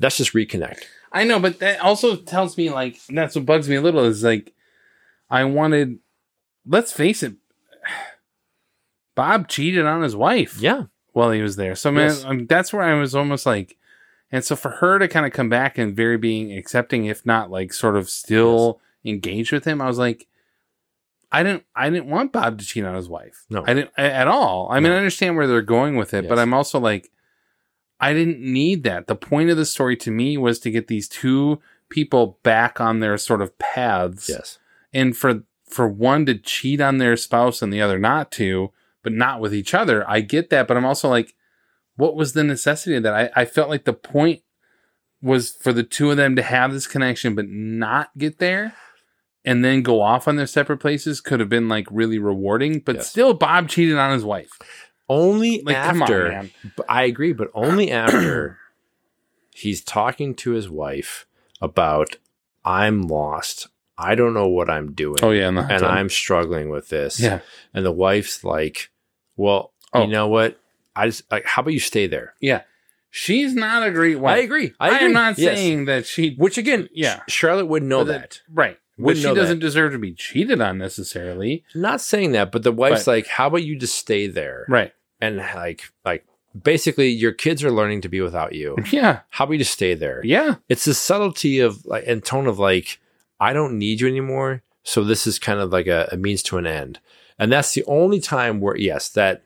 let's 0.00 0.16
just 0.16 0.32
reconnect. 0.34 0.80
I 1.12 1.24
know, 1.24 1.38
but 1.38 1.58
that 1.60 1.80
also 1.80 2.16
tells 2.16 2.56
me 2.58 2.70
like 2.70 2.98
that's 3.08 3.36
what 3.36 3.46
bugs 3.46 3.68
me 3.68 3.76
a 3.76 3.80
little 3.82 4.04
is 4.04 4.22
like 4.24 4.52
I 5.30 5.44
wanted. 5.44 5.98
Let's 6.66 6.92
face 6.92 7.22
it, 7.22 7.34
Bob 9.14 9.48
cheated 9.48 9.86
on 9.86 10.02
his 10.02 10.16
wife. 10.16 10.58
Yeah, 10.60 10.84
while 11.12 11.30
he 11.30 11.42
was 11.42 11.56
there. 11.56 11.74
So 11.74 11.90
man, 11.90 12.08
Yes. 12.10 12.24
um, 12.24 12.46
that's 12.46 12.72
where 12.72 12.82
I 12.82 12.94
was 12.94 13.14
almost 13.14 13.46
like, 13.46 13.76
and 14.30 14.44
so 14.44 14.56
for 14.56 14.70
her 14.70 14.98
to 14.98 15.08
kind 15.08 15.24
of 15.26 15.32
come 15.32 15.48
back 15.48 15.78
and 15.78 15.96
very 15.96 16.18
being 16.18 16.52
accepting, 16.56 17.06
if 17.06 17.24
not 17.24 17.50
like 17.50 17.72
sort 17.72 17.96
of 17.96 18.10
still 18.10 18.80
engaged 19.04 19.52
with 19.52 19.64
him, 19.64 19.80
I 19.80 19.86
was 19.86 19.98
like, 19.98 20.26
I 21.32 21.42
didn't, 21.42 21.64
I 21.74 21.88
didn't 21.90 22.06
want 22.10 22.32
Bob 22.32 22.58
to 22.58 22.64
cheat 22.64 22.84
on 22.84 22.94
his 22.94 23.08
wife. 23.08 23.46
No. 23.48 23.64
I 23.66 23.74
didn't 23.74 23.90
at 23.96 24.28
all. 24.28 24.68
I 24.70 24.80
mean, 24.80 24.92
I 24.92 24.96
understand 24.96 25.36
where 25.36 25.46
they're 25.46 25.62
going 25.62 25.96
with 25.96 26.12
it, 26.14 26.28
but 26.28 26.38
I'm 26.38 26.52
also 26.54 26.78
like, 26.78 27.10
I 28.00 28.12
didn't 28.12 28.40
need 28.40 28.82
that. 28.84 29.06
The 29.06 29.16
point 29.16 29.50
of 29.50 29.56
the 29.56 29.64
story 29.64 29.96
to 29.96 30.10
me 30.10 30.36
was 30.36 30.58
to 30.60 30.70
get 30.70 30.88
these 30.88 31.08
two 31.08 31.60
people 31.88 32.38
back 32.42 32.80
on 32.80 33.00
their 33.00 33.16
sort 33.16 33.40
of 33.40 33.58
paths 33.58 34.28
yes, 34.28 34.58
and 34.92 35.16
for 35.16 35.42
for 35.68 35.88
one 35.88 36.26
to 36.26 36.38
cheat 36.38 36.80
on 36.80 36.98
their 36.98 37.16
spouse 37.16 37.60
and 37.62 37.72
the 37.72 37.80
other 37.80 37.98
not 37.98 38.30
to, 38.32 38.72
but 39.02 39.12
not 39.12 39.40
with 39.40 39.54
each 39.54 39.74
other, 39.74 40.08
I 40.08 40.20
get 40.20 40.50
that. 40.50 40.68
But 40.68 40.76
I'm 40.76 40.84
also 40.86 41.08
like, 41.08 41.34
what 41.96 42.14
was 42.14 42.32
the 42.32 42.44
necessity 42.44 42.96
of 42.96 43.02
that? 43.02 43.14
I, 43.36 43.42
I 43.42 43.44
felt 43.44 43.68
like 43.68 43.84
the 43.84 43.92
point 43.92 44.42
was 45.20 45.52
for 45.52 45.72
the 45.72 45.82
two 45.82 46.10
of 46.10 46.16
them 46.16 46.36
to 46.36 46.42
have 46.42 46.72
this 46.72 46.86
connection, 46.86 47.34
but 47.34 47.48
not 47.48 48.10
get 48.16 48.38
there 48.38 48.74
and 49.46 49.64
then 49.64 49.80
go 49.80 50.02
off 50.02 50.26
on 50.26 50.34
their 50.36 50.46
separate 50.46 50.78
places 50.78 51.20
could 51.20 51.38
have 51.38 51.48
been 51.48 51.68
like 51.68 51.86
really 51.90 52.18
rewarding. 52.18 52.80
But 52.80 52.96
Yes. 52.96 53.08
still, 53.08 53.32
Bob 53.32 53.68
cheated 53.68 53.96
on 53.96 54.12
his 54.12 54.24
wife. 54.24 54.50
Only 55.08 55.62
Like, 55.62 55.76
come 55.76 56.02
on, 56.02 56.10
after 56.12 56.50
I 56.88 57.04
agree, 57.04 57.32
but 57.32 57.50
only 57.54 57.90
after 58.04 58.58
he's 59.54 59.82
talking 59.82 60.34
to 60.36 60.50
his 60.52 60.68
wife 60.68 61.26
about 61.60 62.16
I'm 62.64 63.02
lost. 63.02 63.68
I 63.98 64.14
don't 64.14 64.34
know 64.34 64.48
what 64.48 64.68
I'm 64.68 64.92
doing. 64.92 65.18
Oh 65.22 65.30
yeah, 65.30 65.48
and. 65.48 65.58
I'm 65.58 66.08
struggling 66.10 66.68
with 66.68 66.88
this. 66.90 67.18
Yeah. 67.20 67.40
And 67.72 67.86
the 67.86 67.92
wife's 67.92 68.44
like, 68.44 68.90
"Well, 69.36 69.72
Oh. 69.94 70.02
you 70.02 70.08
know 70.08 70.28
what? 70.28 70.58
I 70.94 71.06
just 71.06 71.30
like 71.30 71.44
how 71.46 71.62
about 71.62 71.72
you 71.72 71.80
stay 71.80 72.06
there?" 72.06 72.34
yeah. 72.40 72.62
She's 73.08 73.54
not 73.54 73.86
a 73.86 73.90
great 73.90 74.18
wife. 74.20 74.36
I 74.36 74.40
agree. 74.40 74.74
I 74.78 74.90
I, 74.90 74.94
agree. 74.96 75.06
am 75.06 75.12
not 75.14 75.38
Yes. 75.38 75.56
saying 75.56 75.84
that 75.86 76.04
she 76.04 76.34
Which 76.34 76.58
again, 76.58 76.90
Yeah. 76.92 77.20
Charlotte 77.28 77.64
would 77.66 77.82
know 77.82 78.04
but 78.04 78.08
that. 78.12 78.40
right. 78.52 78.78
But 78.98 79.16
she 79.18 79.22
doesn't 79.34 79.58
deserve 79.58 79.92
to 79.92 79.98
be 79.98 80.12
cheated 80.14 80.60
on 80.60 80.78
necessarily. 80.78 81.64
Not 81.74 82.00
saying 82.00 82.32
that, 82.32 82.50
but 82.50 82.62
the 82.62 82.72
wife's 82.72 83.04
But- 83.04 83.10
like, 83.10 83.26
"How 83.26 83.48
about 83.48 83.62
you 83.64 83.76
just 83.76 83.94
stay 83.96 84.26
there?" 84.26 84.64
Right. 84.68 84.92
And 85.20 85.36
like 85.36 85.90
like 86.04 86.24
basically 86.60 87.08
your 87.10 87.32
kids 87.32 87.62
are 87.62 87.70
learning 87.70 88.00
to 88.02 88.08
be 88.08 88.20
without 88.20 88.54
you. 88.54 88.76
Yeah. 88.90 89.20
How 89.30 89.44
about 89.44 89.52
you 89.54 89.58
just 89.58 89.72
stay 89.72 89.94
there? 89.94 90.20
Yeah. 90.24 90.56
It's 90.68 90.84
the 90.86 90.94
subtlety 90.94 91.58
of 91.60 91.84
like 91.84 92.04
and 92.06 92.24
tone 92.24 92.46
of 92.46 92.58
like, 92.58 92.98
I 93.38 93.52
don't 93.52 93.78
need 93.78 94.00
you 94.00 94.08
anymore. 94.08 94.62
So 94.82 95.04
this 95.04 95.26
is 95.26 95.38
kind 95.38 95.60
of 95.60 95.70
like 95.72 95.86
a, 95.88 96.08
a 96.12 96.16
means 96.16 96.42
to 96.44 96.56
an 96.58 96.66
end. 96.66 97.00
And 97.38 97.52
that's 97.52 97.74
the 97.74 97.84
only 97.84 98.20
time 98.20 98.60
where 98.60 98.76
yes, 98.76 99.08
that 99.10 99.42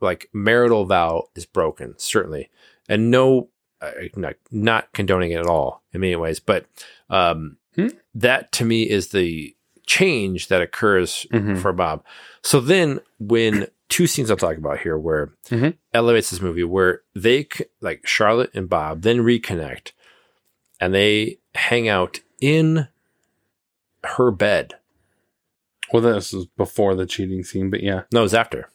like 0.00 0.28
marital 0.32 0.84
vow 0.86 1.28
is 1.34 1.44
broken, 1.46 1.94
certainly. 1.98 2.50
And 2.88 3.10
no 3.10 3.48
uh, 3.80 3.90
not, 4.16 4.34
not 4.50 4.92
condoning 4.92 5.32
it 5.32 5.40
at 5.40 5.46
all 5.46 5.82
in 5.92 6.00
many 6.00 6.16
ways, 6.16 6.40
but 6.40 6.66
um 7.10 7.56
Hmm? 7.74 7.88
that 8.14 8.52
to 8.52 8.64
me 8.66 8.82
is 8.88 9.08
the 9.08 9.56
change 9.86 10.48
that 10.48 10.60
occurs 10.60 11.26
Mhm. 11.32 11.58
for 11.60 11.72
Bob. 11.72 12.04
So 12.42 12.60
then 12.60 13.00
when 13.18 13.68
two 13.88 14.06
scenes 14.06 14.30
I'll 14.30 14.36
talk 14.36 14.56
about 14.58 14.80
here 14.80 14.98
where 14.98 15.32
Mhm. 15.48 15.76
elevates 15.94 16.30
this 16.30 16.40
movie 16.42 16.64
where 16.64 17.02
they 17.14 17.46
like 17.80 18.06
Charlotte 18.06 18.50
and 18.54 18.68
Bob 18.68 19.02
then 19.02 19.18
reconnect 19.20 19.92
and 20.80 20.92
they 20.94 21.38
hang 21.54 21.88
out 21.88 22.20
in 22.40 22.88
her 24.04 24.30
bed. 24.30 24.74
Well, 25.92 26.02
this 26.02 26.32
was 26.32 26.46
before 26.56 26.94
the 26.94 27.06
cheating 27.06 27.42
scene, 27.44 27.70
but 27.70 27.82
yeah. 27.82 28.02
No, 28.12 28.20
it 28.20 28.24
was 28.24 28.34
after. 28.34 28.68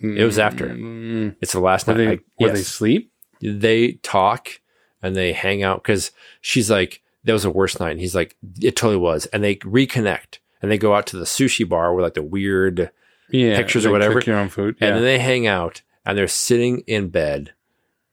It 0.00 0.24
was 0.24 0.38
after. 0.38 0.68
Mm. 0.68 1.36
It's 1.40 1.52
the 1.52 1.60
last 1.60 1.86
Where 1.86 1.96
night. 1.96 2.04
they, 2.04 2.10
Like, 2.10 2.24
where 2.36 2.52
they 2.52 2.62
sleep? 2.62 3.12
they 3.40 3.92
talk 4.02 4.60
and 5.02 5.16
they 5.16 5.32
hang 5.32 5.62
out 5.62 5.82
because 5.82 6.12
she's 6.40 6.70
like, 6.70 7.02
that 7.28 7.34
was 7.34 7.42
the 7.42 7.50
worst 7.50 7.78
night. 7.78 7.90
And 7.90 8.00
he's 8.00 8.14
like, 8.14 8.36
it 8.58 8.74
totally 8.74 8.96
was. 8.96 9.26
And 9.26 9.44
they 9.44 9.56
reconnect 9.56 10.38
and 10.62 10.70
they 10.70 10.78
go 10.78 10.94
out 10.94 11.06
to 11.08 11.18
the 11.18 11.26
sushi 11.26 11.68
bar 11.68 11.92
with 11.94 12.02
like 12.02 12.14
the 12.14 12.22
weird 12.22 12.90
Yeah. 13.30 13.54
pictures 13.56 13.84
or 13.84 13.90
whatever. 13.90 14.18
your 14.20 14.38
own 14.38 14.48
food. 14.48 14.76
And 14.80 14.96
then 14.96 15.02
they 15.02 15.18
hang 15.18 15.46
out 15.46 15.82
and 16.06 16.16
they're 16.16 16.26
sitting 16.26 16.80
in 16.86 17.08
bed 17.10 17.52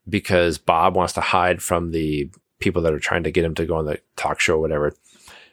because 0.07 0.57
Bob 0.57 0.95
wants 0.97 1.13
to 1.13 1.21
hide 1.21 1.61
from 1.61 1.91
the 1.91 2.29
people 2.59 2.81
that 2.81 2.93
are 2.93 2.99
trying 2.99 3.23
to 3.23 3.31
get 3.31 3.45
him 3.45 3.55
to 3.55 3.65
go 3.65 3.77
on 3.77 3.85
the 3.85 3.99
talk 4.17 4.41
show 4.41 4.55
or 4.55 4.59
whatever. 4.59 4.93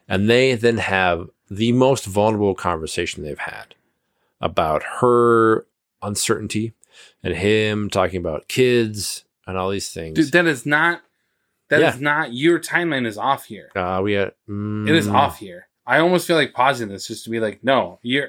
And 0.08 0.28
they 0.28 0.56
then 0.56 0.78
have 0.78 1.30
the 1.48 1.70
most 1.70 2.04
vulnerable 2.06 2.56
conversation 2.56 3.22
they've 3.22 3.38
had 3.38 3.76
about 4.40 4.82
her 5.00 5.66
uncertainty 6.02 6.72
and 7.22 7.36
him 7.36 7.88
talking 7.90 8.18
about 8.18 8.48
kids 8.48 9.24
and 9.46 9.56
all 9.56 9.70
these 9.70 9.90
things. 9.90 10.16
Dude, 10.16 10.32
that 10.32 10.46
is 10.46 10.66
not. 10.66 11.02
That 11.72 11.80
is 11.94 11.96
Yeah. 11.96 12.00
not. 12.02 12.32
Your 12.32 12.58
timeline 12.60 13.06
is 13.06 13.18
off 13.18 13.46
here. 13.46 13.70
uh, 13.74 14.00
we 14.04 14.12
had, 14.12 14.32
mm, 14.48 14.88
It 14.88 14.94
is 14.94 15.08
off 15.08 15.38
here. 15.38 15.66
I 15.86 15.98
almost 15.98 16.26
feel 16.26 16.36
like 16.36 16.52
pausing 16.52 16.88
this 16.88 17.08
just 17.08 17.24
to 17.24 17.30
be 17.30 17.40
like, 17.40 17.64
no, 17.64 17.98
you're. 18.02 18.28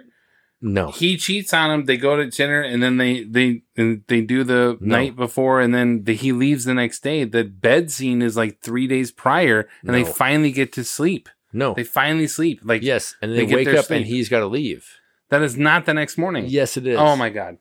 No, 0.65 0.91
He 0.91 1.17
cheats 1.17 1.53
on 1.53 1.69
him. 1.71 1.85
They 1.85 1.97
go 1.97 2.15
to 2.15 2.25
dinner, 2.29 2.61
and 2.61 2.81
then 2.81 2.95
they 2.95 3.23
they 3.25 3.63
and 3.75 4.01
they 4.07 4.21
do 4.21 4.45
the 4.45 4.77
No. 4.79 4.95
night 4.97 5.13
before, 5.17 5.59
and 5.59 5.75
then 5.75 6.05
the, 6.05 6.13
he 6.15 6.31
leaves 6.31 6.63
the 6.63 6.73
next 6.73 7.03
day. 7.03 7.25
The 7.25 7.43
bed 7.43 7.91
scene 7.91 8.21
is 8.21 8.37
like 8.37 8.61
three 8.61 8.87
days 8.87 9.11
prior, 9.11 9.67
and 9.85 9.93
they 9.93 10.05
finally 10.05 10.53
get 10.53 10.71
to 10.73 10.85
sleep. 10.85 11.27
no. 11.51 11.73
They 11.73 11.83
finally 11.83 12.27
sleep. 12.27 12.61
Like 12.63 12.81
yes, 12.81 13.15
and 13.21 13.33
they 13.33 13.45
they, 13.45 13.55
wake 13.55 13.67
up 13.75 13.91
and 13.91 14.05
he's 14.05 14.29
got 14.29 14.39
to 14.39 14.47
leave. 14.47 14.87
that 15.29 15.41
is 15.41 15.57
not 15.57 15.85
the 15.85 15.93
next 15.93 16.17
morning. 16.17 16.45
Yes, 16.47 16.77
it 16.77 16.87
is. 16.87 16.97
Oh 16.97 17.17
my 17.17 17.29
god. 17.29 17.57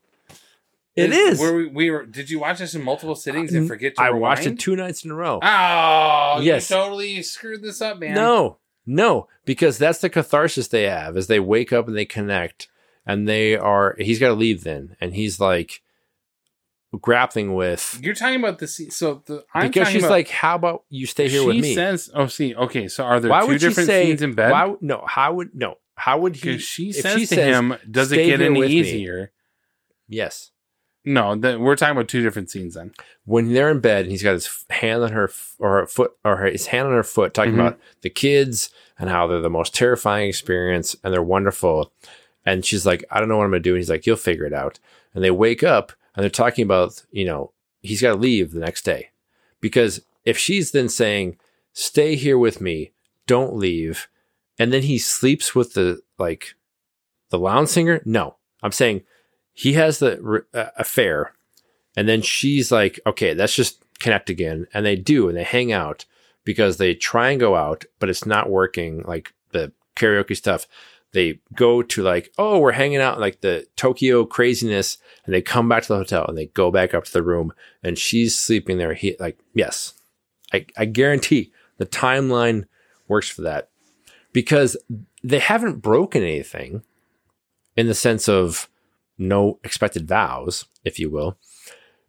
It 0.94 1.12
is. 1.12 1.40
Were 1.40 1.54
we, 1.56 1.66
we 1.66 1.90
were. 1.90 2.04
Did 2.04 2.28
you 2.28 2.38
watch 2.40 2.58
this 2.58 2.74
in 2.74 2.82
multiple 2.82 3.14
sittings 3.14 3.54
and 3.54 3.66
forget 3.66 3.94
to 3.96 4.02
I 4.02 4.10
watched 4.10 4.46
it 4.46 4.58
two 4.58 4.76
nights 4.76 5.04
in 5.04 5.10
a 5.10 5.14
row. 5.14 5.40
Oh, 5.42 6.40
Yes. 6.42 6.68
you 6.70 6.76
totally 6.76 7.22
screwed 7.22 7.62
this 7.62 7.80
up, 7.80 7.98
man. 7.98 8.14
No, 8.14 8.58
no, 8.84 9.26
because 9.46 9.78
that's 9.78 10.00
the 10.00 10.10
catharsis 10.10 10.68
they 10.68 10.82
have 10.84 11.16
is 11.16 11.28
they 11.28 11.40
wake 11.40 11.72
up 11.72 11.88
and 11.88 11.96
they 11.96 12.04
connect 12.04 12.68
and 13.06 13.26
they 13.28 13.56
are, 13.56 13.96
he's 13.98 14.18
got 14.18 14.28
to 14.28 14.34
leave 14.34 14.64
then. 14.64 14.96
And 15.00 15.14
he's 15.14 15.40
like 15.40 15.80
grappling 17.00 17.54
with, 17.54 17.98
You're 18.02 18.14
talking 18.14 18.38
about 18.38 18.58
the 18.58 18.68
scene. 18.68 18.90
So 18.90 19.22
the 19.24 19.44
I'm 19.54 19.68
because 19.68 19.88
she's 19.88 20.02
about- 20.02 20.10
like, 20.12 20.28
how 20.28 20.56
about 20.56 20.84
you 20.90 21.06
stay 21.06 21.28
here 21.28 21.44
with 21.46 21.56
me? 21.56 21.74
says, 21.74 22.10
"Oh, 22.14 22.26
see, 22.26 22.54
okay. 22.54 22.86
So 22.88 23.04
are 23.04 23.18
there 23.18 23.30
why 23.30 23.46
two 23.46 23.58
different 23.58 23.86
say, 23.86 24.06
scenes 24.06 24.20
in 24.22 24.34
bed? 24.34 24.50
Why, 24.50 24.74
no, 24.82 25.02
how 25.06 25.32
would, 25.34 25.54
no, 25.54 25.78
how 25.94 26.18
would 26.18 26.36
he, 26.36 26.50
Because 26.50 26.62
she 26.62 26.92
says 26.92 27.14
she 27.14 27.20
to 27.26 27.34
says, 27.34 27.56
him, 27.56 27.74
"Does 27.90 28.12
it 28.12 28.16
get 28.26 28.42
any 28.42 28.58
with 28.60 28.68
me." 28.68 28.76
easier?" 28.76 29.32
yes. 30.06 30.50
No, 31.04 31.34
that 31.34 31.58
we're 31.60 31.74
talking 31.76 31.96
about 31.96 32.08
two 32.08 32.22
different 32.22 32.50
scenes. 32.50 32.74
Then 32.74 32.92
When 33.24 33.52
they're 33.52 33.70
in 33.70 33.80
bed 33.80 34.02
and 34.04 34.10
he's 34.12 34.22
got 34.22 34.32
his 34.34 34.64
hand 34.70 35.02
on 35.02 35.12
her 35.12 35.24
f- 35.24 35.56
or 35.58 35.80
her 35.80 35.86
foot 35.86 36.12
or 36.24 36.36
her, 36.36 36.46
his 36.46 36.66
hand 36.66 36.86
on 36.86 36.94
her 36.94 37.02
foot, 37.02 37.34
talking 37.34 37.52
Mhm. 37.54 37.60
about 37.60 37.80
the 38.02 38.10
kids 38.10 38.70
and 38.98 39.10
how 39.10 39.26
they're 39.26 39.40
the 39.40 39.50
most 39.50 39.74
terrifying 39.74 40.28
experience 40.28 40.94
and 41.02 41.12
they're 41.12 41.22
wonderful. 41.22 41.92
And 42.46 42.64
she's 42.64 42.86
like, 42.86 43.04
I 43.10 43.18
don't 43.18 43.28
know 43.28 43.36
what 43.38 43.44
I'm 43.44 43.50
going 43.50 43.62
to 43.62 43.68
do. 43.68 43.74
And 43.74 43.78
he's 43.80 43.90
like, 43.90 44.06
you'll 44.06 44.16
figure 44.16 44.44
it 44.46 44.52
out. 44.52 44.78
And 45.14 45.24
they 45.24 45.30
wake 45.32 45.62
up 45.64 45.92
and 46.14 46.22
they're 46.22 46.30
talking 46.30 46.62
about, 46.64 47.02
you 47.10 47.24
know, 47.24 47.52
he's 47.80 48.00
got 48.02 48.10
to 48.10 48.16
leave 48.20 48.52
the 48.52 48.60
next 48.60 48.84
day. 48.84 49.10
Because 49.60 50.02
if 50.24 50.38
she's 50.38 50.70
then 50.70 50.88
saying, 50.88 51.36
stay 51.72 52.14
here 52.14 52.38
with 52.38 52.60
me, 52.60 52.92
don't 53.26 53.56
leave, 53.56 54.08
and 54.58 54.72
then 54.72 54.82
he 54.82 54.98
sleeps 54.98 55.54
with 55.54 55.74
the, 55.74 56.00
like, 56.18 56.54
the 57.30 57.38
lounge 57.38 57.68
singer, 57.70 58.02
no. 58.04 58.36
I'm 58.62 58.72
saying 58.72 59.02
he 59.52 59.74
has 59.74 59.98
the 59.98 60.44
uh, 60.54 60.66
affair 60.76 61.32
and 61.96 62.08
then 62.08 62.22
she's 62.22 62.72
like, 62.72 63.00
okay, 63.06 63.34
let's 63.34 63.54
just 63.54 63.82
connect 63.98 64.30
again. 64.30 64.66
And 64.72 64.84
they 64.84 64.96
do, 64.96 65.28
and 65.28 65.36
they 65.36 65.44
hang 65.44 65.72
out 65.72 66.04
because 66.44 66.76
they 66.76 66.94
try 66.94 67.30
and 67.30 67.40
go 67.40 67.54
out, 67.54 67.84
but 67.98 68.08
it's 68.08 68.26
not 68.26 68.50
working. 68.50 69.02
Like 69.02 69.34
the 69.50 69.72
karaoke 69.96 70.36
stuff, 70.36 70.66
they 71.12 71.40
go 71.54 71.82
to 71.82 72.02
like, 72.02 72.32
oh, 72.38 72.58
we're 72.58 72.72
hanging 72.72 73.00
out 73.00 73.20
like 73.20 73.40
the 73.40 73.66
Tokyo 73.76 74.24
craziness, 74.24 74.98
and 75.24 75.34
they 75.34 75.42
come 75.42 75.68
back 75.68 75.82
to 75.82 75.88
the 75.88 75.98
hotel 75.98 76.24
and 76.26 76.36
they 76.36 76.46
go 76.46 76.70
back 76.70 76.94
up 76.94 77.04
to 77.04 77.12
the 77.12 77.22
room, 77.22 77.52
and 77.82 77.98
she's 77.98 78.38
sleeping 78.38 78.78
there. 78.78 78.94
He 78.94 79.16
like, 79.20 79.38
yes, 79.54 79.94
I, 80.52 80.66
I 80.76 80.86
guarantee 80.86 81.52
the 81.76 81.86
timeline 81.86 82.64
works 83.06 83.28
for 83.28 83.42
that 83.42 83.68
because 84.32 84.76
they 85.22 85.38
haven't 85.38 85.82
broken 85.82 86.22
anything 86.22 86.82
in 87.76 87.86
the 87.86 87.94
sense 87.94 88.28
of 88.28 88.68
no 89.18 89.58
expected 89.64 90.06
vows, 90.08 90.66
if 90.84 90.98
you 90.98 91.10
will. 91.10 91.38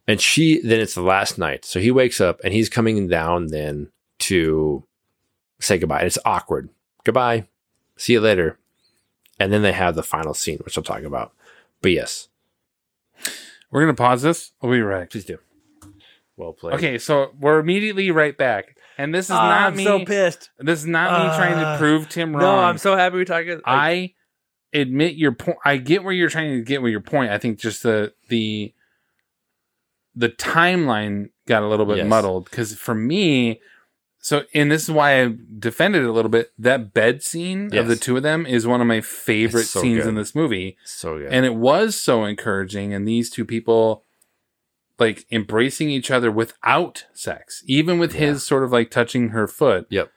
And 0.06 0.20
she, 0.20 0.60
then 0.60 0.80
it's 0.80 0.94
the 0.94 1.02
last 1.02 1.38
night. 1.38 1.64
So 1.64 1.80
he 1.80 1.90
wakes 1.90 2.20
up 2.20 2.40
and 2.44 2.52
he's 2.52 2.68
coming 2.68 3.08
down 3.08 3.46
then 3.48 3.90
to 4.20 4.84
say 5.60 5.78
goodbye. 5.78 5.98
And 6.00 6.06
it's 6.06 6.18
awkward. 6.24 6.68
Goodbye. 7.04 7.48
See 7.96 8.12
you 8.14 8.20
later. 8.20 8.58
And 9.40 9.52
then 9.52 9.62
they 9.62 9.72
have 9.72 9.94
the 9.94 10.02
final 10.02 10.34
scene, 10.34 10.58
which 10.64 10.76
I'll 10.76 10.84
talk 10.84 11.02
about. 11.02 11.32
But 11.80 11.92
yes, 11.92 12.28
we're 13.70 13.80
gonna 13.82 13.94
pause 13.94 14.22
this. 14.22 14.52
We'll 14.62 14.72
be 14.72 14.80
right. 14.80 15.10
please 15.10 15.24
do. 15.24 15.38
Well 16.36 16.52
played. 16.52 16.74
Okay, 16.74 16.98
so 16.98 17.30
we're 17.40 17.58
immediately 17.58 18.10
right 18.10 18.36
back, 18.36 18.76
and 18.98 19.14
this 19.14 19.26
is 19.26 19.30
Ah, 19.32 19.48
not 19.48 19.70
I'm 19.72 19.76
me. 19.76 19.84
so 19.84 20.04
pissed. 20.04 20.50
This 20.58 20.80
is 20.80 20.86
not 20.86 21.12
me 21.30 21.36
trying 21.36 21.54
to 21.60 21.66
Uh, 21.66 21.78
prove 21.78 22.08
Tim 22.08 22.32
wrong. 22.34 22.42
No, 22.42 22.58
I'm 22.58 22.78
so 22.78 22.96
happy 22.96 23.16
we're 23.16 23.24
talking. 23.24 23.50
Like, 23.54 23.62
I 23.66 24.14
admit 24.74 25.14
your 25.14 25.32
point. 25.32 25.58
I 25.64 25.76
get 25.78 26.04
where 26.04 26.12
you're 26.12 26.28
trying 26.28 26.50
to 26.58 26.62
get 26.62 26.82
with 26.82 26.90
your 26.90 27.00
point. 27.00 27.30
I 27.30 27.38
think 27.38 27.58
just 27.58 27.82
the 27.82 28.12
the 28.28 28.74
the 30.14 30.28
timeline 30.28 31.30
got 31.46 31.62
a 31.62 31.68
little 31.68 31.86
bit 31.86 31.98
Yes. 31.98 32.06
muddled 32.06 32.44
because 32.46 32.74
for 32.76 32.94
me, 32.94 33.60
so 34.18 34.44
and 34.54 34.70
this 34.70 34.84
is 34.84 34.90
why 34.90 35.22
I 35.22 35.34
defended 35.58 36.02
it 36.02 36.08
a 36.08 36.12
little 36.12 36.30
bit. 36.30 36.52
That 36.58 36.94
bed 36.94 37.22
scene 37.22 37.74
of 37.76 37.88
the 37.88 37.96
two 37.96 38.16
of 38.16 38.22
them 38.22 38.46
is 38.46 38.66
one 38.66 38.80
of 38.80 38.86
my 38.86 39.00
favorite 39.00 39.64
so 39.64 39.80
scenes 39.82 40.02
good. 40.04 40.08
in 40.10 40.14
this 40.14 40.34
movie, 40.34 40.76
So 40.84 41.18
good. 41.18 41.32
and 41.32 41.44
it 41.44 41.54
was 41.56 41.96
so 41.96 42.24
encouraging. 42.24 42.94
And 42.94 43.06
these 43.06 43.28
two 43.30 43.44
people 43.44 44.02
like 44.98 45.26
embracing 45.32 45.90
each 45.90 46.10
other 46.10 46.30
without 46.30 47.06
sex, 47.12 47.62
even 47.66 47.98
with 47.98 48.14
Yeah. 48.14 48.20
his 48.28 48.46
sort 48.46 48.62
of 48.62 48.70
like 48.72 48.90
touching 48.90 49.30
her 49.30 49.48
foot. 49.48 49.86
Yep. 49.90 50.10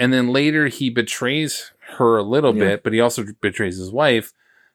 And 0.00 0.12
then 0.12 0.32
later 0.32 0.66
he 0.68 0.90
betrays 0.90 1.70
her 1.98 2.16
a 2.16 2.22
little 2.22 2.56
Yeah. 2.56 2.64
bit, 2.64 2.82
but 2.82 2.92
he 2.92 3.00
also 3.00 3.24
betrays 3.40 3.76
his 3.76 3.92
wife 3.92 4.32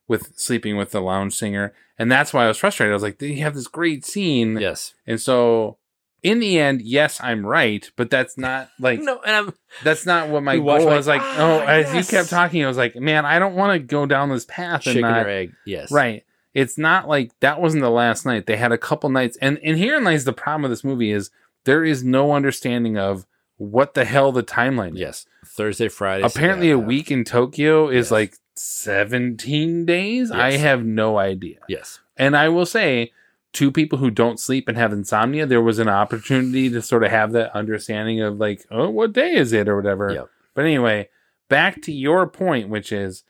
with 0.07 0.31
sleeping 0.37 0.77
with 0.77 0.91
the 0.91 1.01
lounge 1.01 1.33
singer. 1.33 1.73
And 1.97 2.11
that's 2.11 2.31
why 2.33 2.45
I 2.45 2.47
was 2.47 2.57
frustrated. 2.57 2.91
I 2.91 2.95
was 2.95 3.03
like, 3.03 3.17
they 3.19 3.35
have 3.35 3.55
this 3.55 3.67
great 3.67 4.05
scene. 4.05 4.57
yes. 4.57 4.93
And 5.07 5.19
so 5.19 5.77
in 6.21 6.39
the 6.39 6.59
end, 6.59 6.81
yes, 6.81 7.19
I'm 7.21 7.45
right, 7.45 7.89
but 7.95 8.09
that's 8.09 8.37
not 8.37 8.69
like 8.79 8.99
No, 9.01 9.19
and 9.25 9.35
I'm 9.35 9.53
that's 9.83 10.05
not 10.05 10.29
what 10.29 10.43
my 10.43 10.53
You 10.53 10.63
goal 10.63 10.79
like, 10.79 10.85
was. 10.85 11.07
Like, 11.07 11.21
"Ah, 11.23 11.35
oh, 11.39 11.59
as 11.65 11.93
yes." 11.93 12.11
you 12.11 12.17
kept 12.17 12.29
talking, 12.29 12.63
I 12.63 12.67
was 12.67 12.77
like, 12.77 12.95
man, 12.95 13.25
I 13.25 13.39
don't 13.39 13.55
want 13.55 13.73
to 13.73 13.79
go 13.79 14.05
down 14.05 14.29
this 14.29 14.45
path 14.45 14.85
and 14.85 14.95
chicken 14.95 15.01
not 15.01 15.25
or 15.25 15.29
egg. 15.29 15.53
Yes. 15.65 15.91
Right. 15.91 16.23
It's 16.53 16.77
not 16.77 17.07
like 17.07 17.31
that 17.41 17.59
wasn't 17.61 17.81
the 17.83 17.89
last 17.89 18.25
night. 18.25 18.45
They 18.45 18.55
had 18.57 18.71
a 18.71 18.77
couple 18.77 19.09
nights, 19.09 19.37
and 19.41 19.59
and 19.63 19.77
herein 19.77 20.03
lies 20.03 20.23
the 20.25 20.33
problem 20.33 20.61
with 20.63 20.71
this 20.71 20.83
movie 20.83 21.11
is 21.11 21.29
there 21.65 21.83
is 21.83 22.03
no 22.03 22.31
understanding 22.33 22.97
of 22.97 23.25
what 23.57 23.93
the 23.93 24.05
hell 24.05 24.31
the 24.31 24.43
timeline 24.43 24.93
is. 24.93 24.99
Yes. 24.99 25.25
Thursday, 25.45 25.87
Friday. 25.87 26.25
Apparently, 26.25 26.71
a 26.71 26.79
week 26.79 27.09
in 27.11 27.23
Tokyo 27.23 27.87
is 27.89 28.07
Yes. 28.07 28.11
like 28.11 28.33
17 28.55 29.85
days. 29.85 30.31
I 30.31 30.53
have 30.53 30.83
no 30.85 31.17
idea. 31.17 31.59
Yes. 31.67 31.99
And 32.17 32.35
I 32.35 32.49
will 32.49 32.65
say, 32.65 33.11
to 33.53 33.71
people 33.71 33.99
who 33.99 34.11
don't 34.11 34.39
sleep 34.39 34.67
and 34.67 34.77
have 34.77 34.91
insomnia, 34.91 35.45
there 35.45 35.61
was 35.61 35.79
an 35.79 35.87
opportunity 35.87 36.69
to 36.69 36.81
sort 36.81 37.03
of 37.05 37.11
have 37.11 37.31
that 37.31 37.55
understanding 37.55 38.21
of 38.21 38.37
like, 38.37 38.65
oh, 38.69 38.89
what 38.89 39.13
day 39.13 39.33
is 39.35 39.53
it 39.53 39.69
or 39.69 39.77
whatever. 39.77 40.11
Yep. 40.11 40.29
But 40.53 40.65
anyway, 40.65 41.09
back 41.49 41.81
to 41.83 41.93
your 41.93 42.27
point, 42.27 42.67
which 42.69 42.91
is 42.91 43.23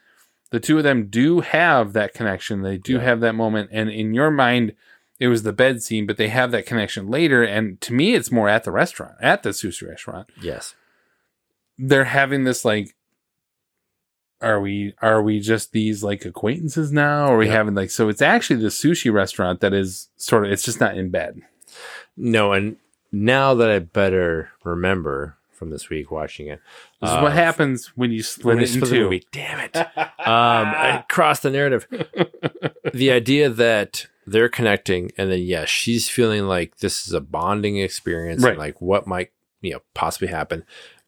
the 0.49 0.59
two 0.59 0.77
of 0.79 0.83
them 0.83 1.07
do 1.07 1.41
have 1.41 1.93
that 1.93 2.13
connection. 2.15 2.61
They 2.63 2.77
do 2.77 2.93
Yeah. 2.93 3.01
have 3.01 3.19
that 3.19 3.33
moment. 3.35 3.69
And 3.71 3.89
in 3.89 4.13
your 4.15 4.31
mind, 4.31 4.73
it 5.19 5.27
was 5.27 5.43
the 5.43 5.53
bed 5.53 5.81
scene, 5.81 6.05
but 6.05 6.17
they 6.17 6.27
have 6.29 6.51
that 6.51 6.65
connection 6.65 7.07
later. 7.09 7.43
And 7.43 7.79
to 7.81 7.93
me, 7.93 8.13
it's 8.15 8.31
more 8.31 8.49
at 8.49 8.63
the 8.65 8.71
restaurant, 8.71 9.15
at 9.21 9.43
the 9.43 9.49
sushi 9.49 9.87
restaurant. 9.87 10.29
Yes. 10.41 10.75
They're 11.77 12.05
having 12.05 12.43
this 12.43 12.65
like, 12.65 12.95
are 14.41 14.59
we 14.59 14.93
are 15.01 15.21
we 15.21 15.39
just 15.39 15.71
these 15.71 16.03
like 16.03 16.25
acquaintances 16.25 16.91
now? 16.91 17.27
Or 17.27 17.35
are 17.35 17.37
we 17.37 17.45
Yeah. 17.47 17.53
having 17.53 17.73
like 17.75 17.89
so 17.89 18.09
it's 18.09 18.21
actually 18.21 18.61
the 18.61 18.67
sushi 18.67 19.11
restaurant 19.11 19.61
that 19.61 19.73
is 19.73 20.09
sort 20.17 20.45
of 20.45 20.51
it's 20.51 20.63
just 20.63 20.79
not 20.79 20.97
in 20.97 21.09
bed. 21.09 21.41
No, 22.17 22.51
and 22.53 22.77
now 23.11 23.53
that 23.55 23.69
I 23.69 23.79
better 23.79 24.49
remember 24.63 25.37
from 25.51 25.69
this 25.69 25.89
week 25.89 26.11
watching 26.11 26.47
it, 26.47 26.59
This 27.01 27.09
is 27.11 27.15
uh, 27.15 27.21
what 27.21 27.31
happens 27.31 27.87
when 27.95 28.11
you 28.11 28.21
split 28.23 28.55
when 28.55 28.59
it 28.59 28.69
in 28.69 28.81
split 28.81 28.89
two. 28.91 29.03
movie. 29.05 29.23
Damn 29.31 29.59
it! 29.61 29.75
um, 29.77 29.85
I 30.27 31.05
crossed 31.09 31.43
the 31.43 31.49
narrative. 31.51 31.87
the 32.93 33.11
idea 33.11 33.49
that 33.49 34.07
they're 34.25 34.49
connecting, 34.49 35.11
and 35.17 35.31
then 35.31 35.39
yes, 35.41 35.69
she's 35.69 36.09
feeling 36.09 36.47
like 36.47 36.77
this 36.77 37.07
is 37.07 37.13
a 37.13 37.21
bonding 37.21 37.77
experience, 37.77 38.43
Right. 38.43 38.51
and 38.51 38.59
like 38.59 38.81
what 38.81 39.07
might 39.07 39.31
you 39.61 39.71
know 39.73 39.81
possibly 39.93 40.27
happen. 40.29 40.63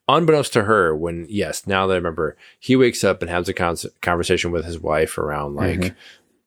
Unbeknownst 0.09 0.53
to 0.53 0.63
her, 0.63 0.95
when 0.95 1.25
yes, 1.29 1.67
now 1.67 1.85
that 1.87 1.93
I 1.93 1.97
remember, 1.97 2.37
he 2.59 2.75
wakes 2.75 3.03
up 3.03 3.21
and 3.21 3.29
has 3.29 3.49
a 3.49 3.53
con- 3.53 3.75
conversation 4.01 4.51
with 4.51 4.63
his 4.65 4.79
wife 4.79 5.17
around 5.17 5.55
like, 5.55 5.79
Mhm. 5.79 5.95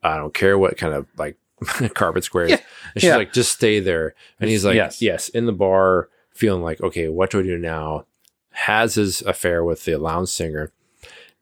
I 0.03 0.17
don't 0.17 0.33
care 0.33 0.59
what 0.59 0.79
kind 0.79 0.95
of 0.95 1.07
like 1.19 1.37
carpet 1.95 2.25
squares. 2.25 2.51
Yeah. 2.51 2.57
And 2.95 3.03
she's 3.03 3.09
Yeah. 3.09 3.17
like, 3.17 3.35
just 3.35 3.53
stay 3.53 3.79
there. 3.81 4.15
And 4.41 4.49
he's 4.49 4.65
like, 4.65 4.77
Yes. 4.77 5.03
yes, 5.03 5.29
in 5.29 5.45
the 5.45 5.53
bar, 5.53 6.09
feeling 6.33 6.63
like, 6.63 6.81
okay, 6.81 7.09
what 7.09 7.29
do 7.31 7.41
I 7.41 7.43
do 7.43 7.59
now? 7.59 8.07
Has 8.53 8.95
his 8.95 9.21
affair 9.23 9.63
with 9.63 9.85
the 9.85 9.97
lounge 9.97 10.31
singer. 10.31 10.73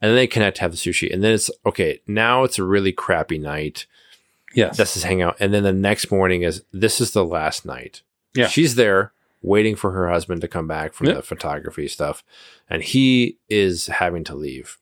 And 0.03 0.09
then 0.11 0.17
they 0.17 0.27
connect, 0.27 0.59
have 0.59 0.73
the 0.73 0.77
sushi. 0.77 1.13
And 1.13 1.23
then 1.23 1.35
it's 1.35 1.51
okay, 1.65 2.01
now 2.07 2.43
it's 2.43 2.59
a 2.59 2.65
really 2.65 2.91
crappy 2.93 3.39
night. 3.39 3.87
Yes. 4.59 4.77
That's 4.77 4.95
his 4.95 5.05
hangout. 5.05 5.37
And 5.41 5.55
then 5.55 5.63
the 5.63 5.73
next 5.73 6.11
morning 6.11 6.43
is 6.43 6.63
this 6.73 7.01
is 7.01 7.13
the 7.13 7.25
last 7.25 7.65
night. 7.65 8.03
Yeah. 8.35 8.49
She's 8.49 8.75
there 8.75 9.13
waiting 9.41 9.77
for 9.77 9.93
her 9.93 10.09
husband 10.11 10.41
to 10.41 10.49
come 10.49 10.67
back 10.67 10.93
from 10.93 11.07
Yeah. 11.07 11.15
the 11.15 11.23
photography 11.23 11.87
stuff. 11.87 12.25
And 12.69 12.83
he 12.83 13.39
is 13.49 13.87
having 13.87 14.25
to 14.25 14.35
leave. 14.35 14.79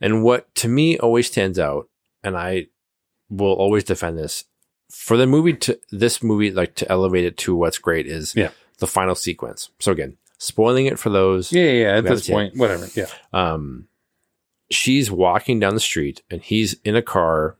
And 0.00 0.22
what 0.22 0.54
to 0.56 0.68
me 0.68 0.96
always 0.98 1.26
stands 1.26 1.58
out, 1.58 1.88
and 2.22 2.36
I 2.36 2.66
will 3.28 3.52
always 3.54 3.84
defend 3.84 4.16
this, 4.18 4.44
for 4.90 5.16
the 5.16 5.26
movie 5.26 5.54
to 5.54 5.78
this 5.90 6.22
movie, 6.22 6.50
like 6.52 6.74
to 6.76 6.90
elevate 6.90 7.24
it 7.24 7.36
to 7.38 7.54
what's 7.56 7.78
great 7.78 8.06
is 8.06 8.34
Yeah. 8.36 8.50
the 8.78 8.86
final 8.86 9.14
sequence. 9.14 9.70
So 9.80 9.92
again, 9.92 10.16
spoiling 10.38 10.86
it 10.86 10.98
for 10.98 11.10
those. 11.10 11.52
yeah, 11.52 11.64
yeah, 11.64 11.72
yeah, 11.82 11.96
at 11.98 12.04
this 12.04 12.28
point, 12.28 12.56
whatever. 12.56 12.86
Yeah. 12.94 13.06
Um, 13.32 13.88
she's 14.70 15.10
walking 15.10 15.58
down 15.60 15.74
the 15.74 15.80
street 15.80 16.22
and 16.30 16.42
he's 16.42 16.74
in 16.84 16.94
a 16.96 17.02
car 17.02 17.56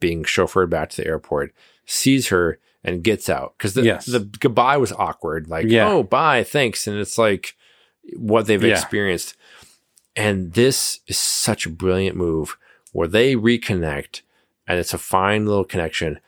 being 0.00 0.24
chauffeured 0.24 0.70
back 0.70 0.90
to 0.90 0.96
the 1.02 1.06
airport, 1.06 1.54
sees 1.86 2.28
her 2.28 2.58
and 2.82 3.02
gets 3.04 3.28
out 3.28 3.54
because 3.58 3.74
the, 3.74 3.82
Yes. 3.82 4.06
the 4.06 4.20
goodbye 4.20 4.78
was 4.78 4.92
awkward. 4.92 5.48
Like, 5.48 5.66
Yeah. 5.68 5.88
oh, 5.88 6.02
bye, 6.02 6.42
thanks. 6.42 6.86
And 6.86 6.98
it's 6.98 7.18
like 7.18 7.54
what 8.16 8.46
they've 8.46 8.62
Yeah. 8.62 8.72
experienced. 8.72 9.36
And 10.16 10.54
this 10.54 11.00
is 11.06 11.18
such 11.18 11.66
a 11.66 11.70
brilliant 11.70 12.16
move 12.16 12.56
where 12.92 13.06
they 13.08 13.34
reconnect 13.36 14.22
and 14.66 14.78
it's 14.78 14.94
a 14.94 14.98
fine 14.98 15.46
little 15.46 15.64
connection. 15.64 16.20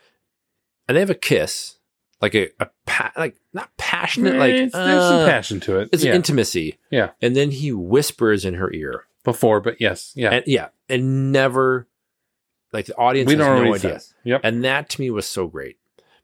And 0.87 0.95
they 0.95 0.99
have 0.99 1.09
a 1.09 1.15
kiss, 1.15 1.77
like 2.21 2.35
a, 2.35 2.49
a 2.59 2.67
pa- 2.85 3.11
like 3.17 3.35
not 3.53 3.75
passionate, 3.77 4.35
like 4.35 4.53
It's- 4.53 4.71
there's 4.73 5.03
some 5.03 5.21
uh, 5.21 5.25
passion 5.25 5.59
to 5.61 5.79
it. 5.79 5.89
It's 5.91 6.03
yeah. 6.03 6.13
intimacy. 6.13 6.77
yeah. 6.91 7.11
And 7.21 7.35
then 7.35 7.51
he 7.51 7.71
whispers 7.71 8.45
in 8.45 8.55
her 8.55 8.71
ear. 8.73 9.05
Before, 9.23 9.61
but 9.61 9.79
yes, 9.79 10.11
yeah. 10.15 10.31
And 10.31 10.43
yeah, 10.45 10.67
and 10.89 11.31
never 11.31 11.87
like 12.73 12.85
the 12.87 12.95
audience 12.97 13.27
we 13.27 13.35
has 13.35 13.39
no 13.39 13.73
idea. 13.73 13.77
says. 13.99 14.13
Yep. 14.23 14.41
And 14.43 14.63
that 14.65 14.89
to 14.89 15.01
me 15.01 15.09
was 15.11 15.25
so 15.25 15.47
great. 15.47 15.77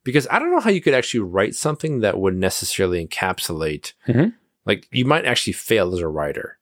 Because 0.04 0.28
I 0.32 0.40
don't 0.40 0.52
know 0.52 0.60
how 0.62 0.70
you 0.70 0.82
could 0.82 0.94
actually 0.94 1.20
write 1.22 1.56
something 1.56 2.00
that 2.00 2.18
would 2.20 2.36
necessarily 2.36 3.06
encapsulate 3.06 3.94
Mhm. 4.08 4.34
like 4.66 4.88
you 4.92 5.06
might 5.06 5.26
actually 5.26 5.54
fail 5.54 5.94
as 5.94 6.00
a 6.00 6.08
writer. 6.08 6.58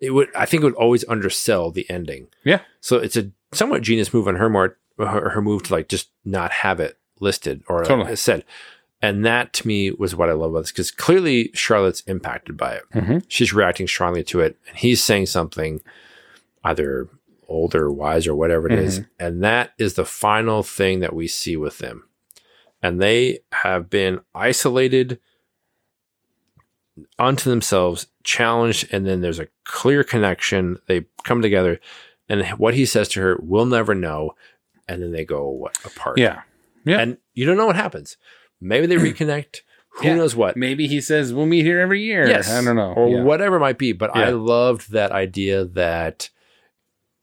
It 0.00 0.10
would 0.10 0.28
I 0.34 0.46
think 0.46 0.62
it 0.62 0.66
would 0.66 0.74
always 0.74 1.04
undersell 1.08 1.70
the 1.70 1.88
ending. 1.90 2.28
Yeah. 2.44 2.60
So 2.80 2.96
it's 2.98 3.16
a 3.16 3.30
somewhat 3.52 3.82
genius 3.82 4.12
move 4.14 4.26
on 4.28 4.36
her 4.36 4.50
part 4.50 4.78
her, 4.98 5.30
her 5.30 5.42
move 5.42 5.64
to 5.64 5.72
like 5.74 5.88
just 5.88 6.10
not 6.24 6.50
have 6.52 6.80
it 6.80 6.98
listed 7.20 7.62
or 7.68 7.84
Totally. 7.84 8.12
uh, 8.12 8.16
said. 8.16 8.44
And 9.02 9.24
that 9.26 9.52
to 9.54 9.66
me 9.66 9.90
was 9.90 10.14
what 10.16 10.30
I 10.30 10.32
love 10.32 10.52
about 10.52 10.60
this 10.62 10.72
because 10.72 10.90
clearly 10.90 11.50
Charlotte's 11.52 12.00
impacted 12.06 12.56
by 12.56 12.74
it. 12.76 12.82
Mhm. 12.94 13.24
She's 13.28 13.52
reacting 13.52 13.86
strongly 13.86 14.22
to 14.24 14.40
it, 14.40 14.56
and 14.68 14.78
he's 14.78 15.02
saying 15.04 15.26
something 15.26 15.82
either 16.62 17.08
older, 17.48 17.90
wise, 17.90 18.26
or 18.26 18.34
whatever 18.34 18.66
it 18.66 18.78
is. 18.78 19.00
Mm-hmm. 19.00 19.08
And 19.26 19.44
that 19.44 19.72
is 19.78 19.94
the 19.94 20.04
final 20.04 20.62
thing 20.62 21.00
that 21.00 21.14
we 21.14 21.26
see 21.28 21.56
with 21.56 21.78
them. 21.78 22.08
And 22.82 23.00
they 23.00 23.40
have 23.52 23.88
been 23.88 24.20
isolated 24.34 25.18
unto 27.18 27.50
themselves, 27.50 28.06
challenged, 28.22 28.88
and 28.92 29.06
then 29.06 29.20
there's 29.20 29.38
a 29.38 29.48
clear 29.64 30.04
connection. 30.04 30.78
They 30.86 31.06
come 31.24 31.42
together, 31.42 31.80
and 32.28 32.46
what 32.58 32.74
he 32.74 32.86
says 32.86 33.08
to 33.10 33.20
her, 33.20 33.38
we'll 33.40 33.66
never 33.66 33.94
know. 33.94 34.34
And 34.86 35.02
then 35.02 35.12
they 35.12 35.24
go 35.24 35.48
what 35.48 35.78
apart. 35.84 36.18
Yeah. 36.18 36.42
Yeah. 36.84 36.98
And 37.00 37.16
you 37.32 37.46
don't 37.46 37.56
know 37.56 37.66
what 37.66 37.76
happens. 37.76 38.16
Maybe 38.60 38.86
they 38.86 38.96
reconnect. 38.96 39.60
Who 39.98 40.08
Yeah. 40.08 40.16
knows 40.16 40.36
what? 40.36 40.56
Maybe 40.56 40.86
he 40.88 41.00
says 41.00 41.32
we'll 41.32 41.46
meet 41.46 41.64
here 41.64 41.80
every 41.80 42.02
year. 42.02 42.26
Yes. 42.28 42.50
I 42.50 42.62
don't 42.62 42.76
know. 42.76 42.92
Or 42.92 43.08
Yeah. 43.08 43.22
whatever 43.22 43.56
it 43.56 43.60
might 43.60 43.78
be. 43.78 43.92
But 43.92 44.14
I 44.14 44.30
loved 44.30 44.90
that 44.92 45.10
idea 45.12 45.64
that 45.64 46.28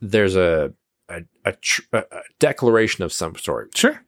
there's 0.02 0.36
a 0.36 0.74
a, 1.10 1.22
a, 1.46 1.52
tr- 1.54 1.82
a 1.94 2.04
declaration 2.40 3.04
of 3.04 3.12
some 3.12 3.36
sort 3.36 3.78
Sure. 3.78 4.02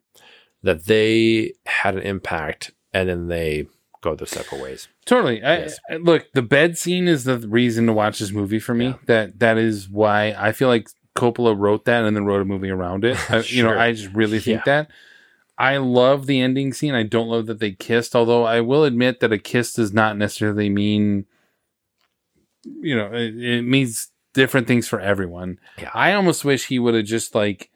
that 0.62 0.86
they 0.86 1.54
had 1.66 1.96
an 1.96 2.02
impact 2.02 2.72
and 2.94 3.10
then 3.10 3.28
they 3.28 3.68
go 4.02 4.16
their 4.16 4.26
separate 4.28 4.62
ways. 4.62 4.88
Totally. 5.06 5.44
I, 5.44 5.58
Yes. 5.60 5.80
I- 5.90 5.96
look, 5.98 6.28
the 6.34 6.42
bed 6.42 6.78
scene 6.78 7.08
is 7.10 7.26
the 7.26 7.38
reason 7.40 7.88
to 7.88 7.94
watch 7.94 8.20
this 8.20 8.32
movie 8.32 8.60
for 8.60 8.74
me. 8.74 8.86
Yeah. 8.88 8.96
That 9.08 9.40
that 9.40 9.58
is 9.58 9.90
why 9.90 10.34
I 10.38 10.52
feel 10.54 10.68
like 10.70 10.88
Coppola 11.16 11.56
wrote 11.58 11.86
that 11.86 12.06
and 12.06 12.16
then 12.16 12.26
wrote 12.26 12.42
a 12.42 12.46
movie 12.46 12.70
around 12.70 13.04
it. 13.06 13.18
I, 13.30 13.40
You 13.40 13.64
know, 13.64 13.78
I 13.78 13.92
just 13.92 14.14
really 14.14 14.40
think 14.40 14.62
Yeah. 14.66 14.84
that. 14.84 14.92
I 15.58 15.78
love 15.78 16.26
the 16.26 16.40
ending 16.40 16.74
scene. 16.74 16.96
I 16.96 17.04
don't 17.04 17.28
love 17.28 17.46
that 17.48 17.60
they 17.60 17.72
kissed, 17.74 18.16
although 18.16 18.44
I 18.44 18.62
will 18.62 18.84
admit 18.86 19.20
that 19.20 19.32
a 19.34 19.38
kiss 19.38 19.74
does 19.74 19.94
not 19.94 20.18
necessarily 20.18 20.68
mean, 20.70 21.26
you 22.64 22.96
know, 22.96 23.08
it, 23.14 23.36
it 23.38 23.62
means 23.64 24.10
different 24.34 24.68
things 24.68 24.88
for 24.88 25.00
everyone. 25.00 25.60
Yeah. 25.80 25.90
I 25.94 26.14
almost 26.14 26.44
wish 26.44 26.68
he 26.68 26.80
would 26.80 26.94
have 26.96 27.06
just 27.06 27.34
like 27.36 27.70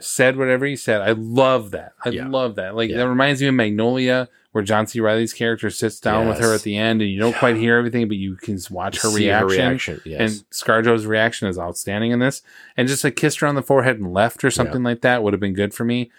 said 0.00 0.36
whatever 0.36 0.64
he 0.64 0.74
said. 0.76 1.02
I 1.02 1.12
love 1.12 1.70
that. 1.72 1.92
I 2.04 2.10
Yeah. 2.10 2.26
love 2.28 2.54
that. 2.56 2.74
Like 2.74 2.90
Yeah. 2.90 2.98
that 2.98 3.08
reminds 3.08 3.42
me 3.42 3.48
of 3.48 3.54
Magnolia, 3.54 4.28
where 4.52 4.64
John 4.64 4.86
C. 4.86 5.00
Reilly's 5.00 5.32
character 5.34 5.68
sits 5.70 6.00
down 6.00 6.28
with 6.28 6.38
her 6.38 6.54
at 6.54 6.62
the 6.62 6.76
end, 6.76 7.00
and 7.02 7.10
you 7.10 7.18
don't 7.20 7.36
quite 7.36 7.56
hear 7.56 7.76
everything, 7.78 8.08
but 8.08 8.16
you 8.16 8.36
can 8.36 8.58
watch 8.70 9.00
her 9.02 9.08
See 9.08 9.24
reaction. 9.26 9.48
reaction. 9.48 10.00
Yes. 10.04 10.20
And 10.20 10.50
ScarJo's 10.50 11.06
reaction 11.06 11.48
is 11.48 11.58
outstanding 11.58 12.10
in 12.10 12.18
this. 12.20 12.42
And 12.76 12.88
just 12.88 13.04
a 13.04 13.10
kissed 13.10 13.40
her 13.40 13.46
on 13.46 13.54
the 13.54 13.62
forehead 13.62 13.98
and 13.98 14.12
left 14.12 14.44
or 14.44 14.50
something 14.50 14.82
like 14.82 15.00
that 15.02 15.22
would 15.22 15.32
have 15.34 15.40
been 15.40 15.54
good 15.54 15.72
for 15.74 15.84
me. 15.84 16.10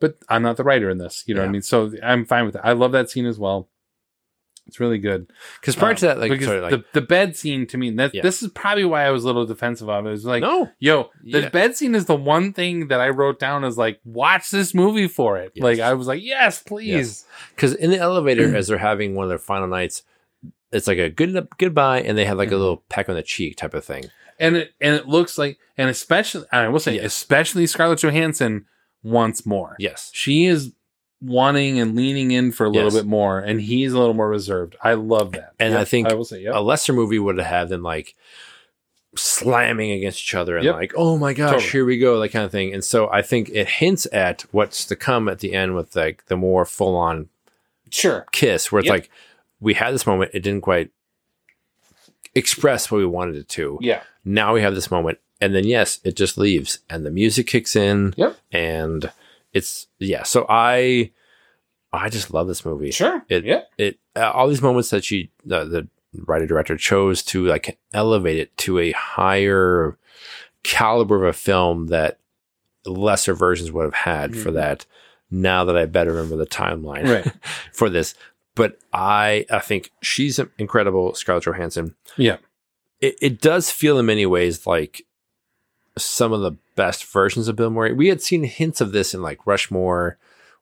But 0.00 0.16
I'm 0.28 0.42
not 0.42 0.56
the 0.56 0.64
writer 0.64 0.90
in 0.90 0.98
this. 0.98 1.22
You 1.26 1.34
know 1.34 1.42
what 1.42 1.48
I 1.48 1.52
mean? 1.52 1.62
So 1.62 1.92
I'm 2.02 2.24
fine 2.24 2.44
with 2.44 2.56
it. 2.56 2.60
I 2.64 2.72
love 2.72 2.92
that 2.92 3.08
scene 3.08 3.24
as 3.26 3.38
well. 3.38 3.68
It's 4.72 4.80
really 4.80 4.96
good. 4.96 5.30
Because 5.60 5.76
prior 5.76 5.90
Um, 5.90 5.96
to 5.96 6.06
that, 6.06 6.18
like, 6.18 6.30
because 6.30 6.46
sorry, 6.46 6.60
like 6.62 6.70
the, 6.70 6.82
the 6.94 7.02
bed 7.02 7.36
scene 7.36 7.66
to 7.66 7.76
me, 7.76 7.90
that 7.90 8.14
Yeah. 8.14 8.22
this 8.22 8.42
is 8.42 8.48
probably 8.52 8.86
why 8.86 9.04
I 9.04 9.10
was 9.10 9.22
a 9.22 9.26
little 9.26 9.44
defensive 9.44 9.86
of 9.90 10.06
it. 10.06 10.08
It 10.08 10.12
was 10.12 10.24
like, 10.24 10.40
no, 10.40 10.70
yo, 10.78 11.10
the 11.22 11.42
Yeah. 11.42 11.48
bed 11.50 11.76
scene 11.76 11.94
is 11.94 12.06
the 12.06 12.16
one 12.16 12.54
thing 12.54 12.88
that 12.88 13.02
I 13.02 13.10
wrote 13.10 13.38
down 13.38 13.64
as 13.64 13.76
like, 13.76 14.00
watch 14.06 14.50
this 14.50 14.72
movie 14.72 15.08
for 15.08 15.36
it. 15.36 15.52
Yes. 15.54 15.62
Like 15.62 15.78
I 15.80 15.92
was 15.92 16.06
like, 16.06 16.22
yes, 16.22 16.62
please. 16.62 16.86
Yes. 16.88 17.24
Because 17.54 17.74
in 17.74 17.90
the 17.90 17.98
elevator, 17.98 18.56
as 18.56 18.68
they're 18.68 18.78
having 18.78 19.14
one 19.14 19.24
of 19.24 19.28
their 19.28 19.36
final 19.36 19.68
nights, 19.68 20.04
it's 20.72 20.86
like 20.86 20.96
a 20.96 21.10
good 21.10 21.48
goodbye, 21.58 22.00
and 22.00 22.16
they 22.16 22.24
have 22.24 22.38
like 22.38 22.48
a 22.50 22.54
Mhm. 22.54 22.58
little 22.60 22.82
peck 22.88 23.10
on 23.10 23.14
the 23.14 23.22
cheek 23.22 23.56
type 23.58 23.74
of 23.74 23.84
thing. 23.84 24.06
And 24.40 24.56
it 24.56 24.72
and 24.80 24.94
it 24.96 25.06
looks 25.06 25.36
like, 25.36 25.58
and 25.76 25.90
especially, 25.90 26.46
I 26.50 26.66
will 26.68 26.80
say, 26.80 26.94
Yes. 26.94 27.04
especially 27.04 27.66
Scarlett 27.66 27.98
Johansson 28.00 28.64
wants 29.02 29.44
more. 29.44 29.76
Yes. 29.78 30.10
She 30.14 30.46
is 30.46 30.72
wanting 31.22 31.78
and 31.78 31.94
leaning 31.94 32.32
in 32.32 32.50
for 32.52 32.64
a 32.66 32.68
little 32.68 32.90
Yes. 32.90 32.94
bit 33.02 33.06
more, 33.06 33.38
and 33.38 33.60
he's 33.60 33.92
a 33.92 33.98
little 33.98 34.14
more 34.14 34.28
reserved. 34.28 34.74
I 34.82 34.94
love 34.94 35.32
that. 35.32 35.52
And 35.60 35.74
I 35.76 35.84
think 35.84 36.08
I 36.08 36.14
will 36.14 36.24
say, 36.24 36.42
yep. 36.42 36.54
A 36.54 36.60
lesser 36.60 36.92
movie 36.92 37.18
would 37.18 37.38
have 37.38 37.46
had 37.46 37.68
them 37.68 37.82
like 37.82 38.14
slamming 39.14 39.90
against 39.92 40.20
each 40.20 40.34
other 40.34 40.56
and 40.56 40.64
Yep. 40.64 40.74
like, 40.74 40.92
oh 40.96 41.18
my 41.18 41.32
gosh, 41.34 41.50
Totally. 41.52 41.70
here 41.70 41.84
we 41.84 41.98
go, 41.98 42.18
that 42.20 42.30
kind 42.30 42.44
of 42.44 42.50
thing. 42.50 42.72
And 42.72 42.82
so 42.82 43.10
I 43.10 43.20
think 43.22 43.50
it 43.50 43.68
hints 43.68 44.06
at 44.12 44.42
what's 44.52 44.84
to 44.86 44.96
come 44.96 45.28
at 45.28 45.40
the 45.40 45.52
end 45.52 45.74
with 45.76 45.94
like 45.94 46.24
the 46.26 46.36
more 46.36 46.64
full 46.64 46.96
on 46.96 47.28
Sure. 47.90 48.26
kiss 48.32 48.72
where 48.72 48.80
it's 48.80 48.86
Yep. 48.86 48.92
like 48.94 49.10
we 49.60 49.74
had 49.74 49.92
this 49.92 50.06
moment, 50.06 50.30
it 50.34 50.40
didn't 50.40 50.62
quite 50.62 50.90
express 52.34 52.90
what 52.90 52.98
we 52.98 53.06
wanted 53.06 53.36
it 53.36 53.48
to. 53.50 53.78
Yeah. 53.82 54.02
Now 54.24 54.54
we 54.54 54.62
have 54.62 54.74
this 54.74 54.90
moment, 54.90 55.18
and 55.40 55.54
then 55.54 55.64
yes, 55.66 56.00
it 56.04 56.16
just 56.16 56.38
leaves, 56.38 56.78
and 56.88 57.04
the 57.04 57.10
music 57.10 57.46
kicks 57.46 57.76
in. 57.76 58.14
Yep. 58.16 58.36
And 58.50 59.12
it's 59.52 59.86
yeah. 59.98 60.22
So 60.22 60.46
I, 60.48 61.10
I 61.92 62.08
just 62.08 62.32
love 62.32 62.46
this 62.48 62.64
movie. 62.64 62.90
Sure. 62.90 63.22
It 63.28 63.44
Yep. 63.44 63.68
it 63.78 63.98
uh, 64.16 64.30
all 64.30 64.48
these 64.48 64.62
moments 64.62 64.90
that 64.90 65.04
she 65.04 65.30
the, 65.44 65.64
the 65.64 65.88
writer 66.26 66.46
director 66.46 66.76
chose 66.76 67.22
to 67.24 67.44
like 67.46 67.78
elevate 67.94 68.38
it 68.38 68.56
to 68.58 68.78
a 68.78 68.92
higher 68.92 69.96
caliber 70.62 71.16
of 71.16 71.28
a 71.28 71.32
film 71.32 71.88
that 71.88 72.18
lesser 72.86 73.34
versions 73.34 73.70
would 73.72 73.84
have 73.84 73.94
had 73.94 74.36
for 74.36 74.50
Mhm. 74.50 74.54
that. 74.54 74.86
Now 75.30 75.64
that 75.64 75.76
I 75.76 75.86
better 75.86 76.12
remember 76.12 76.36
the 76.36 76.46
timeline 76.46 77.08
Right. 77.08 77.32
for 77.72 77.88
this, 77.88 78.14
but 78.54 78.78
I 78.92 79.46
I 79.50 79.60
think 79.60 79.90
she's 80.02 80.38
incredible, 80.58 81.14
Scarlett 81.14 81.44
Johansson. 81.44 81.94
Yeah. 82.16 82.36
It 83.00 83.16
it 83.22 83.40
does 83.40 83.70
feel 83.70 83.98
in 83.98 84.06
many 84.06 84.26
ways 84.26 84.66
like 84.66 85.04
some 85.98 86.32
of 86.32 86.40
the 86.40 86.52
best 86.74 87.04
versions 87.04 87.48
of 87.48 87.56
Bill 87.56 87.70
Murray. 87.70 87.92
We 87.92 88.08
had 88.08 88.22
seen 88.22 88.44
hints 88.44 88.80
of 88.80 88.92
this 88.92 89.12
in 89.14 89.20
like 89.22 89.46
Rushmore 89.46 90.16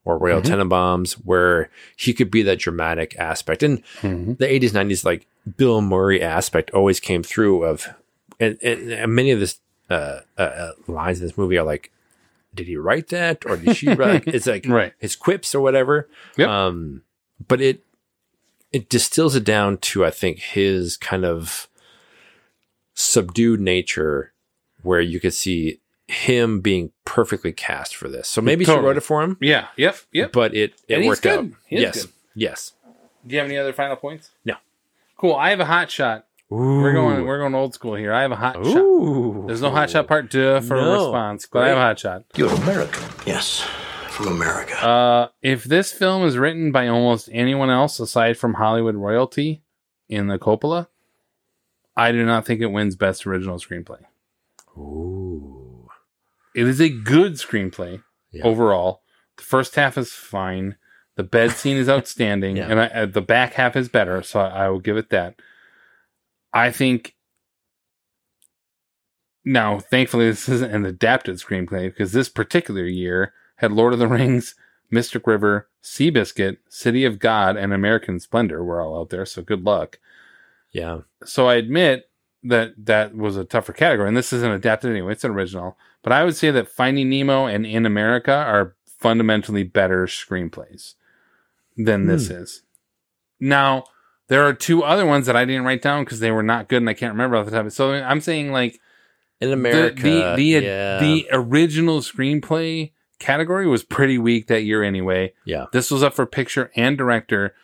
or 0.05 0.18
Royal 0.18 0.41
Mhm. 0.41 0.47
Tenenbaums, 0.70 1.12
where 1.24 1.70
he 1.97 2.12
could 2.14 2.31
be 2.31 2.43
that 2.43 2.59
dramatic 2.59 3.14
aspect. 3.18 3.62
And 3.62 3.83
Mhm. 4.01 4.39
the 4.39 4.47
80s, 4.51 4.72
90s, 4.72 5.05
like 5.05 5.26
Bill 5.57 5.81
Murray 5.83 6.22
aspect 6.22 6.70
always 6.72 6.99
came 7.01 7.22
through 7.22 7.64
of, 7.64 7.87
and, 8.41 8.59
and, 8.62 8.91
and 8.93 9.14
many 9.14 9.31
of 9.31 9.41
this 9.41 9.59
uh, 9.91 10.20
uh, 10.39 10.43
uh, 10.43 10.72
lines 10.87 11.20
in 11.20 11.26
this 11.26 11.37
movie 11.37 11.59
are 11.59 11.64
like, 11.66 11.91
did 12.55 12.66
he 12.66 12.76
write 12.76 13.09
that 13.09 13.45
or 13.47 13.57
did 13.57 13.76
she 13.76 13.93
write? 13.93 14.26
It's 14.26 14.47
like 14.47 14.64
Right. 14.68 14.93
his 14.99 15.16
quips 15.16 15.55
or 15.55 15.61
whatever. 15.61 16.09
Yep. 16.37 16.49
Um, 16.49 17.03
but 17.47 17.61
it 17.61 17.83
it 18.72 18.89
distills 18.89 19.35
it 19.35 19.43
down 19.45 19.78
to 19.78 20.05
I 20.05 20.11
think 20.11 20.39
his 20.39 20.97
kind 20.97 21.24
of 21.24 21.66
subdued 22.95 23.61
nature, 23.61 24.33
where 24.83 25.01
you 25.01 25.20
could 25.20 25.35
see 25.35 25.81
him 26.09 26.61
being 26.61 26.91
perfectly 27.05 27.53
cast 27.53 27.95
for 27.95 28.09
this. 28.09 28.26
So 28.28 28.41
maybe 28.41 28.64
she 28.64 28.72
wrote 28.72 28.97
it 28.97 29.03
for 29.03 29.22
him, 29.22 29.37
Yeah. 29.41 29.68
Yep. 29.76 29.97
Yep. 30.12 30.33
but 30.33 30.55
it 30.55 30.72
it 30.89 30.95
And 30.95 31.03
he's 31.05 31.09
worked 31.09 31.26
out. 31.26 31.43
good. 31.45 31.55
He 31.66 31.81
yes, 31.81 32.03
good. 32.05 32.12
yes. 32.35 32.72
Do 33.26 33.35
you 33.35 33.39
have 33.41 33.49
any 33.49 33.59
other 33.59 33.72
final 33.72 33.97
points? 33.97 34.31
No. 34.45 34.55
Cool. 35.16 35.35
I 35.35 35.51
have 35.51 35.61
a 35.61 35.66
hot 35.66 35.91
shot. 35.91 36.26
We're 36.49 36.93
going. 36.95 37.24
We're 37.26 37.39
going 37.39 37.55
old 37.55 37.74
school 37.74 37.95
here. 37.95 38.12
I 38.12 38.22
have 38.22 38.33
a 38.33 38.37
hot 38.37 38.57
shot. 38.57 39.47
There's 39.47 39.62
no 39.62 39.70
hot 39.70 39.89
shot 39.91 40.09
part 40.09 40.33
two 40.33 40.61
for 40.62 40.74
a 40.76 40.93
response, 40.95 41.47
but 41.47 41.62
I 41.62 41.68
have 41.68 41.76
a 41.78 41.81
hot 41.81 41.99
shot. 42.01 42.24
You're 42.35 42.53
American. 42.53 43.05
Yes, 43.24 43.61
from 44.09 44.26
America. 44.28 44.74
Uh, 44.85 45.28
if 45.43 45.62
this 45.62 45.93
film 45.93 46.24
is 46.24 46.37
written 46.37 46.72
by 46.72 46.89
almost 46.89 47.28
anyone 47.31 47.70
else 47.70 48.01
aside 48.01 48.37
from 48.37 48.55
Hollywood 48.55 48.97
royalty 48.97 49.62
in 50.09 50.26
the 50.26 50.39
Coppola, 50.41 50.89
I 51.97 52.11
do 52.11 52.24
not 52.26 52.47
think 52.47 52.61
it 52.61 52.66
wins 52.72 52.97
Best 52.97 53.28
Original 53.28 53.59
Screenplay. 53.59 54.01
Ooh. 54.81 55.89
It 56.55 56.66
is 56.66 56.81
a 56.81 56.89
good 56.89 57.35
screenplay 57.35 58.03
Yeah. 58.33 58.45
overall. 58.45 59.03
The 59.37 59.43
first 59.45 59.74
half 59.76 59.97
is 59.99 60.12
fine. 60.12 60.76
The 61.16 61.22
bed 61.22 61.53
scene 61.53 61.76
is 61.76 61.89
outstanding, 61.97 62.57
Yeah. 62.57 62.68
and 62.68 62.81
I, 62.81 62.87
uh, 62.87 63.07
the 63.07 63.20
back 63.22 63.55
half 63.55 63.76
is 63.76 63.89
better. 63.89 64.22
So 64.22 64.41
I, 64.41 64.64
I 64.64 64.68
will 64.68 64.81
give 64.81 64.97
it 64.97 65.11
that. 65.11 65.37
I 66.53 66.70
think. 66.70 67.14
Now, 69.45 69.78
thankfully, 69.78 70.28
this 70.28 70.49
isn't 70.51 70.70
an 70.74 70.85
adapted 70.85 71.37
screenplay 71.37 71.89
because 71.89 72.12
this 72.12 72.28
particular 72.28 72.85
year 72.85 73.33
had 73.57 73.72
Lord 73.72 73.95
of 73.95 73.99
the 73.99 74.07
Rings, 74.09 74.55
Mystic 74.91 75.26
River, 75.26 75.68
Seabiscuit, 75.83 76.59
City 76.68 77.07
of 77.07 77.18
God, 77.18 77.57
and 77.57 77.72
American 77.72 78.20
Splendor 78.20 78.62
were 78.62 78.83
all 78.83 79.01
out 79.01 79.09
there. 79.09 79.24
So 79.24 79.41
good 79.43 79.64
luck. 79.64 79.99
Yeah. 80.72 81.01
So 81.24 81.49
I 81.49 81.55
admit 81.55 82.09
that 82.43 82.72
that 82.86 83.14
was 83.14 83.36
a 83.36 83.45
tougher 83.45 83.72
category, 83.72 84.09
and 84.09 84.16
this 84.16 84.32
isn't 84.32 84.53
adapted 84.53 84.91
anyway; 84.91 85.12
it's 85.12 85.24
an 85.24 85.32
original. 85.32 85.76
But 86.03 86.12
I 86.12 86.24
would 86.24 86.36
say 86.36 86.51
that 86.51 86.68
Finding 86.68 87.11
Nemo 87.11 87.47
and 87.47 87.66
In 87.66 87.86
America 87.86 88.32
are 88.32 88.76
fundamentally 88.86 89.62
better 89.62 90.07
screenplays 90.07 90.95
than 91.76 92.07
this 92.07 92.28
hmm. 92.28 92.34
is. 92.34 92.62
Now, 93.38 93.84
there 94.28 94.47
are 94.47 94.53
two 94.53 94.84
other 94.84 95.07
ones 95.07 95.26
that 95.26 95.36
I 95.36 95.45
didn't 95.45 95.64
write 95.64 95.82
down 95.82 96.05
because 96.05 96.20
they 96.20 96.30
were 96.30 96.43
not 96.43 96.68
good, 96.68 96.82
and 96.82 96.91
I 96.91 96.95
can't 96.95 97.12
remember 97.12 97.36
off 97.36 97.47
the 97.47 97.53
top. 97.53 97.70
So 97.72 97.93
I'm 97.93 98.20
saying 98.20 98.53
like 98.53 98.80
In 99.41 99.49
the- 99.49 99.55
America, 99.55 100.03
the 100.03 100.34
the, 100.36 100.64
yeah. 100.64 101.01
the 101.01 101.26
original 101.32 102.01
screenplay 102.01 102.93
category 103.18 103.66
was 103.66 103.82
pretty 103.82 104.18
weak 104.18 104.47
that 104.49 104.62
year 104.62 104.82
anyway. 104.82 105.32
yeah. 105.45 105.66
This 105.72 105.91
was 105.91 106.03
up 106.03 106.14
for 106.14 106.26
picture 106.26 106.70
and 106.74 106.97
director. 106.97 107.55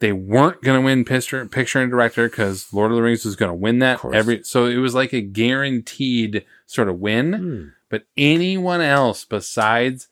They 0.00 0.12
weren't 0.12 0.62
going 0.62 0.80
to 0.80 0.84
win 0.84 1.04
picture, 1.04 1.44
picture 1.46 1.80
and 1.80 1.90
director 1.90 2.28
because 2.28 2.72
Lord 2.72 2.92
of 2.92 2.96
the 2.96 3.02
Rings 3.02 3.24
was 3.24 3.34
going 3.36 3.50
to 3.50 3.54
win 3.54 3.80
that 3.80 4.04
every. 4.04 4.44
So 4.44 4.66
it 4.66 4.76
was 4.76 4.94
like 4.94 5.12
a 5.12 5.20
guaranteed 5.20 6.44
sort 6.66 6.88
of 6.88 7.00
win. 7.00 7.32
Hmm. 7.32 7.68
But 7.90 8.04
anyone 8.16 8.80
else 8.80 9.24
besides 9.24 10.08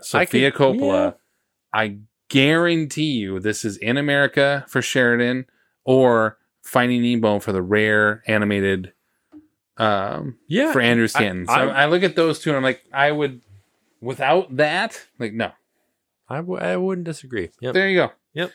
I 0.00 0.02
Sofia 0.24 0.50
could- 0.50 0.76
Coppola, 0.76 1.14
I 1.72 1.98
guarantee 2.28 3.12
you 3.12 3.40
this 3.40 3.64
is 3.64 3.76
in 3.78 3.96
America 3.96 4.64
for 4.68 4.82
Sheridan 4.82 5.46
or 5.84 6.36
Finding 6.62 7.00
Nemo 7.02 7.38
for 7.38 7.52
the 7.52 7.62
rare 7.62 8.22
animated. 8.26 8.92
Um, 9.78 10.36
Yeah. 10.48 10.72
for 10.72 10.80
Andrew 10.80 11.06
Stanton. 11.06 11.46
so 11.46 11.52
I- 11.52 11.84
I 11.84 11.86
look 11.86 12.02
at 12.02 12.14
those 12.16 12.40
two 12.40 12.50
and 12.50 12.56
I'm 12.58 12.62
like, 12.64 12.82
I 12.92 13.10
would, 13.12 13.40
without 14.02 14.56
that, 14.56 15.06
like, 15.18 15.32
no. 15.32 15.52
I, 16.28 16.38
w- 16.38 16.60
I 16.60 16.76
wouldn't 16.76 17.06
disagree. 17.06 17.50
Yep. 17.60 17.72
There 17.74 17.88
you 17.88 17.96
go. 17.96 18.12
Yep. 18.34 18.52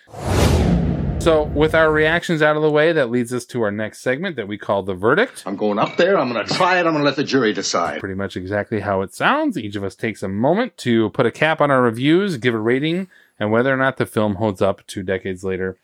So, 1.23 1.43
with 1.43 1.73
our 1.73 1.89
reactions 1.89 2.41
out 2.41 2.57
of 2.57 2.61
the 2.61 2.69
way, 2.69 2.91
that 2.91 3.09
leads 3.09 3.33
us 3.33 3.45
to 3.45 3.61
our 3.61 3.71
next 3.71 4.01
segment 4.01 4.35
that 4.35 4.45
we 4.45 4.57
call 4.57 4.83
the 4.83 4.93
verdict. 4.93 5.43
I'm 5.45 5.55
going 5.55 5.79
up 5.79 5.95
there. 5.95 6.17
I'm 6.17 6.29
going 6.29 6.45
to 6.45 6.53
try 6.53 6.75
it. 6.75 6.79
I'm 6.79 6.91
going 6.91 6.97
to 6.97 7.03
let 7.03 7.15
the 7.15 7.23
jury 7.23 7.53
decide. 7.53 8.01
Pretty 8.01 8.13
much 8.13 8.35
exactly 8.35 8.81
how 8.81 9.01
it 9.03 9.13
sounds. 9.13 9.57
Each 9.57 9.77
of 9.77 9.85
us 9.85 9.95
takes 9.95 10.21
a 10.21 10.27
moment 10.27 10.75
to 10.79 11.11
put 11.11 11.25
a 11.25 11.31
cap 11.31 11.61
on 11.61 11.71
our 11.71 11.81
reviews, 11.81 12.35
give 12.35 12.53
a 12.53 12.59
rating, 12.59 13.07
and 13.39 13.53
whether 13.53 13.73
or 13.73 13.77
not 13.77 13.95
the 13.95 14.05
film 14.05 14.35
holds 14.35 14.61
up 14.61 14.85
two 14.85 15.01
decades 15.01 15.45
later. 15.45 15.77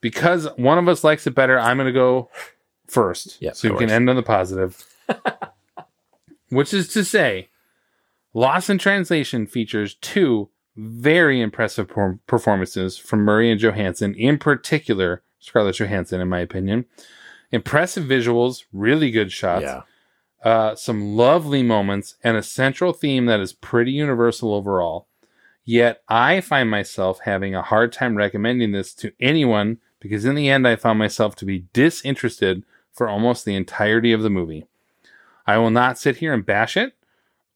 Because 0.00 0.48
one 0.56 0.78
of 0.78 0.88
us 0.88 1.04
likes 1.04 1.28
it 1.28 1.34
better, 1.36 1.60
I'm 1.60 1.76
going 1.76 1.86
to 1.86 1.92
go 1.92 2.28
first. 2.88 3.40
Yeah, 3.40 3.52
so 3.52 3.68
of 3.68 3.74
we 3.74 3.78
can 3.78 3.88
end 3.88 4.10
on 4.10 4.16
the 4.16 4.22
positive. 4.24 4.84
Which 6.48 6.74
is 6.74 6.88
to 6.88 7.04
say, 7.04 7.50
Lost 8.34 8.68
in 8.68 8.78
Translation 8.78 9.46
features 9.46 9.94
two 9.94 10.48
very 10.76 11.40
impressive 11.40 11.88
per- 11.88 12.18
performances 12.26 12.96
from 12.96 13.20
Murray 13.20 13.50
and 13.50 13.60
Johansson, 13.60 14.14
in 14.14 14.38
particular, 14.38 15.22
Scarlett 15.38 15.78
Johansson, 15.78 16.20
in 16.20 16.28
my 16.28 16.40
opinion. 16.40 16.84
Impressive 17.50 18.04
visuals, 18.04 18.64
really 18.72 19.10
good 19.10 19.30
shots, 19.32 19.64
Yeah. 19.64 19.82
uh, 20.42 20.74
some 20.74 21.14
lovely 21.16 21.62
moments, 21.62 22.16
and 22.24 22.36
a 22.36 22.42
central 22.42 22.92
theme 22.92 23.26
that 23.26 23.40
is 23.40 23.52
pretty 23.52 23.92
universal 23.92 24.54
overall. 24.54 25.06
Yet 25.64 26.02
I 26.08 26.40
find 26.40 26.70
myself 26.70 27.20
having 27.24 27.54
a 27.54 27.62
hard 27.62 27.92
time 27.92 28.16
recommending 28.16 28.72
this 28.72 28.94
to 28.94 29.12
anyone 29.20 29.78
because 30.00 30.24
in 30.24 30.34
the 30.34 30.48
end 30.48 30.66
I 30.66 30.74
found 30.74 30.98
myself 30.98 31.36
to 31.36 31.44
be 31.44 31.66
disinterested 31.72 32.64
for 32.92 33.08
almost 33.08 33.44
the 33.44 33.54
entirety 33.54 34.12
of 34.12 34.22
the 34.22 34.30
movie. 34.30 34.66
I 35.46 35.58
will 35.58 35.70
not 35.70 35.98
sit 35.98 36.16
here 36.16 36.32
and 36.32 36.44
bash 36.44 36.76
it 36.76 36.94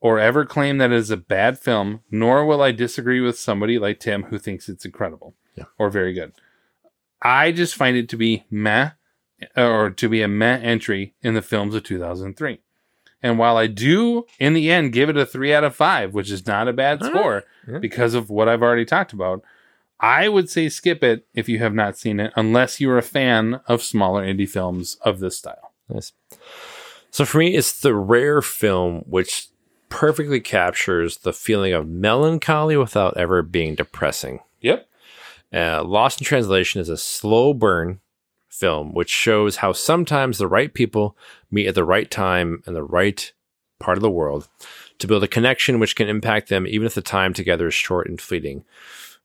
or 0.06 0.20
ever 0.20 0.44
claim 0.44 0.78
that 0.78 0.92
it 0.92 0.96
is 0.96 1.10
a 1.10 1.16
bad 1.16 1.58
film, 1.58 2.00
nor 2.12 2.46
will 2.46 2.62
I 2.62 2.70
disagree 2.70 3.20
with 3.20 3.36
somebody 3.36 3.76
like 3.76 3.98
Tim 3.98 4.22
who 4.24 4.38
thinks 4.38 4.68
it's 4.68 4.84
incredible 4.84 5.34
Yeah. 5.56 5.64
or 5.78 5.90
very 5.90 6.12
good. 6.12 6.32
I 7.20 7.50
just 7.50 7.74
find 7.74 7.96
it 7.96 8.08
to 8.10 8.16
be 8.16 8.44
meh 8.48 8.90
uh, 9.56 9.66
or 9.68 9.90
to 9.90 10.08
be 10.08 10.22
a 10.22 10.28
meh 10.28 10.58
entry 10.60 11.14
in 11.22 11.34
the 11.34 11.42
films 11.42 11.74
of 11.74 11.82
2003. 11.82 12.60
And 13.20 13.36
while 13.36 13.56
I 13.56 13.66
do, 13.66 14.26
in 14.38 14.52
the 14.52 14.70
end, 14.70 14.92
give 14.92 15.08
it 15.08 15.16
a 15.16 15.26
three 15.26 15.52
out 15.52 15.64
of 15.64 15.74
five, 15.74 16.14
which 16.14 16.30
is 16.30 16.46
not 16.46 16.68
a 16.68 16.72
bad 16.72 17.02
right. 17.02 17.10
score 17.10 17.44
because 17.80 18.14
of 18.14 18.30
what 18.30 18.48
I've 18.48 18.62
already 18.62 18.84
talked 18.84 19.12
about, 19.12 19.42
I 19.98 20.28
would 20.28 20.48
say 20.48 20.68
skip 20.68 21.02
it 21.02 21.26
if 21.34 21.48
you 21.48 21.58
have 21.58 21.74
not 21.74 21.98
seen 21.98 22.20
it, 22.20 22.32
unless 22.36 22.80
you're 22.80 22.98
a 22.98 23.02
fan 23.02 23.60
of 23.66 23.82
smaller 23.82 24.24
indie 24.24 24.48
films 24.48 24.98
of 25.00 25.18
this 25.18 25.38
style. 25.38 25.72
Nice. 25.88 26.12
So 27.10 27.24
for 27.24 27.38
me, 27.38 27.56
it's 27.56 27.80
the 27.80 27.94
rare 27.94 28.40
film 28.42 29.02
which 29.08 29.48
perfectly 29.88 30.40
captures 30.40 31.18
the 31.18 31.32
feeling 31.32 31.72
of 31.72 31.88
melancholy 31.88 32.76
without 32.76 33.16
ever 33.16 33.42
being 33.42 33.74
depressing. 33.74 34.40
Yep. 34.60 34.88
Uh, 35.52 35.84
Lost 35.84 36.20
in 36.20 36.24
Translation 36.24 36.80
is 36.80 36.88
a 36.88 36.96
slow 36.96 37.54
burn 37.54 38.00
film 38.48 38.94
which 38.94 39.10
shows 39.10 39.56
how 39.56 39.72
sometimes 39.72 40.38
the 40.38 40.48
right 40.48 40.72
people 40.72 41.16
meet 41.50 41.66
at 41.66 41.74
the 41.74 41.84
right 41.84 42.10
time 42.10 42.62
in 42.66 42.74
the 42.74 42.82
right 42.82 43.32
part 43.78 43.98
of 43.98 44.02
the 44.02 44.10
world 44.10 44.48
to 44.98 45.06
build 45.06 45.22
a 45.22 45.28
connection 45.28 45.78
which 45.78 45.94
can 45.94 46.08
impact 46.08 46.48
them 46.48 46.66
even 46.66 46.86
if 46.86 46.94
the 46.94 47.02
time 47.02 47.34
together 47.34 47.68
is 47.68 47.74
short 47.74 48.08
and 48.08 48.20
fleeting. 48.20 48.64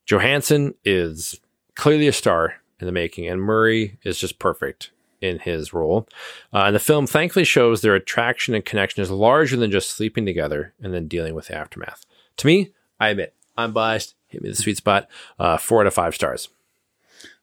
Johansson 0.06 0.74
is 0.84 1.40
clearly 1.76 2.08
a 2.08 2.14
star 2.14 2.56
in 2.80 2.86
the 2.86 2.92
making, 2.92 3.28
and 3.28 3.42
Murray 3.42 3.98
is 4.04 4.18
just 4.18 4.40
perfect 4.40 4.92
in 5.22 5.40
his 5.40 5.72
role. 5.74 6.08
Uh, 6.54 6.64
and 6.66 6.76
the 6.76 6.80
film 6.80 7.08
thankfully 7.08 7.46
shows 7.46 7.82
their 7.82 7.96
attraction 7.96 8.54
and 8.56 8.66
connection 8.66 9.02
is 9.02 9.12
larger 9.12 9.56
than 9.56 9.72
just 9.72 9.92
sleeping 9.92 10.26
together 10.26 10.74
and 10.82 10.94
then 10.94 11.08
dealing 11.08 11.36
with 11.36 11.48
the 11.48 11.56
aftermath. 11.56 12.06
To 12.38 12.48
me, 12.48 12.72
I 13.00 13.10
admit, 13.10 13.34
I'm 13.58 13.72
biased. 13.72 14.16
Hit 14.28 14.42
me 14.42 14.50
the 14.50 14.56
sweet 14.56 14.78
spot. 14.78 15.08
Uh, 15.40 15.58
four 15.58 15.82
out 15.82 15.88
of 15.88 15.94
five 15.94 16.16
stars. 16.16 16.50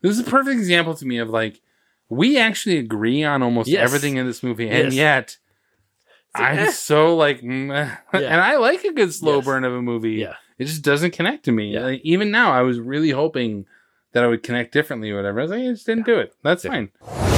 This 0.03 0.13
is 0.19 0.21
a 0.27 0.31
perfect 0.31 0.59
example 0.59 0.95
to 0.95 1.07
me 1.07 1.19
of 1.19 1.29
like 1.29 1.61
we 2.09 2.39
actually 2.39 2.79
agree 2.79 3.23
on 3.23 3.43
almost 3.43 3.69
Yes. 3.69 3.83
everything 3.85 4.17
in 4.17 4.27
this 4.27 4.43
movie, 4.43 4.69
and 4.69 4.93
Yes. 4.93 4.95
yet 4.95 5.39
like, 6.35 6.53
I'm 6.53 6.59
eh. 6.61 6.71
so 6.71 7.15
like, 7.17 7.43
meh. 7.45 7.91
and 8.13 8.41
I 8.41 8.57
like 8.57 8.83
a 8.85 8.93
good 8.93 9.13
slow 9.13 9.37
Yes. 9.37 9.45
burn 9.45 9.65
of 9.65 9.73
a 9.73 9.83
movie. 9.83 10.13
Yeah. 10.13 10.35
it 10.59 10.65
just 10.65 10.83
doesn't 10.83 11.13
connect 11.13 11.45
to 11.45 11.53
me. 11.53 11.75
Yeah. 11.75 11.81
Like, 11.83 12.01
even 12.03 12.31
now, 12.31 12.51
I 12.53 12.63
was 12.63 12.81
really 12.81 13.11
hoping 13.11 13.67
that 14.13 14.25
I 14.25 14.27
would 14.27 14.43
connect 14.43 14.73
differently 14.73 15.11
or 15.11 15.17
whatever. 15.17 15.39
I 15.39 15.43
was 15.43 15.51
like, 15.53 15.61
I 15.61 15.67
just 15.67 15.87
didn't 15.87 16.07
do 16.07 16.19
it. 16.19 16.35
That's 16.43 16.65
Yeah. 16.65 16.71
fine. 16.71 17.38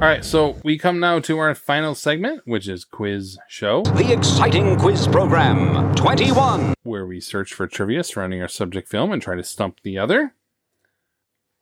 All 0.00 0.04
right, 0.06 0.24
so 0.24 0.56
we 0.62 0.78
come 0.78 1.00
now 1.00 1.18
to 1.18 1.38
our 1.38 1.56
final 1.56 1.92
segment, 1.96 2.42
which 2.44 2.68
is 2.68 2.84
quiz 2.84 3.36
show, 3.48 3.82
The 3.82 4.12
exciting 4.12 4.78
quiz 4.78 5.08
program 5.08 5.92
21. 5.96 6.74
where 6.84 7.04
we 7.04 7.18
search 7.20 7.52
for 7.52 7.66
trivia 7.66 8.04
surrounding 8.04 8.40
our 8.40 8.46
subject 8.46 8.88
film 8.88 9.10
and 9.10 9.20
try 9.20 9.34
to 9.34 9.42
stump 9.42 9.80
the 9.82 9.98
other. 9.98 10.34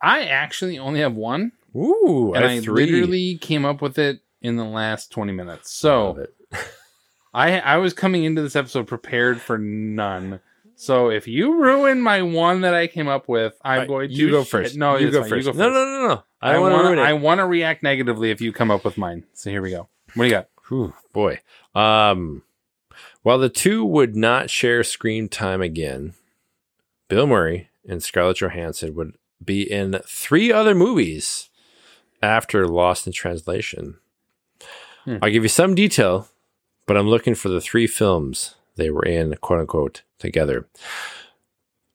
I 0.03 0.25
actually 0.25 0.79
only 0.79 1.01
have 1.01 1.15
one. 1.15 1.53
Ooh, 1.75 2.35
and 2.35 2.45
I 2.45 2.49
I, 2.51 2.55
have 2.57 2.65
three. 2.65 2.85
literally 2.85 3.39
came 3.39 3.65
up 3.65 3.81
with 3.81 3.99
it 3.99 4.21
in 4.43 4.57
the 4.57 4.65
last 4.65 5.11
20 5.11 5.33
minutes. 5.33 5.73
So. 5.73 6.27
I 7.35 7.59
I 7.61 7.77
was 7.79 7.93
coming 7.95 8.25
into 8.25 8.41
this 8.43 8.57
episode 8.57 8.87
prepared 8.87 9.41
for 9.41 9.57
none. 9.59 10.41
So 10.79 11.09
if 11.11 11.27
you 11.27 11.61
ruin 11.63 12.03
my 12.03 12.21
one 12.23 12.61
that 12.61 12.75
I 12.75 12.87
came 12.87 13.09
up 13.09 13.29
with, 13.29 13.55
I'm 13.65 13.73
Alright, 13.73 13.89
going 13.89 14.09
to 14.11 14.15
you 14.15 14.31
go 14.31 14.43
shit- 14.43 14.51
first. 14.51 14.77
No, 14.77 14.97
you 14.97 15.11
go 15.11 15.23
fine. 15.23 15.31
first. 15.31 15.47
You 15.47 15.53
go 15.55 15.59
No, 15.59 15.65
first. 15.65 15.75
no, 15.75 15.85
no, 16.03 16.09
no. 16.09 16.23
I 16.43 16.55
I 16.55 16.59
want 16.59 16.73
to 16.73 16.75
want 16.77 16.87
ruin 16.87 16.99
it. 16.99 17.03
I 17.03 17.13
want 17.15 17.39
to 17.41 17.47
react 17.47 17.83
negatively 17.83 18.31
if 18.31 18.41
you 18.43 18.53
come 18.53 18.71
up 18.71 18.85
with 18.85 18.99
mine. 18.99 19.25
So 19.33 19.51
here 19.51 19.63
we 19.63 19.71
go. 19.71 19.89
What 20.15 20.25
do 20.25 20.29
you 20.29 20.31
got? 20.31 20.49
Whew, 20.69 20.93
boy. 21.13 21.41
Um, 21.75 22.43
while 23.23 23.39
the 23.39 23.49
two 23.49 23.85
would 23.87 24.15
not 24.17 24.51
share 24.51 24.85
screen 24.85 25.29
time 25.29 25.63
again, 25.63 26.13
Bill 27.09 27.27
Murray 27.27 27.71
and 27.89 28.03
Scarlett 28.03 28.39
Johansson 28.39 28.95
would 28.97 29.15
be 29.43 29.63
in 29.63 29.99
three 30.07 30.53
other 30.53 30.75
movies 30.75 31.49
after 32.23 32.67
Lost 32.69 33.07
in 33.07 33.13
Translation. 33.15 33.97
Hmm. 35.05 35.19
I'll 35.23 35.31
give 35.31 35.43
you 35.45 35.49
some 35.49 35.75
detail, 35.75 36.29
but 36.87 36.97
I'm 36.99 37.09
looking 37.09 37.35
for 37.35 37.49
the 37.49 37.61
three 37.61 37.87
films 37.87 38.56
they 38.77 38.91
were 38.91 39.05
in, 39.05 39.35
quote 39.41 39.61
unquote, 39.61 40.03
together. 40.19 40.69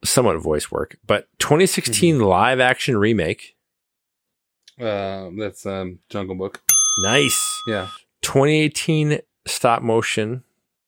Somewhat 0.04 0.38
voice 0.42 0.72
work, 0.72 0.98
but 1.06 1.28
2016 1.40 2.16
Mm-hmm. 2.16 2.24
live 2.24 2.60
action 2.60 2.98
remake. 2.98 3.56
Uh, 4.80 5.30
that's 5.38 5.66
um, 5.66 6.00
Jungle 6.10 6.36
Book. 6.36 6.62
Nice. 7.04 7.62
Yeah. 7.68 7.90
2018 8.22 9.20
stop 9.46 9.84
motion 9.84 10.44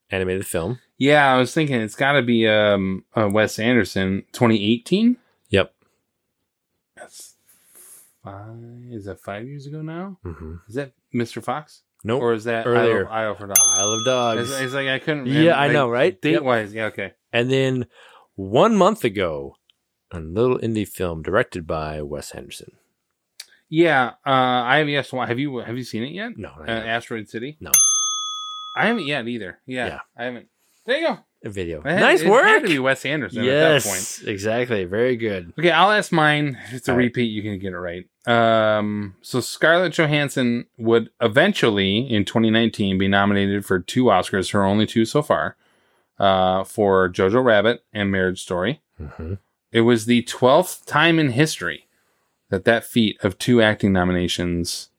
animated 0.10 0.48
film. 0.48 0.80
Yeah, 0.98 1.32
I 1.32 1.38
was 1.38 1.54
thinking 1.54 1.80
it's 1.82 1.96
got 1.96 2.14
to 2.14 2.22
be 2.24 2.48
um 2.48 3.06
uh, 3.16 3.30
Wes 3.32 3.60
Anderson 3.60 4.24
2018. 4.32 5.18
Yep. 5.50 5.74
That's 6.96 7.36
five. 8.24 8.56
Is 8.90 9.06
that 9.06 9.20
five 9.20 9.48
years 9.48 9.66
ago 9.68 9.82
now? 9.82 10.18
Mm-hmm. 10.26 10.56
Is 10.68 10.76
that 10.76 10.94
Mr. 11.14 11.44
Fox? 11.44 11.82
Nope. 12.04 12.22
Or 12.22 12.34
is 12.34 12.44
that 12.44 12.66
Earlier. 12.68 13.08
Isle, 13.08 13.30
Isle 13.30 13.36
for 13.36 13.48
Dogs? 13.48 13.62
Isle 13.62 13.94
of 13.94 14.06
Dogs. 14.06 14.42
It's, 14.52 14.60
it's 14.60 14.74
like 14.74 14.88
I 14.88 15.00
couldn't. 15.00 15.28
Yeah, 15.28 15.54
I 15.58 15.66
like, 15.68 15.74
know, 15.74 15.90
right? 15.90 16.20
Date 16.22 16.34
Yep. 16.34 16.42
wise, 16.44 16.74
yeah, 16.74 16.86
okay. 16.86 17.14
And 17.32 17.50
then 17.50 17.86
one 18.36 18.76
month 18.76 19.04
ago, 19.04 19.56
a 20.12 20.20
little 20.20 20.60
indie 20.60 20.88
film 20.88 21.22
directed 21.24 21.66
by 21.66 22.02
Wes 22.02 22.32
Anderson. 22.32 22.72
Yeah, 23.70 24.12
uh, 24.26 24.30
I 24.30 24.78
have 24.78 24.90
yes. 24.90 25.10
Have 25.12 25.40
you 25.40 25.58
have 25.60 25.78
you 25.78 25.84
seen 25.84 26.04
it 26.04 26.12
yet? 26.12 26.38
No, 26.38 26.50
uh. 26.60 26.70
Asteroid 26.70 27.28
City. 27.30 27.58
No. 27.60 27.72
I 28.76 28.88
haven't 28.88 29.08
yet 29.08 29.28
either. 29.28 29.60
Yeah, 29.66 29.88
Yeah. 29.88 30.00
I 30.18 30.26
haven't. 30.26 30.48
There 30.86 30.98
you 31.00 31.08
go. 31.08 31.20
Video. 31.44 31.82
Had- 31.82 32.00
nice 32.00 32.24
work. 32.24 32.46
Had 32.46 32.62
to 32.64 32.68
be 32.70 32.80
Wes 32.80 33.06
Anderson 33.06 33.42
at 33.42 33.46
that 33.46 33.84
point. 33.84 33.96
yes, 33.96 34.22
exactly. 34.24 34.86
Very 34.86 35.18
good. 35.18 35.54
Okay, 35.60 35.72
I'll 35.72 35.92
ask 35.92 36.12
mine. 36.12 36.58
If 36.68 36.74
it's 36.74 36.88
a 36.88 36.92
All 36.92 36.98
right. 36.98 37.04
repeat, 37.06 37.26
you 37.26 37.42
can 37.42 37.60
get 37.60 37.74
it 37.74 37.78
right. 37.78 38.06
Um, 38.26 39.16
so 39.22 39.42
Scarlett 39.42 39.92
Johansson 39.94 40.66
would 40.78 41.10
eventually, 41.22 42.00
in 42.10 42.24
2019, 42.24 42.98
be 42.98 43.10
nominated 43.10 43.66
for 43.66 43.80
two 43.80 44.06
Oscars, 44.06 44.52
her 44.54 44.64
only 44.64 44.86
two 44.86 45.04
so 45.04 45.22
far, 45.22 45.58
uh, 46.20 46.64
for 46.64 47.10
Jojo 47.10 47.44
Rabbit 47.44 47.84
and 47.92 48.10
Marriage 48.10 48.42
Story. 48.42 48.82
Mhm. 49.02 49.40
It 49.74 49.82
was 49.82 50.06
the 50.06 50.22
12th 50.24 50.86
time 50.86 51.20
in 51.20 51.32
history 51.32 51.88
that 52.50 52.64
that 52.64 52.86
feat 52.86 53.18
of 53.24 53.38
two 53.38 53.62
acting 53.62 53.92
nominations 53.92 54.90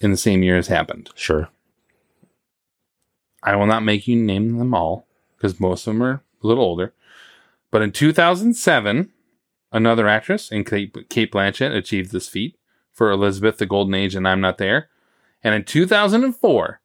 in 0.00 0.10
the 0.12 0.16
same 0.16 0.42
year 0.42 0.56
has 0.56 0.68
happened. 0.68 1.10
Sure. 1.14 1.50
I 3.42 3.56
will 3.56 3.66
not 3.66 3.82
make 3.84 4.08
you 4.08 4.16
name 4.16 4.56
them 4.58 4.72
all 4.74 5.06
because 5.44 5.60
most 5.60 5.86
of 5.86 5.92
them 5.92 6.02
are 6.02 6.22
a 6.42 6.46
little 6.46 6.64
older. 6.64 6.94
But 7.70 7.82
in 7.82 7.92
2007, 7.92 9.12
another 9.72 10.08
actress 10.08 10.50
in 10.50 10.64
Cate, 10.64 11.10
Cate 11.10 11.30
Blanchett 11.30 11.76
achieved 11.76 12.12
this 12.12 12.28
feat 12.28 12.56
for 12.94 13.10
Elizabeth, 13.10 13.58
the 13.58 13.66
Golden 13.66 13.92
Age, 13.92 14.14
and 14.14 14.26
I'm 14.26 14.40
Not 14.40 14.56
There. 14.56 14.88
And 15.42 15.54
in 15.54 15.64
2004, 15.64 16.80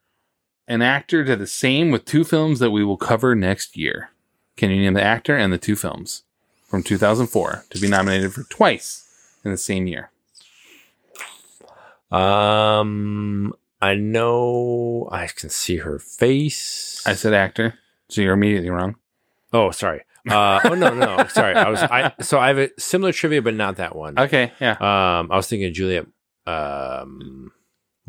an 0.67 0.81
actor 0.81 1.23
did 1.23 1.39
the 1.39 1.47
same 1.47 1.89
with 1.89 2.03
two 2.03 2.25
films 2.25 2.59
that 2.59 2.71
we 2.71 2.83
will 2.83 2.97
cover 2.97 3.33
next 3.33 3.77
year. 3.77 4.09
Can 4.57 4.71
you 4.71 4.81
name 4.81 4.93
the 4.93 5.01
actor 5.01 5.37
and 5.37 5.53
the 5.53 5.57
two 5.57 5.77
films 5.77 6.23
from 6.67 6.83
2004 6.83 7.63
to 7.69 7.79
be 7.79 7.87
nominated 7.87 8.33
for 8.33 8.43
twice 8.43 9.37
in 9.45 9.51
the 9.51 9.57
same 9.57 9.87
year? 9.87 10.11
Um, 12.11 13.53
I 13.81 13.95
know 13.95 15.07
I 15.13 15.27
can 15.27 15.49
see 15.49 15.77
her 15.77 15.97
face. 15.97 17.01
I 17.05 17.13
said 17.13 17.33
actor, 17.33 17.75
so 18.09 18.21
you're 18.21 18.33
immediately 18.33 18.69
wrong. 18.69 18.95
Oh, 19.53 19.71
sorry. 19.71 20.01
Uh, 20.29 20.59
oh 20.65 20.75
no, 20.75 20.93
no, 20.93 21.25
sorry. 21.27 21.55
I 21.55 21.69
was. 21.69 21.81
I 21.81 22.13
so 22.19 22.37
I 22.39 22.49
have 22.49 22.57
a 22.57 22.69
similar 22.77 23.13
trivia, 23.13 23.41
but 23.41 23.53
not 23.53 23.77
that 23.77 23.95
one. 23.95 24.19
Okay, 24.19 24.51
yeah. 24.59 24.73
Um, 24.73 25.31
I 25.31 25.37
was 25.37 25.47
thinking 25.47 25.73
Juliet. 25.73 26.05
Um, 26.45 27.51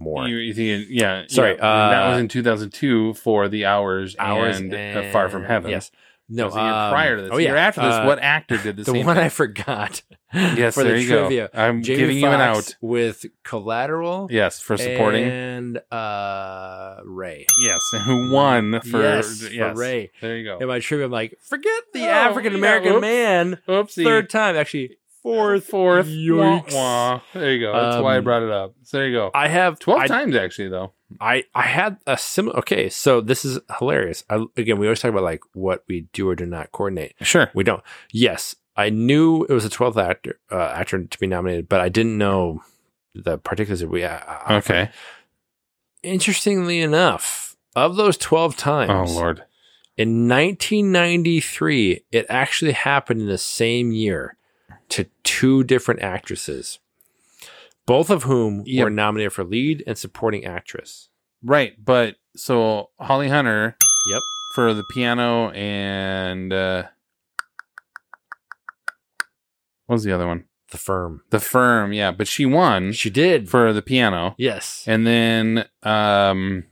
Moore. 0.01 0.27
You, 0.27 0.37
you 0.37 0.55
think, 0.55 0.87
yeah. 0.91 1.25
Sorry, 1.29 1.57
yeah, 1.57 1.85
and 1.85 1.93
that 1.93 2.07
uh, 2.07 2.11
was 2.13 2.21
in 2.21 2.29
2002 2.29 3.15
for 3.15 3.49
The 3.49 3.67
Hours, 3.67 4.17
Hours 4.19 4.59
and, 4.59 4.75
uh, 4.75 5.11
Far 5.13 5.29
From 5.29 5.45
Heaven. 5.45 5.71
Yes. 5.71 5.91
No, 6.31 6.43
No, 6.43 6.45
was 6.47 6.55
the 6.55 6.61
year 6.63 6.73
um, 6.73 6.93
prior 6.93 7.17
to 7.17 7.23
this. 7.23 7.31
oh, 7.35 7.37
yeah, 7.39 7.55
after 7.57 7.81
this, 7.83 7.95
uh, 7.95 8.05
what 8.05 8.19
actor 8.21 8.57
did 8.57 8.77
this? 8.77 8.87
the 8.87 8.93
same 8.93 9.05
one 9.07 9.17
thing? 9.17 9.25
I 9.25 9.29
forgot. 9.29 10.03
Yes, 10.33 10.75
for 10.75 10.85
there 10.85 10.95
the 10.95 11.03
you 11.03 11.09
go. 11.09 11.21
trivia. 11.23 11.51
I'm 11.53 11.83
Jamie 11.83 11.99
giving 11.99 12.19
you 12.19 12.29
an 12.29 12.41
out. 12.41 12.77
with 12.81 13.27
Collateral. 13.43 14.29
Yes, 14.31 14.61
for 14.61 14.77
supporting. 14.77 15.25
and 15.25 15.79
uh, 15.91 16.99
Ray. 17.05 17.45
Yes, 17.65 17.81
who 18.05 18.31
won 18.33 18.81
for 18.83 19.03
yes, 19.03 19.43
for. 19.49 19.75
Ray. 19.75 20.13
There 20.21 20.37
you 20.37 20.45
go. 20.45 20.59
In 20.59 20.69
my 20.69 20.79
trivia, 20.79 21.07
I'm 21.07 21.11
like, 21.11 21.37
forget 21.43 21.83
the 21.93 22.05
Oh, 22.07 22.11
African 22.11 22.55
American 22.55 22.91
yeah, 22.93 22.97
oops. 22.99 23.03
man. 23.03 23.59
Oopsie. 23.69 24.05
Third 24.05 24.31
time, 24.31 24.55
actually, 24.55 24.99
fourth, 25.21 25.65
Fourth. 25.67 26.07
Wah, 26.09 26.63
wah. 26.73 27.21
There 27.35 27.53
you 27.53 27.61
go. 27.67 27.73
That's 27.73 28.01
why 28.01 28.15
I 28.15 28.19
Um, 28.19 28.25
brought 28.25 28.43
it 28.45 28.53
up. 28.53 28.75
So 28.85 28.99
there 28.99 29.09
you 29.09 29.17
go. 29.17 29.31
I 29.35 29.49
have 29.49 29.81
12 29.81 30.01
I, 30.01 30.07
times, 30.07 30.37
actually, 30.37 30.69
though. 30.69 30.93
I 31.21 31.45
I 31.55 31.63
had 31.63 31.97
a 32.07 32.17
similar. 32.19 32.59
Okay, 32.59 32.89
so 32.89 33.21
this 33.21 33.45
is 33.45 33.59
hilarious. 33.79 34.23
I, 34.31 34.45
again, 34.57 34.79
we 34.79 34.87
always 34.87 35.01
talk 35.01 35.11
about 35.11 35.25
like 35.25 35.43
what 35.55 35.83
we 35.89 36.07
do 36.13 36.29
or 36.29 36.35
do 36.37 36.47
not 36.47 36.71
coordinate. 36.73 37.15
Sure. 37.23 37.51
We 37.55 37.65
don't. 37.65 37.83
Yes, 38.13 38.55
I 38.77 38.91
knew 38.91 39.45
it 39.45 39.53
was 39.53 39.65
a 39.65 39.71
12th 39.71 39.97
actor 40.03 40.39
uh, 40.53 40.73
actor 40.75 41.03
to 41.03 41.19
be 41.19 41.27
nominated, 41.27 41.69
but 41.69 41.81
I 41.81 41.89
didn't 41.89 42.17
know 42.19 42.63
the 43.15 43.39
particulars. 43.39 43.81
That 43.81 43.89
we 43.89 44.05
uh, 44.05 44.21
Okay. 44.51 44.91
Interestingly 46.03 46.81
enough, 46.81 47.57
of 47.77 47.97
those 47.97 48.17
12 48.17 48.57
times, 48.57 49.11
Oh, 49.13 49.15
Lord. 49.15 49.45
in 49.99 50.29
1993, 50.29 52.05
it 52.11 52.27
actually 52.29 52.73
happened 52.73 53.21
in 53.21 53.27
the 53.27 53.37
same 53.37 53.93
year 53.93 54.37
to 54.91 55.07
two 55.25 55.63
different 55.65 56.01
actresses, 56.03 56.79
both 57.91 58.09
of 58.11 58.23
whom 58.23 58.63
Yep. 58.67 58.85
were 58.85 58.91
nominated 58.91 59.33
for 59.33 59.43
lead 59.43 59.83
and 59.87 59.99
supporting 59.99 60.45
actress. 60.45 61.09
Right. 61.43 61.73
But 61.85 62.17
so 62.37 62.91
Holly 63.01 63.29
Hunter 63.29 63.77
Yep. 64.07 64.21
for 64.55 64.75
the 64.75 64.85
piano 64.95 65.51
and 65.51 66.53
uh, 66.53 66.85
what 69.87 69.95
was 69.95 70.05
the 70.05 70.13
other 70.13 70.27
one? 70.29 70.45
The 70.71 70.79
firm. 70.79 71.23
The 71.31 71.41
firm, 71.41 71.93
yeah. 71.93 72.13
But 72.13 72.29
she 72.29 72.47
won 72.47 72.93
She 72.93 73.11
did. 73.11 73.49
for 73.51 73.73
the 73.73 73.83
piano. 73.83 74.37
yes. 74.39 74.85
And 74.87 75.05
then 75.07 75.65
um 75.83 76.65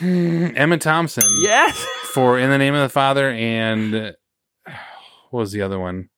Emma 0.00 0.78
Thompson 0.78 1.24
Yes. 1.42 1.76
for 2.14 2.38
In 2.38 2.48
the 2.50 2.56
Name 2.58 2.74
of 2.74 2.80
the 2.82 2.88
Father 2.88 3.30
and 3.30 3.94
uh, 3.94 4.12
what 5.30 5.40
was 5.40 5.52
the 5.52 5.60
other 5.62 5.78
one? 5.78 6.08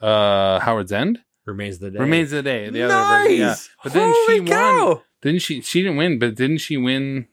Uh 0.00 0.60
Howard's 0.60 0.92
End? 0.92 1.18
Remains 1.44 1.78
the 1.78 1.90
day. 1.90 1.98
Remains 1.98 2.32
of 2.32 2.36
the 2.44 2.50
Day. 2.50 2.70
The 2.70 2.82
other 2.82 2.94
version, 3.24 3.38
yeah. 3.38 3.46
Nice! 3.48 3.70
But 3.82 3.92
then 3.92 4.12
Holy 4.14 4.34
she 4.46 4.52
won. 4.52 5.00
Didn't 5.22 5.40
she 5.42 5.60
she 5.60 5.82
didn't 5.82 5.96
win, 5.96 6.18
but 6.18 6.34
didn't 6.36 6.58
she 6.58 6.76
win 6.76 7.26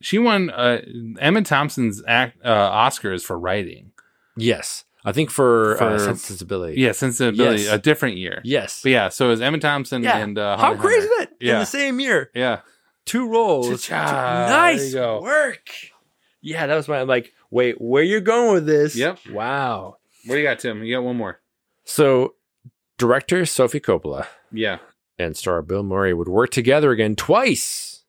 she 0.00 0.18
won 0.18 0.50
uh 0.50 0.80
Emma 1.18 1.42
Thompson's 1.42 2.02
act 2.06 2.38
uh 2.44 2.70
Oscars 2.70 3.22
for 3.24 3.38
writing. 3.38 3.92
Yes. 4.36 4.84
I 5.04 5.12
think 5.12 5.30
for, 5.30 5.76
For- 5.78 5.84
uh, 5.84 5.98
sensibility. 6.14 6.78
Yeah, 6.80 6.92
sensibility, 6.92 7.62
Yes. 7.62 7.72
a 7.72 7.78
different 7.78 8.18
year. 8.18 8.40
Yes. 8.44 8.80
But 8.82 8.90
yeah, 8.92 9.08
so 9.08 9.26
it 9.26 9.30
was 9.30 9.40
Emma 9.40 9.58
Thompson 9.58 10.02
Yeah. 10.02 10.18
and 10.18 10.38
uh 10.38 10.56
How 10.56 10.66
Holly 10.74 10.78
crazy 10.78 11.06
is 11.06 11.18
that? 11.18 11.28
In 11.40 11.58
the 11.58 11.64
same 11.64 12.00
year. 12.00 12.30
Yeah. 12.34 12.60
Two 13.06 13.28
roles. 13.28 13.82
Cha-cha. 13.82 14.48
Nice 14.48 14.78
There 14.78 14.86
you 14.88 14.94
go. 14.94 15.22
work. 15.22 15.70
Yeah, 16.42 16.66
that 16.66 16.74
was 16.74 16.86
my. 16.88 17.00
I'm 17.00 17.08
like, 17.08 17.32
wait, 17.50 17.80
where 17.80 18.02
you 18.02 18.20
going 18.20 18.52
with 18.54 18.66
this? 18.66 18.94
Yep. 18.96 19.18
Wow. 19.32 19.96
What 20.26 20.34
do 20.36 20.40
you 20.40 20.46
got, 20.46 20.58
Tim? 20.58 20.82
You 20.84 20.96
got 20.96 21.02
one 21.02 21.16
more. 21.16 21.40
So, 21.84 22.34
director 23.00 23.44
Sophie 23.46 23.80
Coppola 23.80 24.26
Yeah. 24.52 24.78
and 25.18 25.36
star 25.36 25.62
Bill 25.62 25.82
Murray 25.82 26.14
would 26.14 26.28
work 26.28 26.50
together 26.50 26.92
again 26.92 27.16
twice 27.16 28.04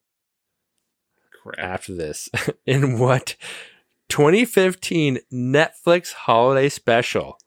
Crap. 1.41 1.57
after 1.57 1.95
this 1.95 2.29
in 2.65 2.99
what 2.99 3.35
2015 4.09 5.19
Netflix 5.33 6.13
holiday 6.13 6.69
special. 6.69 7.37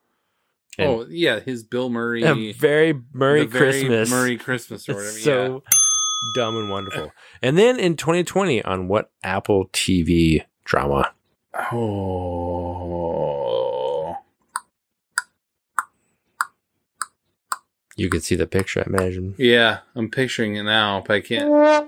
And 0.78 0.88
oh 0.90 1.06
yeah, 1.08 1.38
his 1.38 1.62
Bill 1.62 1.88
Murray. 1.88 2.24
a 2.24 2.52
very 2.52 2.94
Murray 3.12 3.42
the 3.42 3.46
very 3.46 3.70
Christmas. 3.82 4.10
Murray 4.10 4.36
Christmas 4.36 4.88
or 4.88 4.92
It's 5.04 5.24
whatever. 5.24 5.60
so 5.60 5.62
dumb 6.34 6.56
and 6.56 6.68
wonderful. 6.70 7.12
And 7.42 7.56
then 7.56 7.78
in 7.78 7.96
2020 7.96 8.62
on 8.64 8.88
what 8.88 9.12
Apple 9.22 9.66
TV 9.68 10.42
drama? 10.64 11.12
Oh. 11.70 12.53
You 17.96 18.08
could 18.08 18.24
see 18.24 18.34
the 18.34 18.46
picture, 18.46 18.80
I 18.80 18.84
imagine. 18.86 19.34
Yeah, 19.38 19.80
I'm 19.94 20.10
picturing 20.10 20.56
it 20.56 20.64
now, 20.64 21.04
but 21.06 21.14
I 21.14 21.20
can't. 21.20 21.48
I'll 21.52 21.86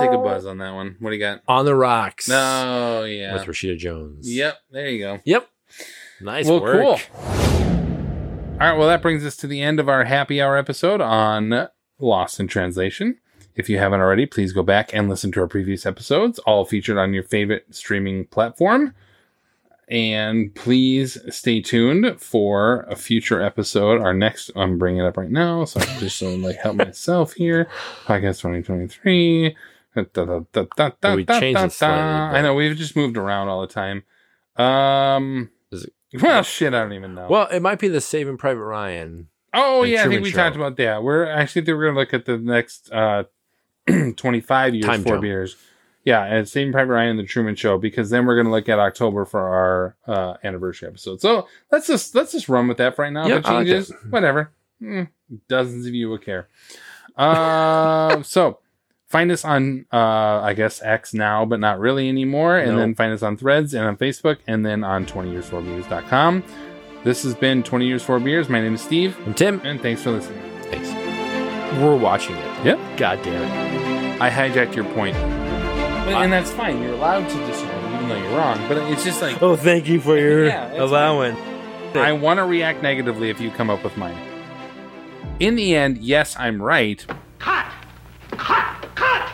take 0.00 0.12
a 0.12 0.18
buzz 0.18 0.46
on 0.46 0.58
that 0.58 0.74
one. 0.74 0.96
What 0.98 1.10
do 1.10 1.16
you 1.16 1.20
got? 1.20 1.42
On 1.46 1.64
the 1.66 1.74
Rocks. 1.74 2.28
No, 2.28 3.04
yeah. 3.04 3.34
With 3.34 3.44
Rashida 3.44 3.76
Jones. 3.76 4.32
Yep, 4.32 4.56
there 4.70 4.88
you 4.88 4.98
go. 5.00 5.20
Yep. 5.24 5.48
Nice 6.22 6.46
well, 6.46 6.60
work. 6.60 6.80
cool. 6.80 6.98
All 8.58 8.60
right, 8.60 8.78
well, 8.78 8.88
that 8.88 9.02
brings 9.02 9.26
us 9.26 9.36
to 9.36 9.46
the 9.46 9.60
end 9.60 9.78
of 9.78 9.90
our 9.90 10.04
happy 10.04 10.40
hour 10.40 10.56
episode 10.56 11.02
on 11.02 11.68
Lost 11.98 12.40
in 12.40 12.48
Translation. 12.48 13.18
If 13.54 13.68
you 13.68 13.78
haven't 13.78 14.00
already, 14.00 14.24
please 14.24 14.54
go 14.54 14.62
back 14.62 14.94
and 14.94 15.10
listen 15.10 15.32
to 15.32 15.40
our 15.40 15.46
previous 15.46 15.84
episodes, 15.84 16.38
all 16.40 16.64
featured 16.64 16.96
on 16.96 17.12
your 17.12 17.22
favorite 17.22 17.74
streaming 17.74 18.26
platform. 18.26 18.94
And 19.88 20.52
please 20.54 21.16
stay 21.34 21.60
tuned 21.60 22.20
for 22.20 22.80
a 22.88 22.96
future 22.96 23.40
episode. 23.40 24.00
Our 24.00 24.12
next, 24.12 24.50
I'm 24.56 24.78
bringing 24.78 25.02
it 25.02 25.06
up 25.06 25.16
right 25.16 25.30
now, 25.30 25.64
so 25.64 25.78
I 25.80 25.84
can 25.84 26.00
just 26.00 26.18
so, 26.18 26.34
like 26.34 26.56
help 26.56 26.74
myself 26.76 27.34
here. 27.34 27.68
Podcast 28.04 28.40
2023. 28.42 29.56
Da, 29.94 30.02
da, 30.24 30.40
da, 30.52 31.14
We 31.14 31.24
changed 31.24 31.54
da, 31.60 31.68
slightly, 31.68 31.96
da. 31.98 32.30
I 32.36 32.42
know 32.42 32.54
we've 32.54 32.76
just 32.76 32.96
moved 32.96 33.16
around 33.16 33.48
all 33.48 33.60
the 33.60 33.66
time. 33.68 34.02
Um, 34.56 35.50
it- 35.70 35.92
well, 36.20 36.42
shit, 36.42 36.74
I 36.74 36.80
don't 36.82 36.92
even 36.92 37.14
know. 37.14 37.28
Well, 37.28 37.46
it 37.48 37.60
might 37.60 37.78
be 37.78 37.88
the 37.88 38.00
Saving 38.00 38.36
Private 38.38 38.64
Ryan. 38.64 39.28
oh 39.54 39.84
yeah, 39.84 40.04
I 40.04 40.08
think 40.08 40.22
we 40.22 40.30
Show. 40.30 40.36
talked 40.38 40.56
about 40.56 40.76
that. 40.78 41.02
We're 41.02 41.26
actually 41.26 41.62
think 41.62 41.76
we're 41.76 41.86
gonna 41.86 41.98
look 41.98 42.12
at 42.14 42.24
the 42.26 42.38
next 42.38 42.90
uh 42.92 43.24
25 44.16 44.74
years 44.74 44.84
Time 44.84 45.02
four 45.02 45.14
jump. 45.14 45.22
beers. 45.22 45.56
Yeah, 46.06 46.22
and 46.24 46.48
Saving 46.48 46.72
Private 46.72 46.92
Ryan 46.92 47.10
and 47.10 47.18
the 47.18 47.24
Truman 47.24 47.56
Show 47.56 47.76
because 47.78 48.08
then 48.10 48.24
we're 48.26 48.36
gonna 48.36 48.52
look 48.52 48.68
at 48.68 48.78
October 48.78 49.24
for 49.26 49.40
our 49.40 49.96
uh 50.06 50.36
anniversary 50.44 50.88
episode. 50.88 51.20
So 51.20 51.48
let's 51.72 51.86
just 51.88 52.14
let's 52.14 52.30
just 52.32 52.48
run 52.48 52.68
with 52.68 52.76
that 52.78 52.94
for 52.96 53.02
right 53.02 53.12
now. 53.12 53.26
Yeah, 53.26 53.34
I 53.34 53.36
like 53.38 53.66
changes, 53.66 53.92
whatever. 54.08 54.52
Mm, 54.80 55.08
dozens 55.48 55.84
of 55.84 55.94
you 55.94 56.08
will 56.08 56.18
care. 56.18 56.46
Uh, 57.16 58.22
so 58.22 58.60
find 59.08 59.32
us 59.32 59.44
on 59.44 59.86
uh 59.92 59.96
I 60.42 60.54
guess 60.54 60.80
X 60.80 61.12
now, 61.12 61.44
but 61.44 61.58
not 61.58 61.80
really 61.80 62.08
anymore. 62.08 62.56
And 62.56 62.72
No. 62.72 62.78
then 62.78 62.94
find 62.94 63.12
us 63.12 63.22
on 63.24 63.36
threads 63.36 63.74
and 63.74 63.84
on 63.84 63.96
Facebook 63.96 64.38
and 64.46 64.64
then 64.64 64.84
on 64.84 65.06
20years4beers.com. 65.06 66.44
This 67.02 67.22
has 67.24 67.34
been 67.34 67.62
20 67.64 67.86
Years 67.86 68.02
4 68.04 68.20
Beers. 68.20 68.48
My 68.48 68.60
name 68.60 68.74
is 68.74 68.80
Steve. 68.80 69.16
And 69.26 69.36
Tim. 69.36 69.60
And 69.64 69.80
thanks 69.80 70.02
for 70.02 70.10
listening. 70.12 70.40
Thanks. 70.70 70.88
We're 71.80 71.96
watching 71.96 72.36
it. 72.36 72.64
Yep. 72.64 72.78
God 72.96 73.22
damn 73.22 73.42
it. 73.42 74.20
I 74.20 74.30
hijacked 74.30 74.74
your 74.74 74.86
point. 74.92 75.14
But, 76.06 76.14
I, 76.14 76.22
and 76.22 76.32
that's 76.32 76.52
fine. 76.52 76.80
You're 76.80 76.92
allowed 76.92 77.28
to 77.28 77.46
disagree, 77.46 77.94
even 77.94 78.08
though 78.08 78.16
you're 78.16 78.38
wrong. 78.38 78.58
But 78.68 78.78
it's 78.92 79.02
just 79.02 79.20
like, 79.20 79.42
oh, 79.42 79.56
thank 79.56 79.88
you 79.88 80.00
for 80.00 80.16
your 80.16 80.46
yeah, 80.46 80.80
allowing. 80.80 81.36
I 81.96 82.12
want 82.12 82.38
to 82.38 82.44
react 82.44 82.80
negatively 82.80 83.28
if 83.28 83.40
you 83.40 83.50
come 83.50 83.70
up 83.70 83.82
with 83.82 83.96
mine. 83.96 84.16
In 85.40 85.56
the 85.56 85.74
end, 85.74 85.98
yes, 85.98 86.36
I'm 86.38 86.62
right. 86.62 87.04
Cut! 87.40 87.66
Cut! 88.30 88.88
Cut! 88.94 89.32